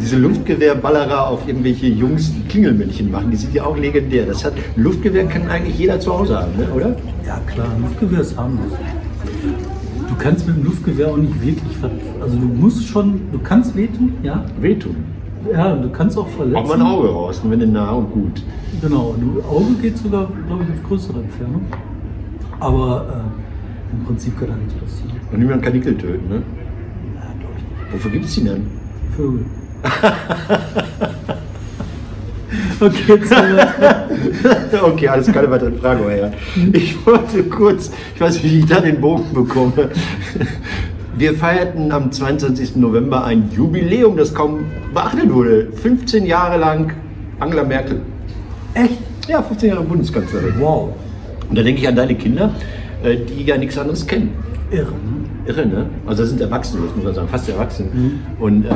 Diese 0.00 0.16
Luftgewehrballerer 0.16 1.28
auf 1.28 1.46
irgendwelche 1.46 1.86
Jungs, 1.86 2.32
die 2.32 2.48
Klingelmännchen 2.48 3.10
machen, 3.10 3.30
die 3.30 3.36
sind 3.36 3.54
ja 3.54 3.64
auch 3.64 3.76
legendär. 3.76 4.24
Das 4.26 4.44
hat 4.44 4.54
Luftgewehr 4.76 5.26
kann 5.26 5.48
eigentlich 5.48 5.78
jeder 5.78 6.00
zu 6.00 6.18
Hause 6.18 6.38
haben, 6.38 6.56
ne? 6.56 6.66
oder? 6.74 6.96
Ja 7.26 7.40
klar, 7.46 7.68
Luftgewehr 7.78 8.20
ist 8.20 8.36
harmlos. 8.36 8.72
Du 10.12 10.18
kannst 10.18 10.46
mit 10.46 10.56
dem 10.56 10.64
Luftgewehr 10.64 11.08
auch 11.08 11.16
nicht 11.16 11.42
wirklich, 11.42 11.74
ver 11.78 11.90
also 12.20 12.36
du 12.36 12.44
musst 12.44 12.86
schon, 12.86 13.22
du 13.32 13.38
kannst 13.38 13.74
wehtun, 13.74 14.12
ja, 14.22 14.44
Wehtun. 14.60 14.96
ja, 15.50 15.72
und 15.72 15.84
du 15.84 15.88
kannst 15.88 16.18
auch 16.18 16.28
verletzen. 16.28 16.56
Auch 16.56 16.68
mal 16.68 16.74
ein 16.74 16.82
Auge 16.82 17.08
raus, 17.08 17.40
und 17.42 17.50
wenn 17.50 17.60
du 17.60 17.66
nah 17.66 17.92
und 17.92 18.12
gut. 18.12 18.42
Genau, 18.82 19.14
du, 19.18 19.42
Auge 19.42 19.72
geht 19.80 19.96
sogar, 19.96 20.28
glaube 20.46 20.64
ich, 20.64 20.70
auf 20.78 20.82
größere 20.86 21.18
Entfernung. 21.18 21.62
Aber 22.60 23.06
äh, 23.08 23.94
im 23.96 24.04
Prinzip 24.04 24.38
kann 24.38 24.48
da 24.48 24.56
nichts 24.56 24.74
passieren. 24.74 25.12
Und 25.32 25.38
niemand 25.38 25.62
kann 25.62 25.72
Nickel 25.72 25.96
töten, 25.96 26.28
ne? 26.28 26.42
Ja, 27.14 27.22
glaube 27.40 27.54
ich 27.56 27.62
nicht. 27.62 27.92
Wofür 27.94 28.10
gibt's 28.10 28.34
die 28.34 28.44
denn? 28.44 28.66
Vögel. 29.16 29.46
okay, 32.80 33.14
jetzt 33.14 33.32
okay, 34.80 35.08
alles 35.08 35.30
keine 35.30 35.50
weiteren 35.50 35.78
Fragen 35.78 36.06
mehr. 36.06 36.32
Ich 36.72 37.04
wollte 37.06 37.42
kurz, 37.44 37.90
ich 38.14 38.20
weiß 38.20 38.34
nicht, 38.34 38.44
wie 38.44 38.58
ich 38.60 38.66
da 38.66 38.80
den 38.80 39.00
Bogen 39.00 39.32
bekomme. 39.32 39.90
Wir 41.14 41.34
feierten 41.34 41.92
am 41.92 42.10
22. 42.10 42.76
November 42.76 43.24
ein 43.24 43.50
Jubiläum, 43.54 44.16
das 44.16 44.34
kaum 44.34 44.64
beachtet 44.94 45.32
wurde. 45.32 45.68
15 45.70 46.24
Jahre 46.24 46.58
lang 46.58 46.94
Angela 47.38 47.64
Merkel. 47.64 48.00
Echt? 48.74 48.98
Ja, 49.28 49.42
15 49.42 49.68
Jahre 49.68 49.84
Bundeskanzlerin. 49.84 50.54
Wow. 50.58 50.94
Und 51.48 51.58
da 51.58 51.62
denke 51.62 51.82
ich 51.82 51.88
an 51.88 51.96
deine 51.96 52.14
Kinder, 52.14 52.54
äh, 53.04 53.16
die 53.16 53.44
ja 53.44 53.58
nichts 53.58 53.76
anderes 53.76 54.06
kennen. 54.06 54.30
Irre? 54.72 54.92
Irre, 55.46 55.66
ne? 55.66 55.86
Also 56.06 56.22
das 56.22 56.30
sind 56.30 56.40
Erwachsene, 56.40 56.82
das 56.86 56.94
muss 56.96 57.04
man 57.04 57.14
sagen, 57.14 57.28
fast 57.28 57.48
Erwachsene. 57.48 57.88
Und 58.40 58.64
äh, 58.64 58.68
äh, 58.68 58.72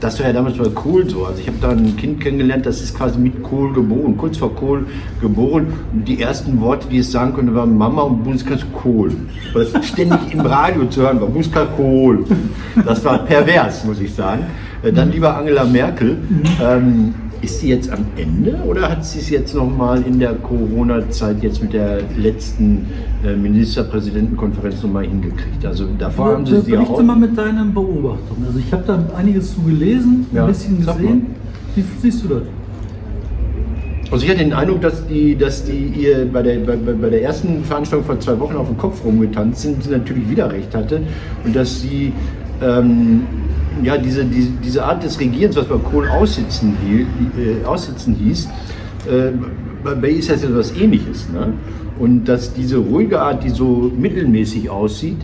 das 0.00 0.18
war 0.18 0.26
ja 0.26 0.32
damals 0.32 0.56
bei 0.56 0.68
Kohl 0.70 1.08
so. 1.08 1.26
Also 1.26 1.40
ich 1.40 1.48
habe 1.48 1.58
da 1.60 1.70
ein 1.70 1.96
Kind 1.96 2.20
kennengelernt, 2.20 2.64
das 2.64 2.80
ist 2.80 2.96
quasi 2.96 3.18
mit 3.18 3.42
Kohl 3.42 3.72
geboren, 3.72 4.16
kurz 4.16 4.38
vor 4.38 4.54
Kohl 4.54 4.86
geboren. 5.20 5.66
Und 5.92 6.06
die 6.08 6.20
ersten 6.20 6.60
Worte, 6.60 6.88
die 6.88 6.98
es 6.98 7.12
sagen 7.12 7.34
konnte, 7.34 7.54
waren 7.54 7.76
Mama 7.76 8.02
und 8.02 8.24
Bundeskanzler 8.24 8.68
Kohl. 8.72 9.12
Weil 9.52 9.66
das 9.66 9.86
ständig 9.88 10.32
im 10.32 10.40
Radio 10.40 10.86
zu 10.86 11.02
hören 11.02 11.20
war, 11.20 11.28
Bundeskanzler 11.28 11.74
Kohl. 11.76 12.24
Das 12.86 13.04
war 13.04 13.18
pervers, 13.18 13.84
muss 13.84 14.00
ich 14.00 14.14
sagen. 14.14 14.46
Äh, 14.82 14.92
Dann 14.92 15.10
lieber 15.12 15.36
Angela 15.36 15.64
Merkel. 15.64 16.16
Ähm, 16.62 17.14
ist 17.42 17.60
sie 17.60 17.68
jetzt 17.68 17.90
am 17.90 18.06
Ende 18.16 18.56
oder 18.66 18.88
hat 18.88 19.04
sie 19.04 19.18
es 19.18 19.28
jetzt 19.28 19.54
nochmal 19.54 20.02
in 20.02 20.20
der 20.20 20.34
Corona-Zeit 20.34 21.42
jetzt 21.42 21.60
mit 21.60 21.72
der 21.72 21.98
letzten 22.16 22.86
äh, 23.24 23.34
Ministerpräsidentenkonferenz 23.34 24.82
nochmal 24.82 25.04
hingekriegt? 25.04 25.66
Also 25.66 25.86
davor 25.98 26.34
haben 26.34 26.46
sie 26.46 26.60
sie 26.60 26.70
Berichte 26.70 26.94
auch. 26.94 27.02
mal 27.02 27.16
mit 27.16 27.36
deinen 27.36 27.74
Beobachtungen. 27.74 28.46
Also 28.46 28.60
ich 28.60 28.72
habe 28.72 28.84
da 28.86 29.04
einiges 29.16 29.54
zu 29.54 29.60
gelesen, 29.62 30.26
Ja, 30.32 30.42
ein 30.44 30.48
bisschen 30.48 30.78
gesehen. 30.78 31.26
Wie 31.74 31.84
siehst 32.00 32.24
du 32.24 32.28
das? 32.28 32.42
Also 34.12 34.24
ich 34.24 34.30
hatte 34.30 34.44
den 34.44 34.52
Eindruck, 34.52 34.82
dass 34.82 35.06
die, 35.06 35.36
dass 35.36 35.64
die 35.64 35.86
ihr 35.98 36.26
bei 36.30 36.42
der, 36.42 36.58
bei, 36.58 36.76
bei 36.76 36.92
bei 36.92 37.08
der 37.08 37.22
ersten 37.22 37.64
Veranstaltung 37.64 38.06
vor 38.06 38.20
zwei 38.20 38.38
Wochen 38.38 38.56
auf 38.56 38.68
den 38.68 38.76
Kopf 38.76 39.02
rumgetanzt 39.04 39.62
sind, 39.62 39.82
sie 39.82 39.90
natürlich 39.90 40.28
wieder 40.28 40.52
recht 40.52 40.74
hatte 40.74 41.00
und 41.44 41.56
dass 41.56 41.80
sie 41.80 42.12
ähm, 42.62 43.22
ja, 43.82 43.96
diese, 43.98 44.24
diese, 44.24 44.50
diese 44.64 44.84
Art 44.84 45.02
des 45.02 45.18
Regierens, 45.18 45.56
was 45.56 45.66
bei 45.66 45.76
Kohl 45.76 46.08
aussitzen, 46.08 46.76
hiel- 46.86 47.06
äh, 47.38 47.64
aussitzen 47.64 48.14
hieß, 48.14 48.48
äh, 49.10 49.30
bei 49.84 49.94
bei 49.94 50.10
ist 50.10 50.30
das 50.30 50.44
etwas 50.44 50.76
Ähnliches. 50.76 51.28
Ne? 51.32 51.52
Und 51.98 52.24
dass 52.24 52.52
diese 52.54 52.76
ruhige 52.78 53.20
Art, 53.20 53.44
die 53.44 53.50
so 53.50 53.90
mittelmäßig 53.96 54.70
aussieht, 54.70 55.18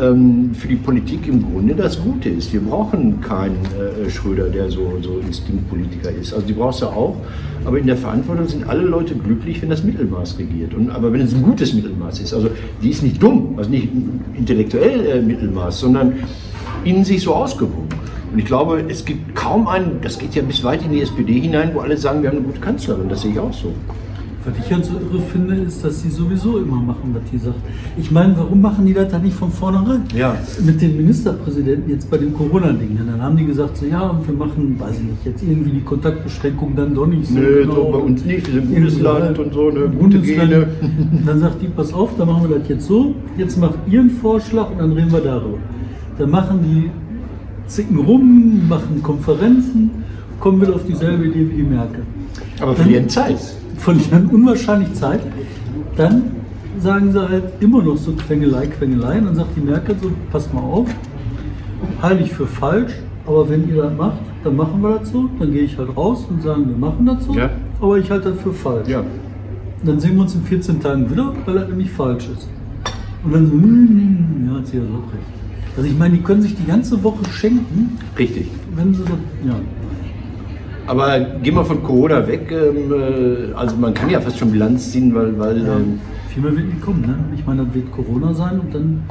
ähm, 0.00 0.50
für 0.54 0.68
die 0.68 0.76
Politik 0.76 1.28
im 1.28 1.42
Grunde 1.42 1.74
das 1.74 2.02
Gute 2.02 2.28
ist. 2.28 2.52
Wir 2.52 2.60
brauchen 2.60 3.20
keinen 3.20 3.58
äh, 3.76 4.10
Schröder, 4.10 4.48
der 4.48 4.70
so, 4.70 4.98
so 5.02 5.20
Instinktpolitiker 5.24 6.10
ist. 6.10 6.34
Also 6.34 6.46
die 6.46 6.52
brauchst 6.52 6.82
du 6.82 6.86
auch. 6.86 7.16
Aber 7.64 7.78
in 7.78 7.86
der 7.86 7.96
Verantwortung 7.96 8.46
sind 8.48 8.68
alle 8.68 8.82
Leute 8.82 9.14
glücklich, 9.14 9.62
wenn 9.62 9.70
das 9.70 9.84
Mittelmaß 9.84 10.38
regiert. 10.38 10.74
Und, 10.74 10.90
aber 10.90 11.12
wenn 11.12 11.20
es 11.20 11.34
ein 11.34 11.42
gutes 11.42 11.72
Mittelmaß 11.72 12.20
ist, 12.20 12.34
also 12.34 12.50
die 12.82 12.90
ist 12.90 13.02
nicht 13.02 13.22
dumm, 13.22 13.54
also 13.56 13.70
nicht 13.70 13.88
intellektuell 14.36 15.06
äh, 15.06 15.22
Mittelmaß, 15.22 15.80
sondern 15.80 16.14
in 16.84 17.04
sich 17.04 17.22
so 17.22 17.34
ausgewogen. 17.34 17.88
Und 18.32 18.38
ich 18.38 18.46
glaube, 18.46 18.84
es 18.88 19.04
gibt 19.04 19.34
kaum 19.34 19.68
einen, 19.68 20.00
das 20.02 20.18
geht 20.18 20.34
ja 20.34 20.42
bis 20.42 20.64
weit 20.64 20.84
in 20.84 20.90
die 20.90 21.00
SPD 21.00 21.38
hinein, 21.40 21.70
wo 21.72 21.80
alle 21.80 21.96
sagen, 21.96 22.22
wir 22.22 22.30
haben 22.30 22.38
eine 22.38 22.46
gute 22.46 22.60
Kanzlerin. 22.60 23.08
Das 23.08 23.22
sehe 23.22 23.30
ich 23.30 23.38
auch 23.38 23.52
so. 23.52 23.72
Was 24.44 24.54
ich 24.58 24.84
so 24.84 24.92
irre 24.92 25.22
finde, 25.32 25.54
ist, 25.54 25.82
dass 25.82 26.02
sie 26.02 26.10
sowieso 26.10 26.58
immer 26.58 26.76
machen, 26.76 27.14
was 27.14 27.22
die 27.30 27.38
sagt. 27.38 27.56
Ich 27.96 28.10
meine, 28.10 28.36
warum 28.36 28.60
machen 28.60 28.84
die 28.84 28.92
das 28.92 29.10
dann 29.10 29.22
nicht 29.22 29.34
von 29.34 29.50
vornherein? 29.50 30.02
Ja. 30.14 30.36
Mit 30.62 30.82
den 30.82 30.98
Ministerpräsidenten 30.98 31.88
jetzt 31.88 32.10
bei 32.10 32.18
dem 32.18 32.34
Corona-Ding. 32.34 32.98
Dann 33.06 33.22
haben 33.22 33.38
die 33.38 33.46
gesagt, 33.46 33.78
so 33.78 33.86
ja, 33.86 34.14
wir 34.22 34.34
machen, 34.34 34.76
weiß 34.78 34.96
ich 34.98 35.04
nicht, 35.04 35.24
jetzt 35.24 35.42
irgendwie 35.42 35.70
die 35.70 35.80
Kontaktbeschränkung 35.80 36.76
dann 36.76 36.94
doch 36.94 37.06
nicht 37.06 37.26
so. 37.26 37.38
Nö, 37.38 37.62
genau. 37.62 37.74
so 37.74 37.84
bei 37.92 37.98
uns 37.98 38.24
nicht, 38.24 38.46
wir 38.46 38.60
sind 38.60 38.74
Bundesland 38.74 39.38
und 39.38 39.54
so, 39.54 39.70
ne, 39.70 39.90
gute. 39.98 40.18
Gene. 40.18 40.66
Dann 41.24 41.40
sagt 41.40 41.62
die, 41.62 41.68
pass 41.68 41.94
auf, 41.94 42.10
dann 42.18 42.28
machen 42.28 42.48
wir 42.48 42.58
das 42.58 42.68
jetzt 42.68 42.86
so, 42.86 43.14
jetzt 43.38 43.58
macht 43.58 43.78
ihr 43.88 44.00
einen 44.00 44.10
Vorschlag 44.10 44.70
und 44.72 44.78
dann 44.78 44.92
reden 44.92 45.10
wir 45.10 45.20
darüber. 45.20 45.58
Dann 46.18 46.30
machen 46.30 46.60
die 46.62 46.90
zicken 47.66 47.98
rum, 47.98 48.68
machen 48.68 49.02
Konferenzen, 49.02 49.90
kommen 50.40 50.60
wieder 50.60 50.74
auf 50.74 50.84
dieselbe 50.86 51.24
Idee 51.26 51.48
wie 51.50 51.56
die 51.56 51.62
Merkel. 51.62 52.02
Aber 52.60 52.74
verlieren 52.74 53.08
Zeit. 53.08 53.38
Verlieren 53.78 54.26
unwahrscheinlich 54.32 54.92
Zeit. 54.94 55.20
Dann 55.96 56.22
sagen 56.78 57.12
sie 57.12 57.28
halt 57.28 57.44
immer 57.60 57.82
noch 57.82 57.96
so 57.96 58.12
Quengelei, 58.12 58.66
Quengelei. 58.66 59.18
Und 59.18 59.26
dann 59.26 59.34
sagt 59.36 59.56
die 59.56 59.60
Merkel 59.60 59.96
so, 60.00 60.10
passt 60.30 60.52
mal 60.52 60.60
auf, 60.60 60.88
halte 62.02 62.22
ich 62.22 62.32
für 62.32 62.46
falsch, 62.46 62.92
aber 63.26 63.48
wenn 63.48 63.68
ihr 63.68 63.82
das 63.82 63.96
macht, 63.96 64.18
dann 64.42 64.56
machen 64.56 64.82
wir 64.82 64.98
das 64.98 65.10
so. 65.10 65.28
Dann 65.38 65.52
gehe 65.52 65.62
ich 65.62 65.76
halt 65.78 65.96
raus 65.96 66.26
und 66.28 66.42
sagen, 66.42 66.68
wir 66.68 66.76
machen 66.76 67.06
das 67.06 67.24
so, 67.24 67.34
Ja. 67.34 67.50
aber 67.80 67.98
ich 67.98 68.10
halte 68.10 68.30
das 68.30 68.40
für 68.40 68.52
falsch. 68.52 68.88
Ja. 68.88 69.02
Dann 69.84 69.98
sehen 70.00 70.14
wir 70.14 70.22
uns 70.22 70.34
in 70.34 70.42
14 70.42 70.80
Tagen 70.80 71.10
wieder, 71.10 71.32
weil 71.44 71.54
das 71.54 71.68
nämlich 71.68 71.90
falsch 71.90 72.28
ist. 72.28 72.48
Und 73.24 73.32
dann 73.34 73.46
so, 73.46 73.52
hm, 73.52 74.48
ja, 74.48 74.58
hat 74.58 74.66
sie 74.66 74.76
ja 74.76 74.82
doch 74.82 75.12
recht. 75.12 75.43
Also 75.76 75.88
ich 75.88 75.98
meine, 75.98 76.16
die 76.16 76.22
können 76.22 76.42
sich 76.42 76.54
die 76.54 76.66
ganze 76.66 77.02
Woche 77.02 77.24
schenken, 77.30 77.98
Richtig. 78.16 78.46
wenn 78.76 78.94
sie 78.94 79.02
das, 79.02 79.18
ja. 79.44 79.60
Aber 80.86 81.18
gehen 81.42 81.54
wir 81.54 81.64
von 81.64 81.82
Corona 81.82 82.26
weg. 82.26 82.52
Ähm, 82.52 82.92
äh, 82.92 83.54
also 83.54 83.76
man 83.76 83.94
kann 83.94 84.10
ja 84.10 84.20
fast 84.20 84.38
schon 84.38 84.52
Bilanz 84.52 84.92
ziehen, 84.92 85.14
weil, 85.14 85.38
weil 85.38 85.58
Ja, 85.64 85.76
ähm, 85.76 85.98
viel 86.28 86.42
mehr 86.42 86.56
wird 86.56 86.66
nicht 86.66 86.82
kommen. 86.82 87.00
Ne? 87.02 87.16
Ich 87.34 87.46
meine, 87.46 87.64
das 87.64 87.74
wird 87.74 87.90
Corona 87.90 88.34
sein 88.34 88.60
und 88.60 88.74
dann, 88.74 89.02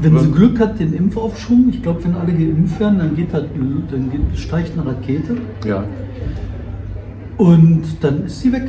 wenn 0.00 0.18
sie. 0.18 0.30
Glück 0.30 0.60
hat, 0.60 0.78
den 0.78 0.92
Impfaufschwung. 0.92 1.68
Ich 1.70 1.82
glaube, 1.82 2.04
wenn 2.04 2.14
alle 2.14 2.32
geimpft 2.32 2.78
werden, 2.80 2.98
dann 2.98 3.16
geht 3.16 3.32
halt, 3.32 3.48
dann 3.90 4.10
geht, 4.10 4.38
steigt 4.38 4.72
eine 4.78 4.86
Rakete 4.86 5.36
ja. 5.66 5.84
und 7.38 7.82
dann 8.00 8.26
ist 8.26 8.40
sie 8.40 8.52
weg. 8.52 8.68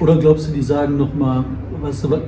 Oder 0.00 0.16
glaubst 0.16 0.48
du, 0.48 0.52
die 0.52 0.62
sagen 0.62 0.96
nochmal, 0.96 1.44
weißt 1.82 2.04
du 2.04 2.10
was, 2.10 2.20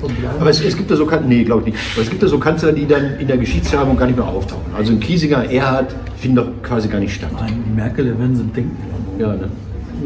so, 0.00 0.06
bleiben? 0.06 0.40
Aber 0.40 0.50
es, 0.50 0.60
es 0.60 0.76
gibt 0.76 0.90
ja 0.90 0.96
so 0.96 1.06
Kanzler, 1.06 1.28
nee, 1.28 1.44
glaube 1.44 1.62
ich 1.62 1.66
nicht. 1.72 1.78
Aber 1.94 2.02
es 2.02 2.10
gibt 2.10 2.22
ja 2.22 2.28
so 2.28 2.38
Kanzler, 2.38 2.72
die 2.72 2.86
dann 2.86 3.18
in 3.18 3.26
der 3.26 3.38
Geschichtsschreibung 3.38 3.96
gar 3.96 4.06
nicht 4.06 4.16
mehr 4.16 4.26
auftauchen. 4.26 4.72
Also 4.76 4.92
ein 4.92 5.00
Kiesinger, 5.00 5.50
Erhard 5.50 5.94
finden 6.16 6.36
doch 6.36 6.48
quasi 6.62 6.88
gar 6.88 7.00
nicht 7.00 7.14
statt. 7.14 7.30
Nein, 7.32 7.62
die 7.66 7.74
Merkel, 7.74 8.12
da 8.12 8.18
werden 8.18 8.36
sie 8.36 8.44
denken. 8.44 8.76
Ja, 9.18 9.34
ne? 9.34 9.48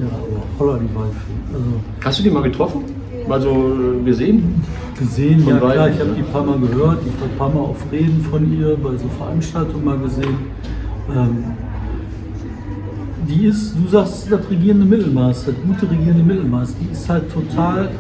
Ja, 0.00 0.06
aber 0.06 0.42
holla 0.58 0.78
die 0.78 0.94
Waldfee. 0.94 1.32
Also 1.52 1.64
Hast 2.04 2.18
du 2.18 2.22
die 2.22 2.30
mal 2.30 2.42
getroffen? 2.42 2.84
Mal 3.28 3.40
so 3.40 3.50
äh, 3.50 4.04
gesehen? 4.04 4.62
gesehen, 4.98 5.40
Von 5.40 5.54
ja 5.54 5.58
klar, 5.58 5.74
beiden, 5.74 5.94
ich 5.94 6.00
habe 6.00 6.10
die 6.12 6.20
ein 6.20 6.32
paar 6.32 6.44
Mal 6.44 6.58
gehört, 6.58 6.98
ich 7.04 7.12
habe 7.20 7.32
ein 7.32 7.38
paar 7.38 7.50
Mal 7.50 7.60
auf 7.60 7.76
Reden 7.92 8.26
von 8.30 8.58
ihr 8.58 8.76
bei 8.76 8.96
so 8.96 9.08
Veranstaltungen 9.18 9.84
mal 9.84 9.98
gesehen. 9.98 10.36
Ähm, 11.14 11.44
die 13.28 13.46
ist, 13.46 13.74
du 13.76 13.88
sagst, 13.88 14.30
das 14.30 14.48
regierende 14.50 14.84
Mittelmaß, 14.86 15.46
das 15.46 15.54
gute 15.66 15.90
regierende 15.90 16.22
Mittelmaß, 16.22 16.74
die 16.80 16.92
ist 16.92 17.08
halt 17.08 17.24
total, 17.32 17.90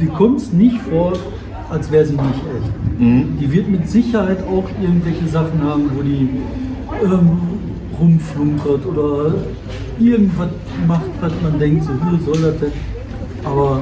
die 0.00 0.06
kommt 0.06 0.52
nicht 0.54 0.78
vor, 0.82 1.12
als 1.68 1.90
wäre 1.90 2.04
sie 2.04 2.12
nicht 2.14 2.22
echt. 2.24 3.00
Mhm. 3.00 3.38
Die 3.40 3.52
wird 3.52 3.68
mit 3.68 3.88
Sicherheit 3.88 4.38
auch 4.46 4.64
irgendwelche 4.80 5.26
Sachen 5.28 5.62
haben, 5.62 5.90
wo 5.96 6.02
die 6.02 6.28
ähm, 7.04 7.38
rumflunkert 7.98 8.86
oder 8.86 9.34
irgendwas 9.98 10.48
macht, 10.86 11.10
was 11.20 11.32
man 11.42 11.58
denkt, 11.58 11.84
so, 11.84 11.90
wie 11.92 12.24
soll 12.24 12.40
das 12.50 12.58
denn? 12.60 12.72
Aber 13.44 13.80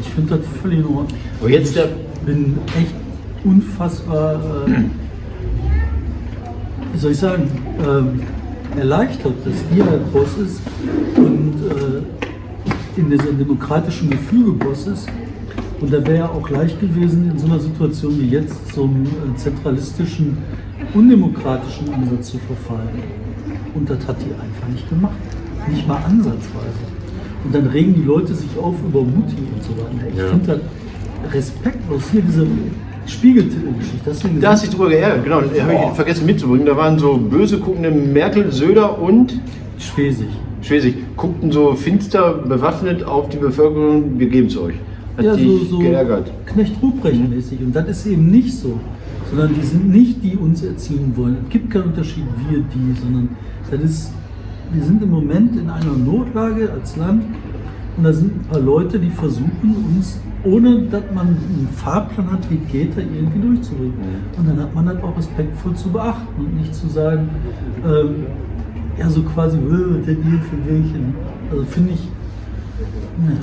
ich 0.00 0.08
finde 0.10 0.36
das 0.38 0.46
völlig 0.62 0.78
in 0.80 0.84
Ordnung. 0.86 1.06
Aber 1.40 1.50
jetzt 1.50 1.68
ich 1.70 1.74
der- 1.74 1.88
bin 2.24 2.58
echt 2.76 2.94
unfassbar, 3.44 4.34
äh, 4.66 4.82
wie 6.92 6.98
soll 6.98 7.12
ich 7.12 7.18
sagen, 7.18 7.48
ähm, 7.86 8.20
erleichtert, 8.76 9.34
dass 9.44 9.54
die 9.72 9.82
halt 9.82 10.12
Boss 10.12 10.36
ist 10.38 10.60
und 11.16 11.54
äh, 11.70 13.00
in 13.00 13.10
diesem 13.10 13.38
demokratischen 13.38 14.10
Gefüge 14.10 14.52
Boss 14.52 14.86
ist. 14.86 15.08
Und 15.80 15.92
da 15.92 16.04
wäre 16.06 16.16
ja 16.18 16.28
auch 16.30 16.48
leicht 16.48 16.80
gewesen, 16.80 17.30
in 17.30 17.38
so 17.38 17.46
einer 17.46 17.60
Situation 17.60 18.18
wie 18.18 18.28
jetzt, 18.28 18.74
so 18.74 18.84
äh, 18.84 19.36
zentralistischen, 19.36 20.38
undemokratischen 20.94 21.92
Ansatz 21.92 22.30
zu 22.30 22.38
verfallen. 22.38 23.02
Und 23.74 23.88
das 23.90 24.06
hat 24.06 24.16
die 24.20 24.32
einfach 24.32 24.68
nicht 24.72 24.88
gemacht. 24.88 25.16
Nicht 25.70 25.86
mal 25.86 25.98
ansatzweise. 26.06 26.84
Und 27.44 27.54
dann 27.54 27.66
regen 27.66 27.94
die 27.94 28.02
Leute 28.02 28.34
sich 28.34 28.48
auf 28.58 28.74
über 28.88 29.02
Mutti 29.02 29.36
und 29.54 29.62
so 29.62 29.70
weiter. 29.72 30.08
Ich 30.10 30.18
Ja. 30.18 30.28
finde 30.28 30.46
das 31.24 31.32
respektlos. 31.34 32.02
Hier 32.10 32.22
diese 32.22 32.46
Spiegeltitelgeschichte. 33.06 34.10
Hast 34.10 34.24
du 34.24 34.28
den 34.28 34.40
Da 34.40 34.50
hast 34.50 34.60
gesehen? 34.60 34.70
dich 34.70 34.78
drüber 34.78 34.90
geärgert, 34.90 35.24
genau. 35.24 35.36
Habe 35.36 35.74
ich 35.74 35.94
vergessen 35.94 36.26
mitzubringen. 36.26 36.66
Da 36.66 36.76
waren 36.76 36.98
so 36.98 37.16
böse 37.16 37.58
guckende 37.58 37.90
Merkel, 37.90 38.50
Söder 38.52 39.00
und 39.00 39.40
Schwesig. 39.78 40.28
Schwesig. 40.62 40.96
Guckten 41.16 41.52
so 41.52 41.74
finster 41.74 42.34
bewaffnet 42.34 43.04
auf 43.04 43.28
die 43.28 43.36
Bevölkerung, 43.36 44.18
wir 44.18 44.28
geben 44.28 44.48
es 44.48 44.56
euch. 44.56 44.74
Hat 45.16 45.24
ja, 45.24 45.34
so, 45.34 45.58
so 45.58 45.78
geärgert. 45.78 46.30
Knecht 46.46 46.74
Ruprecht 46.82 47.28
mäßig. 47.28 47.60
Und 47.60 47.74
das 47.74 47.88
ist 47.88 48.06
eben 48.06 48.30
nicht 48.30 48.52
so. 48.52 48.78
Sondern 49.30 49.54
die 49.54 49.66
sind 49.66 49.88
nicht 49.90 50.22
die, 50.22 50.30
die 50.30 50.36
uns 50.36 50.62
erziehen 50.62 51.12
wollen. 51.16 51.38
Es 51.44 51.48
gibt 51.50 51.70
keinen 51.70 51.84
Unterschied, 51.84 52.24
wir 52.48 52.58
die, 52.58 53.00
sondern 53.00 53.30
das 53.70 53.80
ist, 53.80 54.12
wir 54.72 54.84
sind 54.84 55.02
im 55.02 55.10
Moment 55.10 55.56
in 55.56 55.68
einer 55.68 55.96
Notlage 55.96 56.70
als 56.72 56.96
Land 56.96 57.24
und 57.96 58.04
da 58.04 58.12
sind 58.12 58.36
ein 58.36 58.44
paar 58.50 58.60
Leute, 58.60 58.98
die 58.98 59.10
versuchen, 59.10 59.74
uns, 59.96 60.20
ohne 60.44 60.82
dass 60.82 61.02
man 61.14 61.28
einen 61.28 61.68
Fahrplan 61.74 62.30
hat, 62.30 62.50
wie 62.50 62.56
geht 62.56 62.96
da 62.96 63.00
irgendwie 63.00 63.40
durchzubringen. 63.40 63.94
Und 64.36 64.48
dann 64.48 64.60
hat 64.60 64.74
man 64.74 64.86
das 64.86 65.02
auch 65.02 65.16
respektvoll 65.16 65.74
zu 65.74 65.88
beachten 65.90 66.28
und 66.38 66.56
nicht 66.56 66.74
zu 66.74 66.88
sagen, 66.88 67.28
ähm, 67.84 68.26
ja, 68.98 69.08
so 69.08 69.22
quasi, 69.22 69.56
"Äh, 69.58 70.04
der 70.06 70.14
Deal 70.14 70.38
für 70.40 70.70
welche. 70.70 70.94
Also 71.50 71.64
finde 71.64 71.92
ich, 71.92 72.08
ne. 73.18 73.36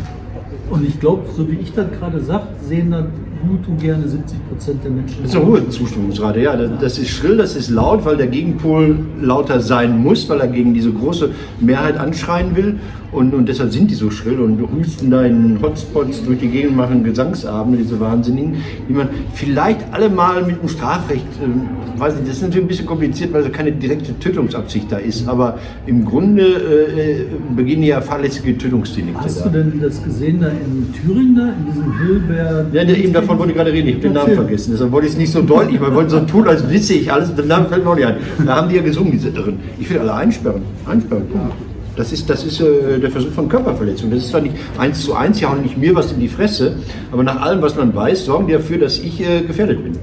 Und 0.70 0.86
ich 0.88 1.00
glaube, 1.00 1.24
so 1.36 1.50
wie 1.50 1.56
ich 1.56 1.74
das 1.74 1.92
gerade 1.92 2.20
sage, 2.24 2.48
sehen 2.62 2.92
dann 2.92 3.08
gut 3.48 3.68
und 3.68 3.80
gerne 3.80 4.08
70 4.08 4.38
Prozent 4.50 4.84
der 4.84 4.92
Menschen. 4.92 5.18
Das 5.22 5.32
ist 5.32 5.36
eine 5.36 5.46
hohe 5.46 5.70
Zustimmungsrate, 5.70 6.40
ja. 6.42 6.56
Das, 6.56 6.98
ist 6.98 7.10
schrill, 7.10 7.38
das 7.38 7.56
ist 7.56 7.70
laut, 7.70 8.06
weil 8.06 8.18
der 8.18 8.28
Gegenpol 8.28 8.98
lauter 9.22 9.60
sein 9.60 9.98
muss, 10.02 10.28
weil 10.30 10.40
er 10.40 10.48
gegen 10.48 10.74
diese 10.74 10.92
große 10.92 11.30
Mehrheit 11.60 11.98
anschreien 11.98 12.56
will. 12.56 12.80
Und, 13.14 13.34
und 13.36 13.48
deshalb 13.48 13.72
sind 13.72 13.92
die 13.92 13.96
so 13.96 14.10
schrill 14.10 14.40
und 14.40 14.60
husten 14.76 15.12
da 15.12 15.24
in 15.24 15.60
Hotspots 15.62 16.24
durch 16.24 16.40
die 16.40 16.48
Gegend, 16.48 16.76
machen 16.76 17.04
Gesangsabende, 17.04 17.78
diese 17.78 18.00
Wahnsinnigen, 18.00 18.56
die 18.90 18.94
man 18.94 19.08
vielleicht 19.34 19.82
alle 19.92 20.10
mal 20.10 20.44
mit 20.44 20.62
dem 20.62 20.68
Strafrecht, 20.68 21.24
äh, 21.40 22.00
weiß 22.00 22.16
nicht, 22.16 22.28
das 22.28 22.38
ist 22.38 22.42
natürlich 22.42 22.66
ein 22.66 22.68
bisschen 22.68 22.86
kompliziert, 22.88 23.32
weil 23.32 23.44
so 23.44 23.50
keine 23.50 23.72
direkte 23.72 24.18
Tötungsabsicht 24.18 24.92
da 24.92 24.98
ist, 24.98 25.28
aber 25.28 25.60
im 25.86 26.06
Grunde 26.06 26.44
äh, 26.44 27.26
beginnen 27.56 27.84
ja 27.84 28.02
fahrlässige 28.02 28.58
Tötungsdelikte 28.58 29.22
Hast 29.22 29.42
da. 29.42 29.50
du 29.50 29.64
denn 29.64 29.80
das 29.80 30.04
gesehen 30.04 30.42
da 30.42 30.48
in 30.48 30.92
Thüringen, 30.94 31.36
da, 31.36 31.50
in 31.50 31.66
diesem 31.72 32.00
Hilbert? 32.00 32.74
Ja, 32.74 32.84
der, 32.84 32.98
eben 32.98 33.14
davon 33.14 33.33
wollte 33.38 33.52
ich 33.52 33.58
gerade 33.58 33.72
reden, 33.72 33.88
ich 33.88 33.96
habe 33.96 34.04
den 34.04 34.14
Namen 34.14 34.36
vergessen. 34.36 34.72
Deshalb 34.72 34.92
wollte 34.92 35.08
ich 35.08 35.14
es 35.14 35.20
nicht 35.20 35.32
so 35.32 35.42
deutlich, 35.42 35.80
weil 35.82 35.90
wir 35.90 35.96
wollten 35.96 36.10
so 36.10 36.20
tun, 36.22 36.48
als 36.48 36.70
wisse 36.70 36.94
ich 36.94 37.12
alles, 37.12 37.34
der 37.36 37.46
Name 37.46 37.68
fällt 37.68 37.84
mir 37.84 37.92
auch 37.92 37.96
nicht 37.96 38.08
ein. 38.08 38.18
Da 38.46 38.56
haben 38.56 38.70
die 38.70 38.76
ja 38.76 38.82
gesungen, 38.82 39.12
diese 39.12 39.30
Irren. 39.30 39.60
Ich 39.80 39.90
will 39.90 40.00
alle 40.00 40.14
einsperren. 40.14 40.62
Einsperren, 40.86 41.28
Punkt. 41.28 41.54
Das 41.96 42.12
ist, 42.12 42.28
das 42.28 42.44
ist 42.44 42.60
äh, 42.60 43.00
der 43.00 43.12
Versuch 43.12 43.32
von 43.32 43.48
Körperverletzung. 43.48 44.10
Das 44.10 44.20
ist 44.20 44.30
zwar 44.30 44.42
nicht 44.42 44.56
eins 44.80 45.02
zu 45.02 45.14
eins, 45.14 45.38
die 45.38 45.46
hauen 45.46 45.62
nicht 45.62 45.78
mir 45.78 45.94
was 45.94 46.12
in 46.12 46.20
die 46.20 46.28
Fresse, 46.28 46.76
aber 47.12 47.22
nach 47.24 47.40
allem, 47.42 47.62
was 47.62 47.76
man 47.76 47.94
weiß, 47.94 48.26
sorgen 48.26 48.48
die 48.48 48.54
dafür, 48.54 48.80
dass 48.80 48.98
ich 48.98 49.22
äh, 49.22 49.42
gefährdet 49.42 49.84
bin. 49.84 49.94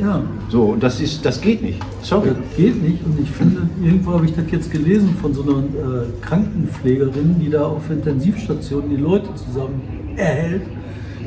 Ja, 0.00 0.22
So, 0.48 0.62
und 0.62 0.82
das 0.82 0.98
ist, 1.00 1.24
das 1.26 1.40
geht 1.40 1.62
nicht. 1.62 1.78
Sorry. 2.02 2.30
das 2.30 2.56
geht 2.56 2.82
nicht. 2.82 3.04
Und 3.04 3.20
ich 3.22 3.30
finde, 3.30 3.68
irgendwo 3.82 4.12
habe 4.12 4.24
ich 4.24 4.34
das 4.34 4.44
jetzt 4.50 4.72
gelesen 4.72 5.14
von 5.20 5.34
so 5.34 5.42
einer 5.42 5.58
äh, 5.58 6.06
Krankenpflegerin, 6.22 7.36
die 7.38 7.50
da 7.50 7.66
auf 7.66 7.90
Intensivstationen 7.90 8.88
die 8.90 8.96
Leute 8.96 9.28
zusammen 9.34 9.82
erhält, 10.16 10.62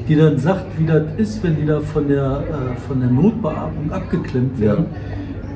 die 0.07 0.15
dann 0.15 0.37
sagt, 0.37 0.65
wie 0.77 0.85
das 0.85 1.03
ist, 1.17 1.43
wenn 1.43 1.55
die 1.55 1.65
da 1.65 1.79
von 1.79 2.07
der, 2.07 2.43
äh, 2.49 2.79
von 2.87 2.99
der 2.99 3.09
Notbeatmung 3.09 3.91
abgeklemmt 3.91 4.59
werden. 4.59 4.85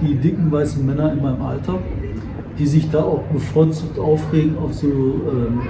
Die 0.01 0.13
dicken 0.15 0.51
weißen 0.51 0.85
Männer 0.85 1.11
in 1.11 1.21
meinem 1.21 1.41
Alter, 1.41 1.79
die 2.57 2.65
sich 2.67 2.89
da 2.89 2.99
auch 2.99 3.23
bevorzugt 3.33 3.97
aufregen 3.99 4.57
auf 4.57 4.73
so 4.73 4.87
ähm, 4.87 5.61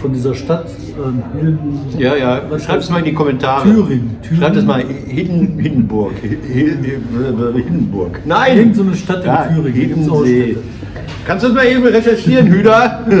von 0.00 0.12
dieser 0.12 0.34
Stadt 0.34 0.66
ähm, 1.02 1.22
Hilden, 1.40 1.78
Ja, 1.98 2.14
ja, 2.14 2.40
schreibt 2.58 2.82
es 2.84 2.90
mal 2.90 2.98
in 3.00 3.06
die 3.06 3.14
Kommentare. 3.14 3.64
Thüringen. 3.64 4.16
Thüringen. 4.22 4.42
Schreibt 4.42 4.56
es 4.56 4.64
mal, 4.64 4.84
Hidden, 4.84 5.58
Hindenburg. 5.58 6.12
Hi- 6.22 6.38
Hi- 6.54 7.62
Hindenburg. 7.62 8.20
Nein! 8.24 8.58
Irgend 8.58 8.76
so 8.76 8.82
eine 8.82 8.94
Stadt 8.94 9.20
in 9.24 9.26
ja, 9.26 9.46
Thüringen. 9.46 10.06
Kannst 11.26 11.44
du 11.44 11.48
das 11.48 11.56
mal 11.56 11.66
eben 11.66 11.84
recherchieren, 11.84 12.46
Hüder? 12.46 13.04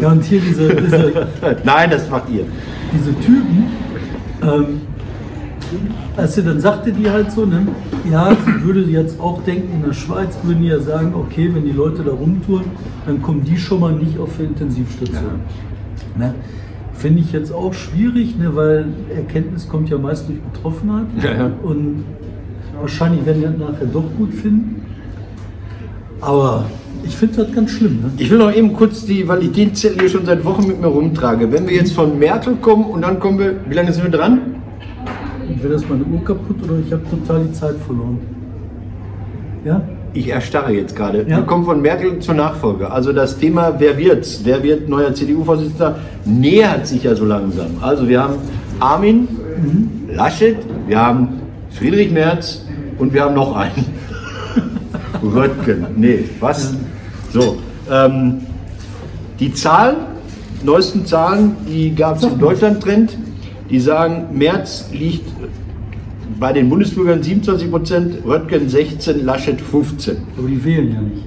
Ja, 0.00 0.12
und 0.12 0.22
hier 0.22 0.40
diese, 0.40 0.68
diese, 0.76 1.26
Nein, 1.64 1.90
das 1.90 2.08
macht 2.08 2.30
ihr. 2.30 2.44
Diese 2.92 3.18
Typen, 3.20 3.66
ähm, 4.42 4.80
also 6.16 6.42
dann 6.42 6.60
sagte 6.60 6.92
die 6.92 7.08
halt 7.10 7.30
so, 7.30 7.44
ne, 7.44 7.66
ja, 8.10 8.34
sie 8.34 8.64
würde 8.64 8.80
jetzt 8.82 9.20
auch 9.20 9.42
denken, 9.42 9.74
in 9.74 9.82
der 9.82 9.92
Schweiz 9.92 10.38
würden 10.42 10.62
die 10.62 10.68
ja 10.68 10.80
sagen, 10.80 11.14
okay, 11.14 11.50
wenn 11.54 11.64
die 11.64 11.72
Leute 11.72 12.02
da 12.02 12.12
rumtouren, 12.12 12.64
dann 13.06 13.20
kommen 13.22 13.44
die 13.44 13.56
schon 13.56 13.80
mal 13.80 13.92
nicht 13.92 14.18
auf 14.18 14.30
die 14.38 14.44
Intensivstation. 14.44 15.40
Ne? 16.16 16.34
Finde 16.94 17.20
ich 17.20 17.32
jetzt 17.32 17.52
auch 17.52 17.72
schwierig, 17.74 18.36
ne, 18.38 18.54
weil 18.56 18.86
Erkenntnis 19.14 19.68
kommt 19.68 19.88
ja 19.90 19.98
meist 19.98 20.28
durch 20.28 20.40
Betroffenheit 20.40 21.06
Ja, 21.22 21.32
ja. 21.34 21.50
und 21.62 22.04
wahrscheinlich 22.80 23.24
werden 23.24 23.42
die 23.42 23.46
das 23.46 23.70
nachher 23.70 23.86
doch 23.86 24.04
gut 24.16 24.32
finden. 24.34 24.82
Aber 26.20 26.66
ich 27.08 27.16
finde 27.16 27.44
das 27.44 27.52
ganz 27.54 27.70
schlimm. 27.70 28.00
Ne? 28.02 28.10
Ich 28.18 28.30
will 28.30 28.38
noch 28.38 28.54
eben 28.54 28.74
kurz 28.74 29.04
die 29.06 29.26
Validitätszettel 29.26 30.00
hier 30.00 30.08
schon 30.10 30.26
seit 30.26 30.44
Wochen 30.44 30.66
mit 30.68 30.80
mir 30.80 30.88
rumtrage. 30.88 31.50
Wenn 31.50 31.66
wir 31.66 31.74
jetzt 31.74 31.92
von 31.92 32.18
Merkel 32.18 32.56
kommen 32.56 32.84
und 32.84 33.02
dann 33.02 33.18
kommen 33.18 33.38
wir, 33.38 33.56
wie 33.68 33.74
lange 33.74 33.92
sind 33.92 34.04
wir 34.04 34.10
dran? 34.10 34.56
Entweder 35.48 35.74
ist 35.76 35.88
meine 35.88 36.04
Uhr 36.04 36.22
kaputt 36.22 36.56
oder 36.62 36.78
ich 36.84 36.92
habe 36.92 37.02
total 37.08 37.44
die 37.44 37.52
Zeit 37.52 37.76
verloren. 37.86 38.18
Ja? 39.64 39.82
Ich 40.12 40.28
erstarre 40.28 40.72
jetzt 40.72 40.94
gerade. 40.94 41.22
Ja. 41.22 41.38
Wir 41.38 41.42
kommen 41.42 41.64
von 41.64 41.80
Merkel 41.80 42.18
zur 42.18 42.34
Nachfolge. 42.34 42.90
Also 42.90 43.12
das 43.12 43.38
Thema, 43.38 43.74
wer 43.78 43.96
wird's? 43.96 44.42
Wer 44.44 44.62
wird 44.62 44.88
neuer 44.88 45.14
CDU-Vorsitzender? 45.14 45.98
Nähert 46.24 46.86
sich 46.86 47.04
ja 47.04 47.14
so 47.14 47.24
langsam. 47.24 47.68
Also 47.80 48.08
wir 48.08 48.22
haben 48.22 48.34
Armin, 48.80 49.28
Laschet, 50.12 50.56
wir 50.86 51.00
haben 51.00 51.40
Friedrich 51.70 52.10
Merz 52.10 52.64
und 52.98 53.14
wir 53.14 53.22
haben 53.22 53.34
noch 53.34 53.56
einen. 53.56 53.86
Röttgen. 55.22 55.86
Nee, 55.96 56.24
was? 56.40 56.74
So. 57.32 57.58
Ähm, 57.90 58.42
die 59.40 59.52
Zahlen, 59.52 59.96
neuesten 60.64 61.06
Zahlen, 61.06 61.56
die 61.66 61.94
gab 61.94 62.16
es 62.16 62.24
im 62.24 62.38
Deutschland-Trend, 62.38 63.16
die 63.70 63.80
sagen, 63.80 64.26
Merz 64.32 64.88
liegt 64.92 65.28
bei 66.38 66.52
den 66.52 66.68
Bundesbürgern 66.68 67.22
27 67.22 67.70
Prozent, 67.70 68.14
Röttgen 68.24 68.68
16, 68.68 69.24
Laschet 69.24 69.60
15. 69.60 70.16
Aber 70.36 70.48
die 70.48 70.64
wählen 70.64 70.92
ja 70.92 71.00
nicht. 71.00 71.22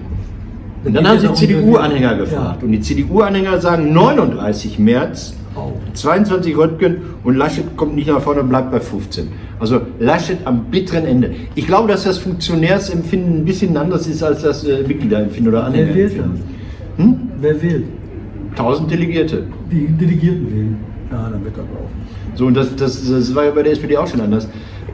Und 0.83 0.93
dann 0.95 1.07
haben 1.07 1.21
ja 1.21 1.33
sie 1.35 1.47
CDU-Anhänger 1.47 2.15
gefragt. 2.15 2.63
Und 2.63 2.71
die 2.71 2.81
CDU-Anhänger 2.81 3.59
sagen 3.59 3.93
39 3.93 4.79
März, 4.79 5.35
Ja. 5.55 5.61
Au. 5.61 5.73
22 5.93 6.55
Röttgen 6.57 6.97
und 7.23 7.35
Laschet 7.35 7.75
kommt 7.75 7.95
nicht 7.95 8.07
nach 8.07 8.21
vorne 8.21 8.41
und 8.41 8.49
bleibt 8.49 8.71
bei 8.71 8.79
15. 8.79 9.27
Also 9.59 9.81
Laschet 9.99 10.37
am 10.45 10.65
bitteren 10.65 11.05
Ende. 11.05 11.31
Ich 11.55 11.67
glaube, 11.67 11.87
dass 11.87 12.03
das 12.03 12.17
Funktionärsempfinden 12.17 13.39
ein 13.41 13.45
bisschen 13.45 13.75
anders 13.77 14.07
ist 14.07 14.23
als 14.23 14.41
das 14.43 14.63
äh, 14.63 14.83
Mitgliederempfinden 14.87 15.53
oder 15.53 15.69
Wer 15.71 15.93
wählt 15.95 16.19
Anhängerempfinden. 16.19 16.43
dann? 16.97 17.05
Hm? 17.05 17.19
Wer 17.39 17.61
wählt? 17.61 17.85
1000 18.51 18.91
Delegierte. 18.91 19.43
Die 19.71 19.87
Delegierten 19.87 20.51
wählen. 20.51 20.77
Ja, 21.11 21.29
dann 21.29 21.43
wird 21.43 21.57
das 21.57 21.65
laufen. 21.65 22.01
So, 22.35 22.45
und 22.45 22.53
das, 22.55 22.75
das, 22.75 23.09
das 23.09 23.35
war 23.35 23.45
ja 23.45 23.51
bei 23.51 23.63
der 23.63 23.73
SPD 23.73 23.97
auch 23.97 24.07
schon 24.07 24.21
anders. 24.21 24.47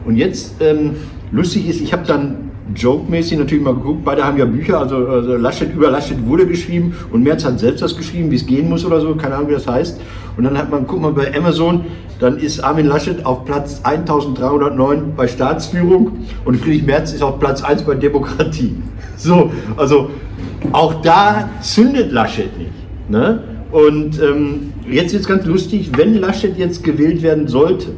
Und 0.04 0.16
jetzt, 0.16 0.56
ähm, 0.60 0.92
lustig 1.30 1.68
ist, 1.68 1.80
ich 1.80 1.92
habe 1.92 2.04
dann 2.06 2.47
joke-mäßig 2.74 3.38
natürlich 3.38 3.64
mal 3.64 3.74
geguckt, 3.74 4.04
beide 4.04 4.24
haben 4.24 4.36
ja 4.36 4.44
Bücher, 4.44 4.80
also, 4.80 4.96
also 4.96 5.36
Laschet 5.36 5.72
über 5.74 5.90
Laschet 5.90 6.24
wurde 6.26 6.46
geschrieben 6.46 6.94
und 7.12 7.22
Merz 7.22 7.44
hat 7.44 7.58
selbst 7.58 7.82
das 7.82 7.96
geschrieben, 7.96 8.30
wie 8.30 8.36
es 8.36 8.46
gehen 8.46 8.68
muss 8.68 8.84
oder 8.84 9.00
so, 9.00 9.14
keine 9.14 9.36
Ahnung, 9.36 9.48
wie 9.48 9.54
das 9.54 9.66
heißt. 9.66 10.00
Und 10.36 10.44
dann 10.44 10.56
hat 10.56 10.70
man, 10.70 10.86
guck 10.86 11.00
mal 11.00 11.12
bei 11.12 11.34
Amazon, 11.36 11.84
dann 12.20 12.38
ist 12.38 12.60
Armin 12.60 12.86
Laschet 12.86 13.24
auf 13.24 13.44
Platz 13.44 13.80
1309 13.82 15.14
bei 15.16 15.28
Staatsführung 15.28 16.18
und 16.44 16.56
Friedrich 16.56 16.84
Merz 16.84 17.12
ist 17.12 17.22
auf 17.22 17.38
Platz 17.38 17.62
1 17.62 17.82
bei 17.82 17.94
Demokratie. 17.94 18.76
So, 19.20 19.50
also 19.76 20.10
auch 20.70 21.02
da 21.02 21.50
zündet 21.60 22.12
Laschet 22.12 22.56
nicht. 22.56 22.70
Ne? 23.08 23.42
Und 23.72 24.22
ähm, 24.22 24.72
jetzt 24.88 25.12
wird 25.12 25.22
es 25.22 25.28
ganz 25.28 25.44
lustig, 25.44 25.90
wenn 25.96 26.20
Laschet 26.20 26.56
jetzt 26.56 26.84
gewählt 26.84 27.22
werden 27.22 27.48
sollte 27.48 27.88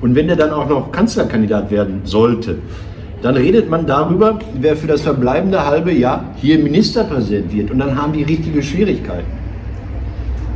und 0.00 0.14
wenn 0.14 0.28
er 0.28 0.36
dann 0.36 0.50
auch 0.50 0.68
noch 0.68 0.92
Kanzlerkandidat 0.92 1.72
werden 1.72 2.02
sollte, 2.04 2.58
dann 3.24 3.36
redet 3.36 3.70
man 3.70 3.86
darüber, 3.86 4.38
wer 4.60 4.76
für 4.76 4.86
das 4.86 5.00
verbleibende 5.00 5.64
halbe 5.66 5.90
Jahr 5.90 6.24
hier 6.36 6.58
Ministerpräsident 6.58 7.50
wird. 7.54 7.70
Und 7.70 7.78
dann 7.78 7.96
haben 8.00 8.12
die 8.12 8.22
richtige 8.22 8.62
Schwierigkeiten. 8.62 9.26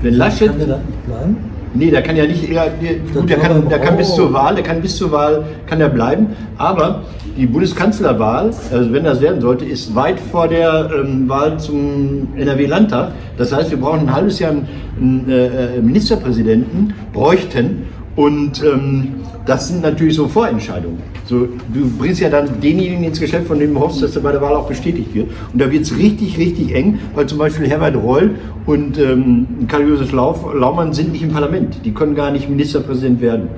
Wenn 0.02 0.14
Laschet, 0.14 0.48
Kann 0.48 0.58
der 0.58 0.66
da 0.66 0.76
nicht 0.76 1.06
bleiben? 1.06 1.36
nee, 1.72 1.90
der 1.90 2.02
kann 2.02 2.14
ja 2.14 2.26
nicht, 2.26 2.44
Das 2.54 3.14
gut, 3.14 3.30
der 3.30 3.38
kann, 3.38 3.66
der 3.70 3.78
kann 3.78 3.96
bis 3.96 4.14
zur 4.14 4.34
Wahl, 4.34 4.54
der 4.54 4.64
kann 4.64 4.82
bis 4.82 4.96
zur 4.96 5.10
Wahl, 5.12 5.44
kann 5.66 5.80
er 5.80 5.88
bleiben. 5.88 6.26
Aber 6.58 7.04
die 7.38 7.46
Bundeskanzlerwahl, 7.46 8.50
also 8.70 8.92
wenn 8.92 9.04
das 9.04 9.22
werden 9.22 9.40
sollte, 9.40 9.64
ist 9.64 9.94
weit 9.94 10.20
vor 10.20 10.46
der 10.46 10.90
ähm, 10.94 11.26
Wahl 11.26 11.58
zum 11.58 12.28
NRW-Landtag. 12.36 13.12
Das 13.38 13.50
heißt, 13.50 13.70
wir 13.70 13.78
brauchen 13.78 14.00
ein 14.00 14.14
halbes 14.14 14.40
Jahr 14.40 14.52
einen 14.52 15.24
äh, 15.26 15.46
äh, 15.46 15.80
Ministerpräsidenten, 15.80 16.92
bräuchten. 17.14 17.86
Und 18.14 18.62
ähm, 18.62 19.14
das 19.48 19.68
sind 19.68 19.80
natürlich 19.80 20.14
so 20.14 20.28
Vorentscheidungen. 20.28 20.98
So, 21.24 21.48
du 21.72 21.90
bringst 21.98 22.20
ja 22.20 22.28
dann 22.28 22.60
denjenigen 22.60 23.02
ins 23.02 23.18
Geschäft, 23.18 23.46
von 23.46 23.58
dem 23.58 23.72
du 23.72 23.80
hoffst, 23.80 24.02
dass 24.02 24.14
er 24.14 24.20
bei 24.20 24.30
der 24.30 24.42
Wahl 24.42 24.54
auch 24.54 24.68
bestätigt 24.68 25.14
wird. 25.14 25.30
Und 25.52 25.60
da 25.60 25.70
wird 25.72 25.84
es 25.84 25.96
richtig, 25.96 26.36
richtig 26.36 26.74
eng, 26.74 26.98
weil 27.14 27.26
zum 27.26 27.38
Beispiel 27.38 27.66
Herbert 27.66 27.96
Reul 27.96 28.34
und 28.66 28.98
ähm, 28.98 29.46
Karl-Josef 29.66 30.12
Laumann 30.12 30.92
sind 30.92 31.12
nicht 31.12 31.22
im 31.22 31.30
Parlament. 31.30 31.78
Die 31.82 31.92
können 31.92 32.14
gar 32.14 32.30
nicht 32.30 32.50
Ministerpräsident 32.50 33.22
werden. 33.22 33.48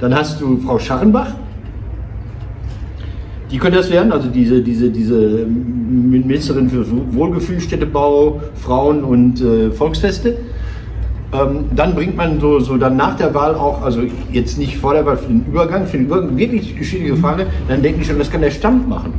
Dann 0.00 0.14
hast 0.14 0.38
du 0.42 0.58
Frau 0.58 0.78
Scharrenbach. 0.78 1.34
Die 3.50 3.56
könnte 3.56 3.78
das 3.78 3.90
werden, 3.90 4.12
also 4.12 4.28
diese, 4.28 4.60
diese, 4.60 4.90
diese 4.90 5.46
Ministerin 5.46 6.68
für 6.68 6.84
Wohlgefühl, 7.14 7.58
Städtebau, 7.58 8.42
Frauen 8.56 9.02
und 9.02 9.40
äh, 9.40 9.70
Volksfeste. 9.70 10.36
Ähm, 11.30 11.66
dann 11.76 11.94
bringt 11.94 12.16
man 12.16 12.40
so, 12.40 12.58
so 12.58 12.78
dann 12.78 12.96
nach 12.96 13.16
der 13.16 13.34
Wahl 13.34 13.54
auch, 13.54 13.82
also 13.82 14.00
jetzt 14.32 14.56
nicht 14.56 14.78
vor 14.78 14.94
der 14.94 15.04
Wahl, 15.04 15.18
für 15.18 15.28
den 15.28 15.44
Übergang, 15.46 15.86
für 15.86 15.98
den 15.98 16.06
Übergang, 16.06 16.38
wirklich 16.38 16.74
schwierige 16.88 17.16
Frage, 17.16 17.46
dann 17.68 17.82
denke 17.82 18.00
ich 18.00 18.06
schon, 18.06 18.18
das 18.18 18.30
kann 18.30 18.40
der 18.40 18.50
Stand 18.50 18.88
machen. 18.88 19.12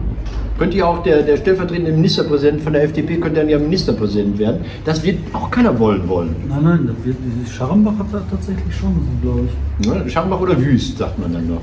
Könnte 0.58 0.76
ja 0.76 0.86
auch 0.88 1.04
der, 1.04 1.22
der 1.22 1.38
stellvertretende 1.38 1.92
Ministerpräsident 1.92 2.62
von 2.62 2.74
der 2.74 2.84
FDP, 2.84 3.18
könnte 3.18 3.40
dann 3.40 3.48
ja 3.48 3.60
Ministerpräsident 3.60 4.38
werden. 4.40 4.62
Das 4.84 5.04
wird 5.04 5.20
auch 5.34 5.50
keiner 5.52 5.78
wollen 5.80 6.08
wollen. 6.10 6.36
Nein, 6.50 6.64
nein, 6.64 6.88
das 6.88 7.06
wird, 7.06 7.18
Scharrenbach 7.50 7.98
hat 8.00 8.08
da 8.12 8.22
tatsächlich 8.30 8.74
Chancen, 8.74 9.20
glaube 9.22 9.48
ich. 9.80 9.88
Ne? 9.88 10.10
Scharrenbach 10.10 10.42
oder 10.42 10.60
Wüst, 10.60 10.98
sagt 10.98 11.18
man 11.20 11.32
dann 11.32 11.48
noch. 11.48 11.62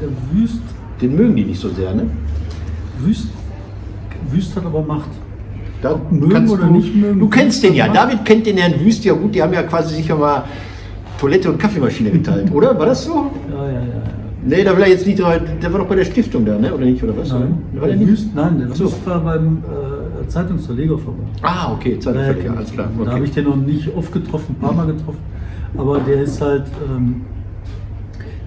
Der 0.00 0.08
Wüst, 0.32 0.60
Den 1.00 1.16
mögen 1.16 1.34
die 1.34 1.44
nicht 1.44 1.60
so 1.60 1.70
sehr, 1.70 1.94
ne? 1.94 2.06
Wüst, 2.98 3.28
Wüst 4.30 4.54
hat 4.54 4.64
aber 4.64 4.82
Macht. 4.82 5.10
Da 5.82 6.00
mögen 6.10 6.48
oder 6.48 6.64
du, 6.66 6.72
nicht 6.72 6.94
mögen, 6.94 7.20
Du 7.20 7.28
kennst 7.28 7.62
den 7.62 7.74
ja. 7.74 7.88
David 7.88 8.24
kennt 8.24 8.46
den 8.46 8.56
Herrn 8.56 8.80
Wüst 8.80 9.04
ja 9.04 9.12
gut. 9.12 9.34
Die 9.34 9.42
haben 9.42 9.52
ja 9.52 9.62
quasi 9.62 9.94
sicher 9.96 10.16
mal 10.16 10.44
Toilette 11.18 11.50
und 11.50 11.58
Kaffeemaschine 11.58 12.10
geteilt, 12.10 12.50
oder? 12.52 12.78
War 12.78 12.86
das 12.86 13.04
so? 13.04 13.30
Ja, 13.50 13.66
ja, 13.66 13.72
ja. 13.72 13.78
ja. 13.80 13.84
Nee, 14.48 14.62
da 14.62 14.76
will 14.76 14.84
er 14.84 14.90
jetzt 14.90 15.04
nicht, 15.06 15.18
der 15.18 15.72
war 15.72 15.80
doch 15.80 15.86
bei 15.88 15.96
der 15.96 16.04
Stiftung 16.04 16.44
da, 16.44 16.56
ne? 16.56 16.72
Oder 16.72 16.84
nicht, 16.84 17.02
oder 17.02 17.16
was? 17.16 17.30
Nein, 17.32 17.58
War 17.74 17.88
der 17.88 17.96
der? 17.96 18.06
Wüst, 18.08 18.32
nein, 18.34 18.58
der 18.60 18.74
so. 18.76 18.84
Wüst 18.84 19.04
war 19.06 19.20
beim, 19.20 19.58
äh, 20.22 20.28
Zeitungsverlegerverband. 20.28 21.28
Ah, 21.42 21.72
okay, 21.72 21.98
kenn 22.00 22.16
alles 22.56 22.72
klar. 22.72 22.88
ihn. 22.96 23.04
Da 23.04 23.10
habe 23.12 23.24
ich 23.24 23.30
Okay. 23.32 23.40
den 23.42 23.50
noch 23.50 23.56
nicht 23.56 23.96
oft 23.96 24.12
getroffen, 24.12 24.54
ein 24.56 24.60
paar 24.60 24.72
Mal 24.72 24.86
getroffen. 24.86 25.18
Aber 25.76 25.98
der 25.98 26.22
ist 26.22 26.40
halt, 26.40 26.64
ähm, 26.88 27.22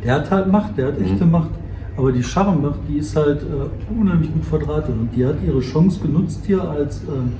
der 0.03 0.13
hat 0.15 0.31
halt 0.31 0.49
Macht, 0.51 0.77
der 0.77 0.87
hat 0.87 1.01
echte 1.01 1.25
Mhm. 1.25 1.31
Macht. 1.31 1.49
Aber 1.99 2.13
die 2.13 2.23
Scharrenmacht, 2.23 2.79
die 2.87 2.99
ist 2.99 3.13
halt 3.13 3.41
äh, 3.41 3.99
unheimlich 3.99 4.31
gut 4.31 4.45
verdrahtet. 4.45 4.95
Und 4.97 5.09
die 5.13 5.25
hat 5.25 5.35
ihre 5.45 5.59
Chance 5.59 5.99
genutzt, 6.01 6.39
hier 6.47 6.63
als 6.63 7.01
ähm. 7.09 7.33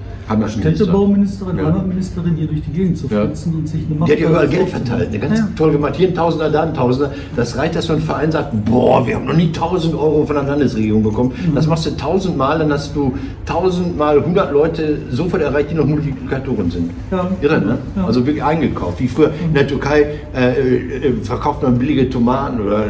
Städtebauministerin, 0.48 1.58
Ja. 1.58 1.66
Heimatministerin 1.66 2.36
hier 2.36 2.46
durch 2.48 2.62
die 2.62 2.72
Gegend 2.72 2.98
zu 2.98 3.08
Ja. 3.08 3.22
flitzen 3.26 3.56
und 3.56 3.68
sich 3.68 3.82
eine 3.90 3.98
Macht 3.98 4.10
Die 4.10 4.14
hat 4.14 4.20
ja 4.20 4.30
überall 4.30 4.48
Geld 4.48 4.70
verteilt, 4.70 5.12
ne? 5.12 5.18
ganz 5.20 5.40
Ja. 5.40 5.48
toll 5.56 5.72
gemacht. 5.72 5.96
Hier 5.96 6.10
ein 6.10 6.14
Tausender, 6.14 6.50
da 6.52 6.64
ein 6.64 6.74
Tausender. 6.74 7.12
Das 7.36 7.58
reicht, 7.58 7.76
dass 7.76 7.86
so 7.88 7.94
ein 7.94 8.02
Verein 8.02 8.32
sagt, 8.32 8.54
boah, 8.66 9.08
wir 9.08 9.16
haben 9.16 9.26
noch 9.26 9.36
nie 9.36 9.48
1000 9.52 9.96
Euro 9.96 10.26
von 10.26 10.36
der 10.36 10.44
Landesregierung 10.46 11.02
bekommen. 11.02 11.32
Mhm. 11.32 11.56
Das 11.56 11.66
machst 11.66 11.86
du 11.88 11.92
tausendmal, 11.98 12.60
dann 12.60 12.72
hast 12.72 12.96
du 12.96 13.14
tausendmal 13.46 14.20
100 14.20 14.52
Leute 14.52 15.00
sofort 15.10 15.42
erreicht, 15.42 15.72
die 15.72 15.76
noch 15.76 15.88
Multiplikatoren 15.88 16.70
sind. 16.70 16.92
Ja. 17.12 17.28
Irre, 17.42 17.60
ne? 17.62 17.78
Ja. 17.96 18.06
Also 18.06 18.26
wirklich 18.26 18.44
eingekauft. 18.44 19.00
Wie 19.00 19.08
früher 19.08 19.32
in 19.44 19.54
der 19.56 19.68
Türkei 19.68 20.06
äh, 20.36 20.50
äh, 21.08 21.14
verkauft 21.24 21.64
man 21.64 21.80
billige 21.80 22.08
Tomaten 22.10 22.60
oder 22.62 22.86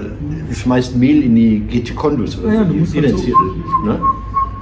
schmeißt 0.51 0.97
Mehl 0.97 1.23
in 1.23 1.35
die 1.35 1.58
Getikondos 1.67 2.37
oder 2.39 2.53
Ja, 2.53 2.65
so. 2.65 2.73
Hier 2.73 3.01
halt 3.01 3.11
den 3.11 3.17
Viertel, 3.17 3.33
ne? 3.85 3.99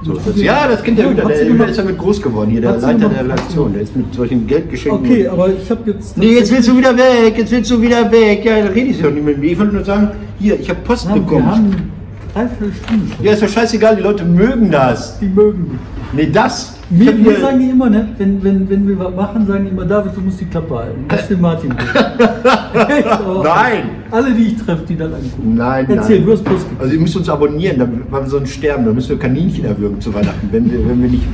So, 0.00 0.12
das, 0.14 0.40
ja, 0.40 0.68
das 0.68 0.82
kennt 0.82 0.96
Ja, 0.98 1.06
er 1.06 1.10
wieder. 1.10 1.24
Der, 1.24 1.44
der 1.44 1.68
ist 1.68 1.78
damit 1.78 1.98
groß 1.98 2.22
geworden, 2.22 2.50
hier, 2.50 2.60
der 2.60 2.76
Leiter 2.78 3.08
der 3.08 3.24
Redaktion. 3.24 3.72
Der 3.72 3.82
ist 3.82 3.96
mit 3.96 4.14
solchen 4.14 4.46
Geldgeschenken. 4.46 5.04
Okay, 5.04 5.26
aber 5.26 5.48
ich 5.52 5.68
habe 5.68 5.90
jetzt. 5.90 6.16
Nee, 6.16 6.34
jetzt 6.34 6.52
willst 6.52 6.68
du 6.68 6.76
wieder 6.78 6.96
weg, 6.96 7.34
jetzt 7.36 7.50
willst 7.50 7.70
du 7.70 7.82
wieder 7.82 8.10
weg. 8.10 8.44
Ja, 8.44 8.62
da 8.62 8.68
rede 8.68 8.90
ich 8.90 9.02
doch 9.02 9.10
nicht 9.10 9.24
mit 9.24 9.38
mir. 9.38 9.50
Ich 9.52 9.58
wollte 9.58 9.74
nur 9.74 9.84
sagen, 9.84 10.10
hier, 10.38 10.58
ich 10.58 10.70
habe 10.70 10.78
Post 10.84 11.08
wir 11.08 11.14
bekommen. 11.20 11.46
haben 11.50 11.90
dreiviertel 12.32 12.72
Stunde 12.74 13.04
schon. 13.16 13.24
Ja, 13.24 13.32
ist 13.32 13.42
doch 13.42 13.48
scheißegal, 13.48 13.96
die 13.96 14.02
Leute 14.02 14.24
mögen 14.24 14.70
das. 14.70 15.18
Die 15.18 15.26
mögen. 15.26 15.78
Nee, 16.12 16.28
das. 16.32 16.77
Mir, 16.90 17.12
mir 17.12 17.38
sagen 17.38 17.58
die 17.58 17.68
immer, 17.68 17.90
ne, 17.90 18.08
wenn, 18.16 18.42
wenn, 18.42 18.68
wenn 18.70 18.88
wir 18.88 18.98
was 18.98 19.14
machen, 19.14 19.46
sagen 19.46 19.64
die 19.64 19.70
immer, 19.70 19.84
David, 19.84 20.16
du 20.16 20.20
musst 20.22 20.40
die 20.40 20.46
Klappe 20.46 20.74
halten. 20.74 21.04
Lass 21.10 21.28
den 21.28 21.40
Martin. 21.40 21.70
Echt, 22.88 23.06
aber 23.06 23.42
Nein. 23.44 23.82
Alle, 24.10 24.32
die 24.32 24.42
ich 24.44 24.56
treffe, 24.56 24.84
die 24.88 24.96
dann 24.96 25.12
angucken. 25.12 25.54
Nein, 25.54 25.86
Erzähl, 25.90 26.16
nein. 26.18 26.26
du 26.26 26.32
hast 26.32 26.44
gekriegt. 26.44 26.64
Also 26.78 26.94
ihr 26.94 27.00
müsst 27.00 27.16
uns 27.16 27.28
abonnieren, 27.28 27.78
dann, 27.78 28.02
weil 28.08 28.22
wir 28.22 28.30
sonst 28.30 28.50
sterben. 28.54 28.86
Dann 28.86 28.94
müssen 28.94 29.10
wir 29.10 29.18
Kaninchen 29.18 29.66
erwürgen 29.66 30.00
zu 30.00 30.14
Weihnachten, 30.14 30.48
wenn 30.50 30.70
wir, 30.70 30.88
wenn 30.88 31.02
wir 31.02 31.10
nicht 31.10 31.24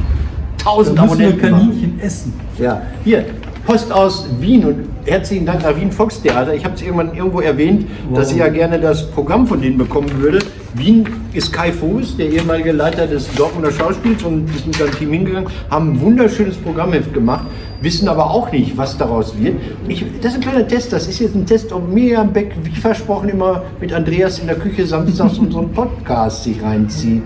tausend 0.59 0.99
Da 0.99 1.03
müssen 1.05 1.19
wir 1.21 1.27
Abonnenten 1.29 1.51
machen. 1.53 1.69
Kaninchen 1.69 2.01
essen. 2.01 2.33
Ja, 2.59 2.83
hier, 3.05 3.25
Post 3.65 3.93
aus 3.93 4.27
Wien 4.41 4.65
und 4.65 4.77
herzlichen 5.07 5.47
Dank 5.47 5.63
nach 5.63 5.77
Wien 5.77 5.93
Volkstheater. 5.93 6.53
Ich 6.55 6.65
habe 6.65 6.75
es 6.75 6.83
irgendwann 6.83 7.15
irgendwo 7.15 7.41
erwähnt, 7.41 7.87
Wow. 8.09 8.19
dass 8.19 8.33
ich 8.33 8.39
ja 8.39 8.49
gerne 8.49 8.81
das 8.81 9.09
Programm 9.13 9.47
von 9.47 9.61
denen 9.63 9.79
bekommen 9.79 10.11
würde. 10.19 10.41
Wien 10.75 11.07
ist 11.33 11.53
Kai 11.53 11.73
Fuß, 11.73 12.17
der 12.17 12.31
ehemalige 12.31 12.73
Leiter 12.73 13.07
des 13.07 13.33
Dortmunder 13.35 13.71
Schauspiels 13.71 14.25
und 14.25 14.53
ist 14.55 14.67
mit 14.67 14.75
seinem 14.75 14.91
Team 14.93 15.13
hingegangen, 15.13 15.49
haben 15.71 15.93
ein 15.93 16.01
wunderschönes 16.01 16.57
Programmheft 16.57 17.15
gemacht, 17.15 17.47
wissen 17.81 18.09
aber 18.09 18.29
auch 18.29 18.51
nicht, 18.51 18.77
was 18.77 18.99
daraus 18.99 19.39
wird. 19.39 19.55
Ich, 19.87 20.05
das 20.21 20.33
ist 20.33 20.39
ein 20.39 20.41
kleiner 20.41 20.67
Test, 20.67 20.93
das 20.93 21.07
ist 21.07 21.21
jetzt 21.21 21.37
ein 21.37 21.47
Test, 21.47 21.73
ob 21.73 21.89
Miriam 21.89 22.33
Beck, 22.33 22.57
wie 22.65 22.75
versprochen, 22.75 23.29
immer 23.29 23.63
mit 23.81 23.93
Andreas 23.93 24.41
in 24.41 24.49
der 24.49 24.57
Küche 24.57 24.85
samstags 24.85 25.39
unseren 25.39 25.71
Podcast 25.73 26.43
sich 26.43 26.61
reinzieht. 26.61 27.23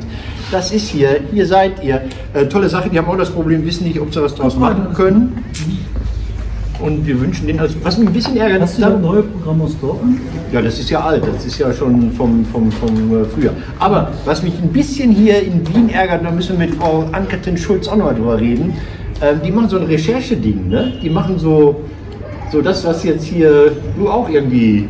Das 0.50 0.70
ist 0.70 0.88
hier, 0.88 1.20
hier 1.32 1.46
seid 1.46 1.82
ihr. 1.82 2.02
Äh, 2.34 2.46
tolle 2.46 2.68
Sache, 2.68 2.90
die 2.90 2.98
haben 2.98 3.08
auch 3.08 3.16
das 3.16 3.30
Problem, 3.30 3.64
wissen 3.64 3.86
nicht, 3.86 4.00
ob 4.00 4.12
sie 4.12 4.22
was 4.22 4.36
mal, 4.38 4.74
machen 4.74 4.92
können. 4.94 5.44
Und 6.80 7.04
wir 7.06 7.20
wünschen 7.20 7.46
denen, 7.46 7.58
also 7.58 7.74
was 7.82 7.98
mich 7.98 8.08
ein 8.08 8.12
bisschen 8.12 8.36
ärgert, 8.36 8.62
Hast 8.62 8.70
ist 8.70 8.78
du 8.78 8.82
das 8.82 8.92
dann, 8.92 9.02
neue 9.02 9.22
Programm 9.22 9.62
aus 9.62 9.76
Dortmund? 9.80 10.20
ja, 10.52 10.62
das 10.62 10.78
ist 10.78 10.88
ja 10.90 11.00
alt, 11.00 11.24
das 11.26 11.44
ist 11.44 11.58
ja 11.58 11.72
schon 11.72 12.12
vom, 12.12 12.44
vom, 12.44 12.70
vom 12.70 13.20
äh, 13.20 13.24
Frühjahr. 13.24 13.54
Aber 13.80 14.12
was 14.24 14.42
mich 14.44 14.54
ein 14.62 14.68
bisschen 14.68 15.10
hier 15.10 15.42
in 15.42 15.66
Wien 15.68 15.88
ärgert, 15.90 16.24
da 16.24 16.30
müssen 16.30 16.58
wir 16.58 16.66
mit 16.66 16.76
Frau 16.76 17.08
Ann-Kathrin 17.10 17.56
Schulz 17.58 17.88
auch 17.88 17.96
noch 17.96 18.04
mal 18.06 18.14
drüber 18.14 18.38
reden, 18.40 18.74
ähm, 19.20 19.40
die 19.44 19.50
machen 19.50 19.68
so 19.68 19.78
ein 19.78 19.86
Rechercheding, 19.86 20.68
ne? 20.68 20.92
Die 21.02 21.10
machen 21.10 21.36
so, 21.38 21.82
so 22.52 22.62
das, 22.62 22.84
was 22.84 23.02
jetzt 23.02 23.24
hier, 23.24 23.72
du 23.98 24.08
auch 24.08 24.28
irgendwie, 24.28 24.88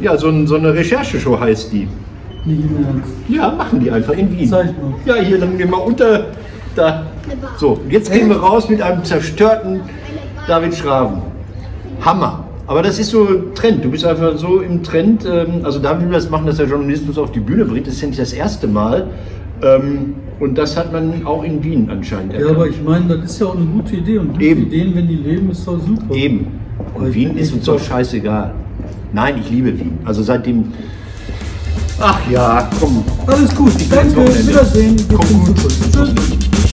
ja, 0.00 0.16
so, 0.16 0.28
ein, 0.28 0.48
so 0.48 0.56
eine 0.56 0.74
Rechercheshow 0.74 1.38
heißt 1.38 1.72
die. 1.72 1.86
Nicht 2.44 2.60
im 2.64 2.84
Ernst. 2.84 3.10
Ja, 3.28 3.50
machen 3.50 3.78
die 3.78 3.90
einfach 3.90 4.14
in 4.14 4.36
Wien. 4.36 4.48
Zeig 4.48 4.66
mal. 4.82 4.94
Ja, 5.04 5.22
hier, 5.22 5.38
dann 5.38 5.56
gehen 5.56 5.70
wir 5.70 5.84
unter. 5.84 6.26
Da. 6.74 7.06
So, 7.56 7.80
jetzt 7.88 8.12
gehen 8.12 8.28
wir 8.28 8.36
raus 8.36 8.68
mit 8.68 8.80
einem 8.80 9.02
zerstörten 9.04 9.80
David 10.48 10.74
Schraven. 10.74 11.18
Hammer. 12.00 12.44
Aber 12.66 12.82
das 12.82 12.98
ist 12.98 13.10
so 13.10 13.26
Trend. 13.54 13.84
Du 13.84 13.90
bist 13.90 14.04
einfach 14.04 14.36
so 14.36 14.60
im 14.60 14.82
Trend. 14.82 15.24
Ähm, 15.24 15.60
also 15.62 15.78
da 15.78 16.00
will 16.00 16.08
das 16.10 16.28
machen, 16.30 16.46
dass 16.46 16.56
der 16.56 16.66
Journalismus 16.66 17.18
auf 17.18 17.32
die 17.32 17.40
Bühne 17.40 17.64
bringt. 17.64 17.86
Das 17.86 17.94
ist 17.94 18.00
ja 18.02 18.08
nicht 18.08 18.18
das 18.20 18.32
erste 18.32 18.66
Mal. 18.66 19.06
Ähm, 19.62 20.14
und 20.40 20.56
das 20.56 20.76
hat 20.76 20.92
man 20.92 21.24
auch 21.26 21.42
in 21.42 21.62
Wien 21.64 21.88
anscheinend 21.90 22.32
Ja, 22.32 22.40
erkannt. 22.40 22.56
aber 22.56 22.68
ich 22.68 22.82
meine, 22.82 23.16
das 23.18 23.32
ist 23.32 23.40
ja 23.40 23.46
auch 23.48 23.56
eine 23.56 23.66
gute 23.66 23.96
Idee. 23.96 24.18
Und 24.18 24.32
gute 24.34 24.44
Eben. 24.44 24.62
Ideen, 24.66 24.94
wenn 24.94 25.08
die 25.08 25.16
leben, 25.16 25.50
ist 25.50 25.66
doch 25.66 25.78
super. 25.80 26.14
Eben. 26.14 26.46
Und 26.94 27.08
ich 27.08 27.14
Wien 27.14 27.36
ist 27.36 27.52
uns 27.52 27.64
doch 27.64 27.78
scheißegal. 27.80 28.52
Nein, 29.12 29.36
ich 29.40 29.50
liebe 29.50 29.76
Wien. 29.78 29.98
Also 30.04 30.22
seitdem. 30.22 30.72
Ach 32.00 32.20
ja, 32.30 32.68
komm. 32.78 33.02
Alles 33.26 33.54
gut. 33.54 33.72
Danke. 33.90 34.20
Wiedersehen. 34.46 34.96
Komm 35.08 35.44
gut. 35.46 35.56
Tschüss. 35.92 36.57